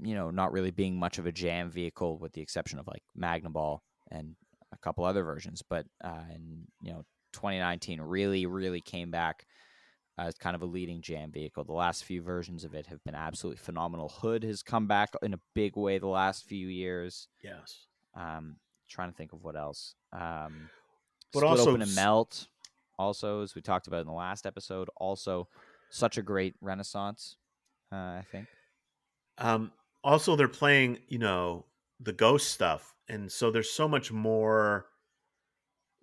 you 0.00 0.14
know, 0.14 0.30
not 0.30 0.52
really 0.52 0.70
being 0.70 0.98
much 0.98 1.18
of 1.18 1.26
a 1.26 1.32
jam 1.32 1.70
vehicle 1.70 2.18
with 2.18 2.34
the 2.34 2.42
exception 2.42 2.78
of 2.78 2.86
like 2.86 3.02
Magnaball 3.18 3.78
and 4.10 4.36
a 4.72 4.78
couple 4.78 5.04
other 5.04 5.24
versions, 5.24 5.62
but 5.68 5.86
uh, 6.04 6.24
in 6.34 6.66
you 6.82 6.92
know 6.92 7.02
2019 7.32 8.00
really 8.02 8.44
really 8.46 8.80
came 8.82 9.10
back 9.10 9.46
as 10.18 10.34
kind 10.34 10.54
of 10.54 10.60
a 10.62 10.66
leading 10.66 11.00
jam 11.00 11.30
vehicle. 11.32 11.64
The 11.64 11.72
last 11.72 12.04
few 12.04 12.20
versions 12.22 12.64
of 12.64 12.74
it 12.74 12.86
have 12.86 13.02
been 13.04 13.14
absolutely 13.14 13.58
phenomenal. 13.58 14.08
Hood 14.10 14.42
has 14.44 14.62
come 14.62 14.86
back 14.86 15.10
in 15.22 15.32
a 15.32 15.40
big 15.54 15.76
way 15.76 15.98
the 15.98 16.08
last 16.08 16.44
few 16.44 16.68
years. 16.68 17.28
Yes, 17.42 17.86
Um, 18.14 18.56
trying 18.88 19.10
to 19.10 19.16
think 19.16 19.32
of 19.32 19.42
what 19.42 19.56
else. 19.56 19.94
Um, 20.12 20.68
But 21.32 21.40
Split 21.40 21.44
also 21.50 21.70
open 21.70 21.82
and 21.82 21.94
melt. 21.94 22.48
Also, 22.98 23.42
as 23.42 23.54
we 23.54 23.62
talked 23.62 23.86
about 23.86 24.00
in 24.00 24.06
the 24.06 24.12
last 24.12 24.44
episode, 24.44 24.90
also 24.96 25.48
such 25.88 26.18
a 26.18 26.22
great 26.22 26.54
renaissance. 26.60 27.36
Uh, 27.92 27.96
I 28.20 28.24
think. 28.30 28.48
Um, 29.38 29.72
also, 30.04 30.36
they're 30.36 30.48
playing, 30.48 30.98
you 31.08 31.18
know, 31.18 31.66
the 32.00 32.12
ghost 32.12 32.48
stuff, 32.50 32.94
and 33.08 33.30
so 33.30 33.50
there's 33.50 33.70
so 33.70 33.88
much 33.88 34.12
more 34.12 34.86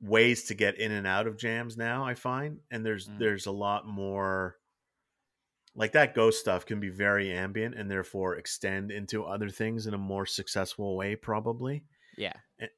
ways 0.02 0.44
to 0.46 0.54
get 0.54 0.78
in 0.78 0.92
and 0.92 1.08
out 1.08 1.28
of 1.28 1.38
jams 1.38 1.78
now. 1.78 2.06
I 2.06 2.16
find, 2.16 2.60
and 2.70 2.86
there's 2.86 3.08
Mm. 3.08 3.20
there's 3.20 3.46
a 3.46 3.52
lot 3.52 3.88
more 3.88 4.58
like 5.74 5.92
that 5.94 6.14
ghost 6.16 6.40
stuff 6.40 6.66
can 6.66 6.80
be 6.80 6.90
very 6.90 7.32
ambient 7.32 7.76
and 7.76 7.92
therefore 7.92 8.36
extend 8.36 8.92
into 8.92 9.26
other 9.26 9.50
things 9.50 9.88
in 9.88 9.94
a 9.94 9.98
more 9.98 10.26
successful 10.26 10.96
way, 10.96 11.16
probably. 11.16 11.84
Yeah. 12.18 12.34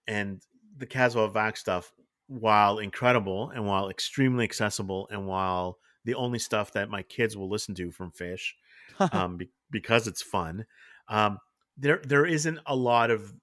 And 0.07 0.41
the 0.75 0.87
Kasvot 0.87 1.31
Växt 1.33 1.57
stuff, 1.57 1.91
while 2.27 2.79
incredible 2.79 3.49
and 3.51 3.67
while 3.67 3.89
extremely 3.89 4.43
accessible, 4.45 5.07
and 5.11 5.27
while 5.27 5.77
the 6.05 6.15
only 6.15 6.39
stuff 6.39 6.71
that 6.73 6.89
my 6.89 7.03
kids 7.03 7.37
will 7.37 7.49
listen 7.49 7.75
to 7.75 7.91
from 7.91 8.11
Phish, 8.11 8.53
um, 9.11 9.38
be- 9.38 9.51
because 9.71 10.07
it's 10.07 10.21
fun. 10.21 10.65
Um, 11.09 11.39
there 11.77 12.01
there 12.03 12.25
isn't 12.25 12.59
a 12.65 12.75
lot 12.75 13.11
of, 13.11 13.33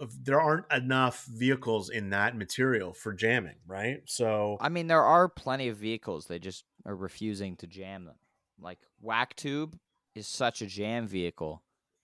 of 0.00 0.24
there 0.24 0.40
aren't 0.40 0.70
enough 0.72 1.24
vehicles 1.26 1.90
in 1.90 2.10
that 2.10 2.36
material 2.36 2.92
for 2.92 3.12
jamming, 3.12 3.56
right? 3.66 4.00
So 4.06 4.56
I 4.60 4.68
mean, 4.68 4.86
there 4.86 5.04
are 5.04 5.28
plenty 5.28 5.68
of 5.68 5.76
vehicles. 5.76 6.26
They 6.26 6.38
just 6.38 6.64
are 6.84 6.96
refusing 6.96 7.56
to 7.56 7.66
jam 7.66 8.04
them. 8.04 8.16
Like 8.58 8.78
Whack 9.00 9.36
Tube 9.36 9.78
is 10.14 10.26
such 10.26 10.62
a 10.62 10.66
jam 10.66 11.06
vehicle, 11.06 11.62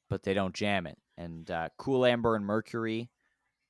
but 0.08 0.22
they 0.22 0.34
don't 0.34 0.54
jam 0.54 0.86
it. 0.86 0.98
And 1.18 1.50
uh, 1.50 1.70
Cool 1.78 2.04
Amber 2.06 2.36
and 2.36 2.44
Mercury, 2.44 3.10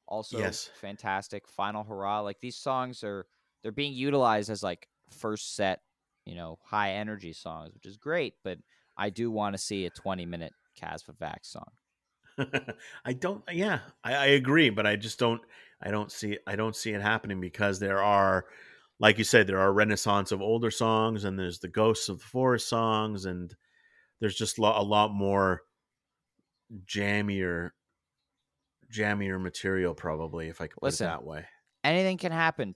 also 0.06 0.38
Yes. 0.38 0.70
fantastic. 0.80 1.48
Final 1.48 1.84
Hurrah, 1.84 2.20
like 2.20 2.40
these 2.40 2.56
songs 2.56 3.02
are 3.02 3.26
they're 3.62 3.72
being 3.72 3.92
utilized 3.94 4.50
as 4.50 4.62
like 4.62 4.88
first 5.10 5.54
set 5.54 5.80
you 6.24 6.34
know, 6.34 6.58
high 6.64 6.94
energy 6.94 7.32
songs, 7.32 7.72
which 7.72 7.86
is 7.86 7.96
great, 7.96 8.34
but 8.42 8.58
I 8.96 9.10
do 9.10 9.30
want 9.30 9.54
to 9.54 9.58
see 9.58 9.86
a 9.86 9.90
20 9.90 10.26
minute 10.26 10.52
Kasvot 10.80 11.16
Växt 11.20 11.46
song. 11.46 11.70
I 13.04 13.12
don't. 13.12 13.42
Yeah, 13.50 13.80
I, 14.04 14.14
I, 14.14 14.26
agree, 14.26 14.70
but 14.70 14.86
I 14.86 14.96
just 14.96 15.18
don't. 15.18 15.40
I 15.82 15.90
don't 15.90 16.12
see. 16.12 16.38
I 16.46 16.56
don't 16.56 16.76
see 16.76 16.92
it 16.92 17.00
happening 17.00 17.40
because 17.40 17.78
there 17.78 18.02
are, 18.02 18.44
like 18.98 19.18
you 19.18 19.24
said, 19.24 19.46
there 19.46 19.58
are 19.58 19.72
renaissance 19.72 20.32
of 20.32 20.42
older 20.42 20.70
songs, 20.70 21.24
and 21.24 21.38
there's 21.38 21.60
the 21.60 21.68
ghosts 21.68 22.08
of 22.08 22.18
the 22.18 22.26
forest 22.26 22.68
songs, 22.68 23.24
and 23.24 23.54
there's 24.20 24.36
just 24.36 24.58
lo- 24.58 24.74
a 24.76 24.82
lot 24.82 25.12
more 25.12 25.62
jammier, 26.84 27.70
jammier 28.92 29.40
material, 29.40 29.94
probably, 29.94 30.48
if 30.48 30.60
I 30.60 30.66
could 30.66 30.76
put 30.76 30.84
Listen, 30.84 31.06
it 31.06 31.10
that 31.10 31.24
way. 31.24 31.46
Anything 31.84 32.18
can 32.18 32.32
happen. 32.32 32.74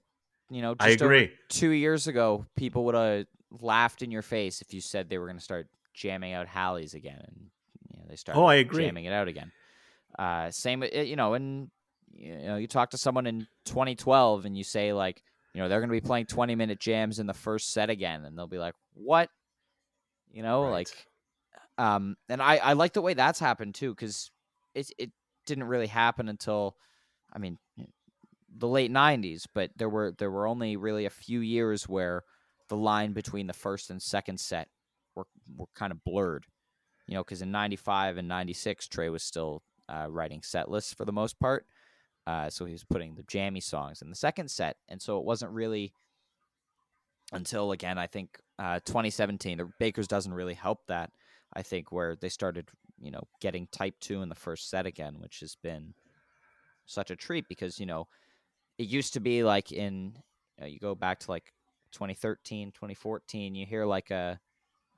You 0.51 0.62
know, 0.62 0.75
I 0.81 0.91
agree. 0.91 1.31
two 1.49 1.71
years 1.71 2.07
ago, 2.07 2.47
people 2.57 2.85
would 2.87 2.95
have 2.95 3.27
laughed 3.61 4.03
in 4.03 4.11
your 4.11 4.23
face 4.23 4.62
if 4.62 4.73
you 4.73 4.81
said 4.81 5.09
they 5.09 5.18
were 5.18 5.27
going 5.27 5.39
to 5.39 5.45
start 5.45 5.68
jamming 5.95 6.32
out 6.32 6.47
Halley's 6.47 6.95
again, 6.95 7.20
and 7.26 7.36
you 7.88 7.99
know, 7.99 8.05
they 8.09 8.16
start. 8.16 8.38
oh, 8.38 8.45
I 8.45 8.57
agree. 8.57 8.84
jamming 8.84 9.05
it 9.05 9.12
out 9.12 9.28
again. 9.28 9.53
Uh, 10.18 10.51
same, 10.51 10.82
you 10.82 11.16
know, 11.16 11.34
and 11.34 11.70
you 12.12 12.36
know, 12.36 12.57
you 12.57 12.66
talk 12.66 12.91
to 12.91 12.99
someone 12.99 13.26
in 13.26 13.47
2012 13.66 14.45
and 14.45 14.57
you 14.57 14.64
say 14.64 14.93
like, 14.93 15.22
you 15.55 15.61
know, 15.61 15.68
they're 15.68 15.80
going 15.80 15.88
to 15.88 15.93
be 15.93 16.01
playing 16.01 16.26
20 16.26 16.55
minute 16.55 16.80
jams 16.80 17.18
in 17.18 17.26
the 17.26 17.34
first 17.34 17.72
set 17.72 17.91
again, 17.91 18.24
and 18.24 18.36
they'll 18.36 18.47
be 18.47 18.59
like, 18.59 18.74
what? 18.95 19.30
You 20.32 20.43
know, 20.43 20.64
right. 20.64 20.70
like, 20.70 20.88
um, 21.78 22.16
and 22.28 22.41
I 22.41 22.57
I 22.57 22.72
like 22.74 22.93
the 22.93 23.03
way 23.03 23.14
that's 23.14 23.41
happened 23.41 23.74
too 23.74 23.93
because 23.95 24.30
it 24.74 24.91
it 24.99 25.11
didn't 25.47 25.64
really 25.64 25.88
happen 25.88 26.28
until, 26.28 26.76
I 27.32 27.38
mean, 27.38 27.59
the 28.57 28.68
late 28.68 28.93
90s, 28.93 29.47
but 29.53 29.70
there 29.76 29.88
were 29.88 30.12
there 30.18 30.30
were 30.30 30.47
only 30.47 30.76
really 30.76 31.07
a 31.07 31.11
few 31.11 31.41
years 31.41 31.88
where 31.88 32.22
the 32.68 32.76
line 32.76 33.12
between 33.12 33.47
the 33.47 33.53
first 33.53 33.91
and 33.91 34.01
second 34.01 34.38
set 34.38 34.68
were 35.57 35.66
kind 35.74 35.92
of 35.92 36.03
blurred. 36.05 36.46
You 37.07 37.14
know, 37.14 37.24
because 37.24 37.42
in 37.42 37.51
'95 37.51 38.18
and 38.18 38.28
'96, 38.28 38.88
Trey 38.88 39.09
was 39.09 39.22
still 39.22 39.62
uh, 39.88 40.07
writing 40.09 40.42
set 40.42 40.70
lists 40.70 40.94
for 40.94 41.05
the 41.05 41.12
most 41.12 41.38
part, 41.40 41.66
uh, 42.26 42.48
so 42.51 42.64
he 42.64 42.72
was 42.72 42.84
putting 42.84 43.14
the 43.14 43.24
jammy 43.24 43.61
songs 43.61 44.03
in 44.03 44.11
the 44.11 44.16
second 44.16 44.51
set, 44.51 44.76
and 44.88 45.01
so 45.01 45.18
it 45.18 45.24
wasn't 45.24 45.53
really 45.53 45.92
until 47.32 47.72
again 47.72 47.98
I 47.98 48.07
think 48.07 48.38
uh, 48.59 48.80
2017. 48.84 49.59
The 49.59 49.70
Baker's 49.78 50.09
Dozen 50.09 50.32
really 50.34 50.55
help 50.55 50.80
that. 50.88 51.11
I 51.53 51.62
think 51.62 51.90
where 51.90 52.14
they 52.14 52.28
started, 52.28 52.68
you 53.01 53.11
know, 53.11 53.24
getting 53.40 53.66
type 53.72 53.94
two 54.01 54.22
in 54.22 54.28
the 54.28 54.34
first 54.36 54.70
set 54.70 54.86
again, 54.86 55.16
which 55.18 55.40
has 55.40 55.57
been 55.57 55.94
such 56.86 57.11
a 57.11 57.16
treat 57.16 57.48
because 57.48 57.78
you 57.78 57.86
know 57.86 58.07
it 58.78 58.86
used 58.86 59.14
to 59.14 59.20
be 59.20 59.42
like 59.42 59.72
in 59.72 60.12
you, 60.59 60.64
know, 60.64 60.66
you 60.66 60.78
go 60.78 60.94
back 60.94 61.20
to 61.20 61.30
like 61.30 61.53
2013 61.92 62.72
2014 62.72 63.55
you 63.55 63.66
hear 63.66 63.84
like 63.84 64.11
a 64.11 64.38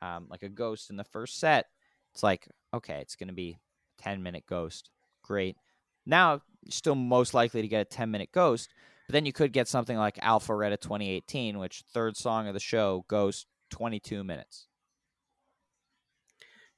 um, 0.02 0.26
like 0.28 0.42
a 0.42 0.48
ghost 0.48 0.90
in 0.90 0.96
the 0.96 1.04
first 1.04 1.38
set 1.38 1.66
it's 2.12 2.22
like 2.22 2.48
okay 2.74 2.98
it's 3.00 3.16
going 3.16 3.28
to 3.28 3.34
be 3.34 3.56
10 3.98 4.22
minute 4.22 4.44
ghost 4.46 4.90
great 5.22 5.56
now 6.04 6.42
you're 6.62 6.70
still 6.70 6.94
most 6.94 7.32
likely 7.32 7.62
to 7.62 7.68
get 7.68 7.80
a 7.80 7.84
10 7.84 8.10
minute 8.10 8.30
ghost 8.32 8.74
but 9.06 9.14
then 9.14 9.24
you 9.24 9.32
could 9.32 9.52
get 9.52 9.68
something 9.68 9.96
like 9.96 10.16
Alpharetta 10.16 10.80
2018 10.80 11.58
which 11.58 11.84
third 11.94 12.16
song 12.16 12.48
of 12.48 12.54
the 12.54 12.60
show 12.60 13.04
goes 13.08 13.46
22 13.70 14.22
minutes 14.24 14.66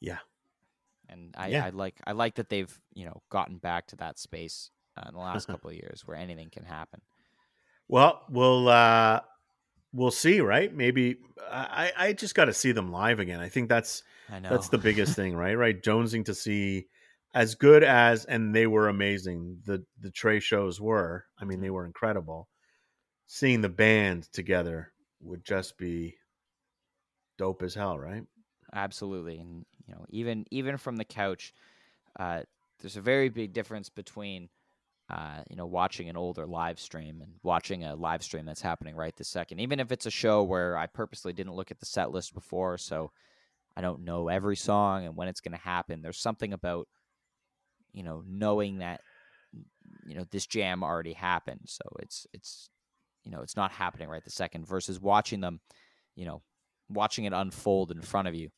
yeah 0.00 0.18
and 1.08 1.34
I, 1.36 1.48
yeah. 1.48 1.66
I 1.66 1.70
like 1.70 2.00
I 2.06 2.12
like 2.12 2.36
that 2.36 2.48
they've 2.48 2.80
you 2.92 3.06
know 3.06 3.22
gotten 3.30 3.58
back 3.58 3.86
to 3.88 3.96
that 3.96 4.18
space 4.18 4.70
uh, 4.96 5.08
in 5.08 5.14
the 5.14 5.20
last 5.20 5.46
couple 5.48 5.70
of 5.70 5.76
years 5.76 6.02
where 6.04 6.16
anything 6.16 6.50
can 6.50 6.64
happen. 6.64 7.00
Well, 7.88 8.22
we'll 8.30 8.68
uh, 8.68 9.20
we'll 9.95 10.11
see, 10.11 10.40
right? 10.40 10.74
Maybe 10.74 11.16
I 11.51 11.92
I 11.97 12.12
just 12.12 12.34
got 12.34 12.47
to 12.47 12.53
see 12.53 12.72
them 12.72 12.90
live 12.90 13.20
again. 13.20 13.40
I 13.40 13.49
think 13.49 13.68
that's 13.68 14.03
I 14.30 14.40
know. 14.40 14.51
that's 14.51 14.68
the 14.68 14.78
biggest 14.78 15.16
thing, 15.16 15.34
right? 15.36 15.55
Right, 15.55 15.80
jonesing 15.80 16.24
to 16.26 16.34
see 16.34 16.88
as 17.32 17.55
good 17.55 17.82
as 17.82 18.24
and 18.24 18.55
they 18.55 18.66
were 18.66 18.88
amazing. 18.88 19.59
The 19.64 19.84
the 20.01 20.11
Trey 20.11 20.40
shows 20.40 20.80
were. 20.80 21.24
I 21.38 21.45
mean, 21.45 21.61
they 21.61 21.70
were 21.70 21.86
incredible. 21.86 22.49
Seeing 23.26 23.62
the 23.62 23.70
band 23.70 24.30
together 24.32 24.92
would 25.22 25.45
just 25.45 25.78
be 25.78 26.16
dope 27.38 27.62
as 27.62 27.74
hell, 27.74 27.99
right? 27.99 28.24
Absolutely, 28.74 29.38
and 29.38 29.64
you 29.86 29.95
know, 29.95 30.05
even 30.11 30.45
even 30.51 30.76
from 30.76 30.97
the 30.97 31.05
couch, 31.05 31.55
uh, 32.18 32.42
there's 32.80 32.97
a 32.97 33.03
very 33.03 33.28
big 33.28 33.53
difference 33.53 33.88
between 33.88 34.49
uh, 35.11 35.42
you 35.50 35.57
know, 35.57 35.66
watching 35.66 36.09
an 36.09 36.16
older 36.16 36.46
live 36.46 36.80
stream 36.80 37.20
and 37.20 37.32
watching 37.42 37.84
a 37.84 37.94
live 37.94 38.22
stream 38.22 38.46
that's 38.46 38.62
happening 38.62 38.96
right 38.96 39.14
this 39.16 39.28
second, 39.28 39.61
even 39.61 39.78
if 39.78 39.92
it's 39.92 40.07
a 40.07 40.11
show 40.11 40.42
where 40.42 40.76
I 40.78 40.86
purposely 40.86 41.32
didn't 41.32 41.55
look 41.55 41.70
at 41.70 41.78
the 41.78 41.86
set 41.86 42.11
list 42.11 42.32
before, 42.32 42.78
so 42.78 43.11
I 43.76 43.82
don't 43.82 44.05
know 44.05 44.28
every 44.28 44.57
song 44.57 45.05
and 45.05 45.16
when 45.16 45.28
it's 45.28 45.40
going 45.40 45.57
to 45.57 45.62
happen. 45.62 46.00
There's 46.00 46.18
something 46.20 46.52
about, 46.52 46.88
you 47.92 48.02
know, 48.02 48.22
knowing 48.26 48.78
that, 48.78 49.02
you 50.07 50.14
know, 50.14 50.24
this 50.30 50.46
jam 50.46 50.82
already 50.82 51.12
happened, 51.12 51.61
so 51.66 51.84
it's 51.98 52.26
it's, 52.32 52.70
you 53.24 53.30
know, 53.30 53.42
it's 53.42 53.57
not 53.57 53.72
happening 53.72 54.09
right 54.09 54.24
the 54.24 54.30
second 54.30 54.66
versus 54.66 55.00
watching 55.00 55.40
them, 55.40 55.61
you 56.16 56.24
know, 56.24 56.40
watching 56.88 57.26
it 57.26 57.32
unfold 57.32 57.90
in 57.90 58.00
front 58.00 58.28
of 58.28 58.34
you. 58.34 58.48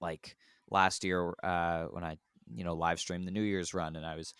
Like 0.00 0.36
last 0.70 1.04
year, 1.04 1.34
uh, 1.42 1.84
when 1.84 2.02
I, 2.02 2.18
you 2.52 2.64
know, 2.64 2.74
live 2.74 2.98
streamed 2.98 3.26
the 3.26 3.32
New 3.32 3.42
Year's 3.42 3.74
run, 3.74 3.96
and 3.96 4.04
I 4.04 4.16
was 4.16 4.34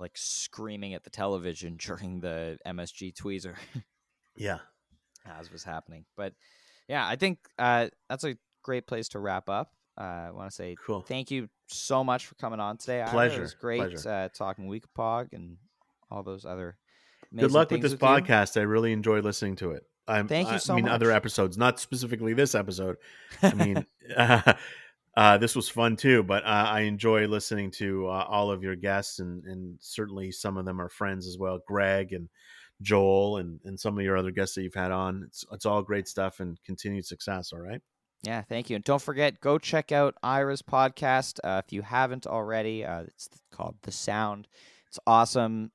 like 0.00 0.12
screaming 0.16 0.94
at 0.94 1.04
the 1.04 1.10
television 1.10 1.76
during 1.80 2.20
the 2.20 2.58
MSG 2.66 3.14
tweezer. 3.14 3.54
yeah. 4.34 4.58
As 5.26 5.52
was 5.52 5.62
happening. 5.62 6.06
But 6.16 6.32
yeah, 6.88 7.06
I 7.06 7.16
think 7.16 7.38
uh, 7.58 7.88
that's 8.08 8.24
a 8.24 8.36
great 8.62 8.86
place 8.86 9.08
to 9.10 9.18
wrap 9.18 9.48
up. 9.48 9.70
Uh, 9.98 10.28
I 10.28 10.30
want 10.30 10.48
to 10.50 10.54
say 10.54 10.76
cool. 10.86 11.02
thank 11.02 11.30
you 11.30 11.48
so 11.68 12.02
much 12.02 12.26
for 12.26 12.34
coming 12.36 12.58
on 12.58 12.78
today. 12.78 13.04
Pleasure. 13.08 13.38
It 13.38 13.40
was 13.42 13.54
great 13.54 14.06
uh, 14.06 14.30
talking 14.34 14.66
Weekapaug 14.66 15.32
and 15.32 15.58
all 16.10 16.22
those 16.22 16.46
other. 16.46 16.76
Good 17.36 17.52
luck 17.52 17.70
with 17.70 17.82
this 17.82 17.92
with 17.92 18.00
podcast. 18.00 18.56
You. 18.56 18.62
I 18.62 18.64
really 18.64 18.92
enjoy 18.92 19.20
listening 19.20 19.56
to 19.56 19.72
it. 19.72 19.84
I'm, 20.08 20.26
Thank 20.26 20.50
you 20.50 20.58
so 20.58 20.72
I 20.72 20.76
mean, 20.76 20.86
much. 20.86 20.94
other 20.94 21.12
episodes, 21.12 21.56
not 21.56 21.78
specifically 21.78 22.32
this 22.32 22.54
episode. 22.54 22.96
I 23.42 23.54
mean, 23.54 23.86
uh, 24.16 24.54
uh, 25.16 25.38
this 25.38 25.56
was 25.56 25.68
fun 25.68 25.96
too, 25.96 26.22
but 26.22 26.44
uh, 26.44 26.66
I 26.68 26.80
enjoy 26.80 27.26
listening 27.26 27.70
to 27.72 28.06
uh, 28.06 28.26
all 28.28 28.50
of 28.50 28.62
your 28.62 28.76
guests, 28.76 29.18
and, 29.18 29.44
and 29.44 29.76
certainly 29.80 30.30
some 30.30 30.56
of 30.56 30.64
them 30.64 30.80
are 30.80 30.88
friends 30.88 31.26
as 31.26 31.36
well. 31.36 31.58
Greg 31.66 32.12
and 32.12 32.28
Joel, 32.80 33.38
and, 33.38 33.58
and 33.64 33.78
some 33.78 33.98
of 33.98 34.04
your 34.04 34.16
other 34.16 34.30
guests 34.30 34.54
that 34.54 34.62
you've 34.62 34.74
had 34.74 34.92
on. 34.92 35.24
It's 35.26 35.44
it's 35.52 35.66
all 35.66 35.82
great 35.82 36.06
stuff 36.06 36.40
and 36.40 36.58
continued 36.64 37.06
success. 37.06 37.52
All 37.52 37.58
right. 37.58 37.80
Yeah, 38.22 38.42
thank 38.42 38.70
you, 38.70 38.76
and 38.76 38.84
don't 38.84 39.02
forget 39.02 39.40
go 39.40 39.58
check 39.58 39.90
out 39.90 40.14
Ira's 40.22 40.62
podcast 40.62 41.40
uh, 41.42 41.60
if 41.64 41.72
you 41.72 41.82
haven't 41.82 42.26
already. 42.26 42.84
Uh, 42.84 43.02
it's 43.02 43.28
called 43.50 43.76
The 43.82 43.92
Sound. 43.92 44.46
It's 44.86 44.98
awesome. 45.06 45.72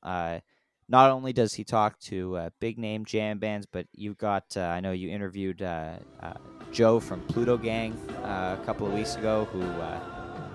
Not 0.88 1.10
only 1.10 1.34
does 1.34 1.54
he 1.54 1.64
talk 1.64 2.00
to 2.02 2.38
uh, 2.38 2.50
big 2.60 2.78
name 2.78 3.06
jam 3.06 3.40
bands, 3.40 3.66
but 3.66 3.88
you've 3.94 4.18
got, 4.18 4.56
uh, 4.56 4.62
I 4.62 4.80
know 4.80 4.92
you 4.92 5.10
interviewed 5.10 5.62
uh, 5.62 5.96
uh 6.22 6.34
Joe 6.72 7.00
from 7.00 7.22
Pluto 7.22 7.58
Gang 7.58 7.94
uh, 8.24 8.58
a 8.62 8.66
couple 8.66 8.86
of 8.86 8.94
weeks 8.94 9.16
ago, 9.16 9.48
who 9.52 9.62
uh, 9.62 10.00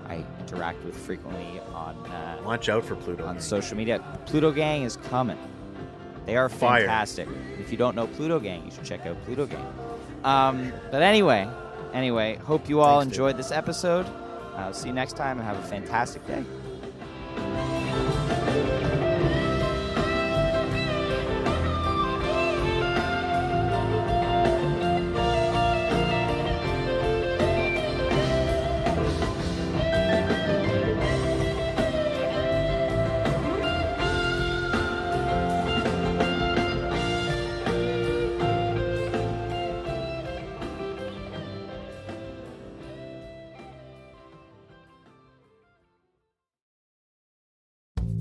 I 0.06 0.24
interact 0.38 0.84
with 0.84 0.94
frequently 0.94 1.60
on. 1.72 1.96
Watch 2.44 2.68
out 2.68 2.84
for 2.84 2.94
Pluto 2.94 3.24
On 3.24 3.34
Gang. 3.34 3.42
social 3.42 3.76
media. 3.76 4.04
Pluto 4.26 4.52
Gang 4.52 4.82
is 4.82 4.96
coming. 4.96 5.38
They 6.26 6.36
are 6.36 6.48
Fire. 6.48 6.80
fantastic. 6.80 7.28
If 7.58 7.72
you 7.72 7.78
don't 7.78 7.96
know 7.96 8.06
Pluto 8.06 8.38
Gang, 8.38 8.64
you 8.64 8.70
should 8.70 8.84
check 8.84 9.06
out 9.06 9.16
Pluto 9.24 9.46
Gang. 9.46 9.66
Um, 10.22 10.72
but 10.90 11.02
anyway, 11.02 11.48
anyway, 11.92 12.36
hope 12.36 12.68
you 12.68 12.80
all 12.80 13.00
Thanks, 13.00 13.14
enjoyed 13.14 13.32
dude. 13.32 13.38
this 13.40 13.52
episode. 13.52 14.06
I'll 14.56 14.74
see 14.74 14.88
you 14.88 14.94
next 14.94 15.16
time 15.16 15.38
and 15.38 15.46
have 15.46 15.58
a 15.58 15.66
fantastic 15.66 16.26
day. 16.26 16.44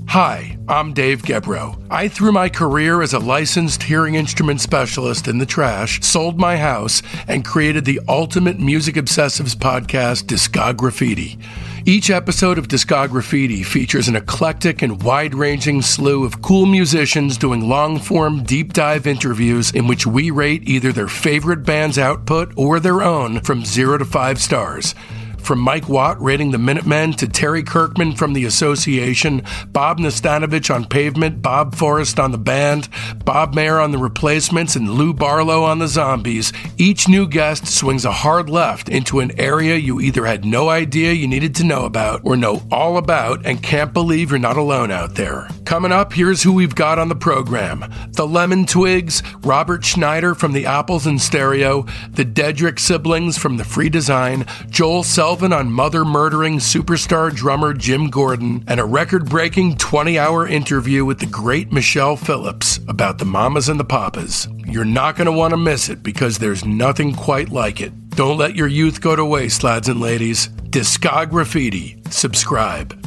Hi, 0.09 0.57
I'm 0.67 0.93
Dave 0.93 1.21
Gebro. 1.21 1.79
I 1.91 2.07
threw 2.07 2.31
my 2.31 2.49
career 2.49 3.03
as 3.03 3.13
a 3.13 3.19
licensed 3.19 3.83
hearing 3.83 4.15
instrument 4.15 4.59
specialist 4.59 5.27
in 5.27 5.37
the 5.37 5.45
trash, 5.45 6.01
sold 6.01 6.39
my 6.39 6.57
house, 6.57 7.03
and 7.27 7.45
created 7.45 7.85
the 7.85 8.01
ultimate 8.07 8.59
music 8.59 8.95
obsessives 8.95 9.55
podcast, 9.55 10.23
Discograffiti. 10.23 11.39
Each 11.85 12.09
episode 12.09 12.57
of 12.57 12.67
Discograffiti 12.67 13.63
features 13.63 14.07
an 14.07 14.15
eclectic 14.15 14.81
and 14.81 15.03
wide 15.03 15.35
ranging 15.35 15.83
slew 15.83 16.25
of 16.25 16.41
cool 16.41 16.65
musicians 16.65 17.37
doing 17.37 17.69
long 17.69 17.99
form, 17.99 18.41
deep 18.41 18.73
dive 18.73 19.05
interviews 19.05 19.69
in 19.69 19.85
which 19.85 20.07
we 20.07 20.31
rate 20.31 20.67
either 20.67 20.91
their 20.91 21.07
favorite 21.07 21.61
band's 21.61 21.99
output 21.99 22.51
or 22.57 22.79
their 22.79 23.03
own 23.03 23.41
from 23.41 23.63
zero 23.63 23.99
to 23.99 24.05
five 24.05 24.41
stars. 24.41 24.95
From 25.41 25.59
Mike 25.59 25.89
Watt 25.89 26.21
rating 26.21 26.51
the 26.51 26.57
Minutemen 26.57 27.13
to 27.13 27.27
Terry 27.27 27.63
Kirkman 27.63 28.15
from 28.15 28.33
the 28.33 28.45
Association, 28.45 29.43
Bob 29.67 29.97
Nastanovich 29.97 30.73
on 30.73 30.85
Pavement, 30.85 31.41
Bob 31.41 31.75
Forrest 31.75 32.19
on 32.19 32.31
the 32.31 32.37
band, 32.37 32.87
Bob 33.25 33.55
Mehr 33.55 33.79
on 33.79 33.91
the 33.91 33.97
Replacements, 33.97 34.75
and 34.75 34.91
Lou 34.91 35.13
Barlow 35.13 35.63
on 35.63 35.79
the 35.79 35.87
Zombies, 35.87 36.53
each 36.77 37.07
new 37.07 37.27
guest 37.27 37.67
swings 37.67 38.05
a 38.05 38.11
hard 38.11 38.49
left 38.49 38.89
into 38.89 39.19
an 39.19 39.31
area 39.39 39.75
you 39.75 39.99
either 39.99 40.25
had 40.25 40.45
no 40.45 40.69
idea 40.69 41.13
you 41.13 41.27
needed 41.27 41.55
to 41.55 41.63
know 41.63 41.85
about 41.85 42.21
or 42.23 42.37
know 42.37 42.61
all 42.71 42.97
about 42.97 43.45
and 43.45 43.63
can't 43.63 43.93
believe 43.93 44.29
you're 44.29 44.39
not 44.39 44.57
alone 44.57 44.91
out 44.91 45.15
there. 45.15 45.47
Coming 45.65 45.91
up, 45.91 46.13
here's 46.13 46.43
who 46.43 46.53
we've 46.53 46.75
got 46.75 46.99
on 46.99 47.09
the 47.09 47.15
program 47.15 47.85
the 48.13 48.27
Lemon 48.27 48.65
Twigs, 48.65 49.23
Robert 49.41 49.83
Schneider 49.83 50.35
from 50.35 50.53
the 50.53 50.65
Apples 50.65 51.05
and 51.05 51.21
Stereo, 51.21 51.83
the 52.09 52.25
Dedrick 52.25 52.79
siblings 52.79 53.37
from 53.37 53.57
the 53.57 53.63
Free 53.63 53.89
Design, 53.89 54.45
Joel 54.69 55.03
Self 55.29 55.43
on 55.43 55.71
mother 55.71 56.03
murdering 56.03 56.57
superstar 56.57 57.31
drummer 57.31 57.71
Jim 57.71 58.09
Gordon, 58.09 58.63
and 58.65 58.79
a 58.79 58.83
record 58.83 59.29
breaking 59.29 59.77
20 59.77 60.17
hour 60.17 60.47
interview 60.47 61.05
with 61.05 61.19
the 61.19 61.27
great 61.27 61.71
Michelle 61.71 62.15
Phillips 62.15 62.79
about 62.87 63.19
the 63.19 63.25
mamas 63.25 63.69
and 63.69 63.79
the 63.79 63.83
papas. 63.83 64.47
You're 64.65 64.85
not 64.85 65.17
going 65.17 65.27
to 65.27 65.31
want 65.31 65.51
to 65.51 65.57
miss 65.57 65.87
it 65.87 66.01
because 66.01 66.39
there's 66.39 66.65
nothing 66.65 67.13
quite 67.13 67.49
like 67.49 67.79
it. 67.79 68.09
Don't 68.09 68.39
let 68.39 68.55
your 68.55 68.65
youth 68.65 69.01
go 69.01 69.15
to 69.15 69.23
waste, 69.23 69.63
lads 69.63 69.87
and 69.87 70.01
ladies. 70.01 70.47
Discograffiti. 70.47 72.11
Subscribe. 72.11 72.99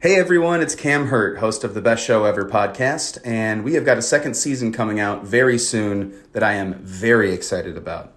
Hey 0.00 0.16
everyone, 0.18 0.62
it's 0.62 0.74
Cam 0.74 1.08
Hurt, 1.08 1.36
host 1.36 1.64
of 1.64 1.74
the 1.74 1.82
Best 1.82 2.02
Show 2.02 2.24
Ever 2.24 2.48
podcast, 2.48 3.18
and 3.26 3.62
we 3.62 3.74
have 3.74 3.84
got 3.84 3.98
a 3.98 4.02
second 4.02 4.38
season 4.38 4.72
coming 4.72 4.98
out 4.98 5.22
very 5.22 5.58
soon 5.58 6.18
that 6.32 6.42
I 6.42 6.54
am 6.54 6.82
very 6.82 7.34
excited 7.34 7.76
about. 7.76 8.16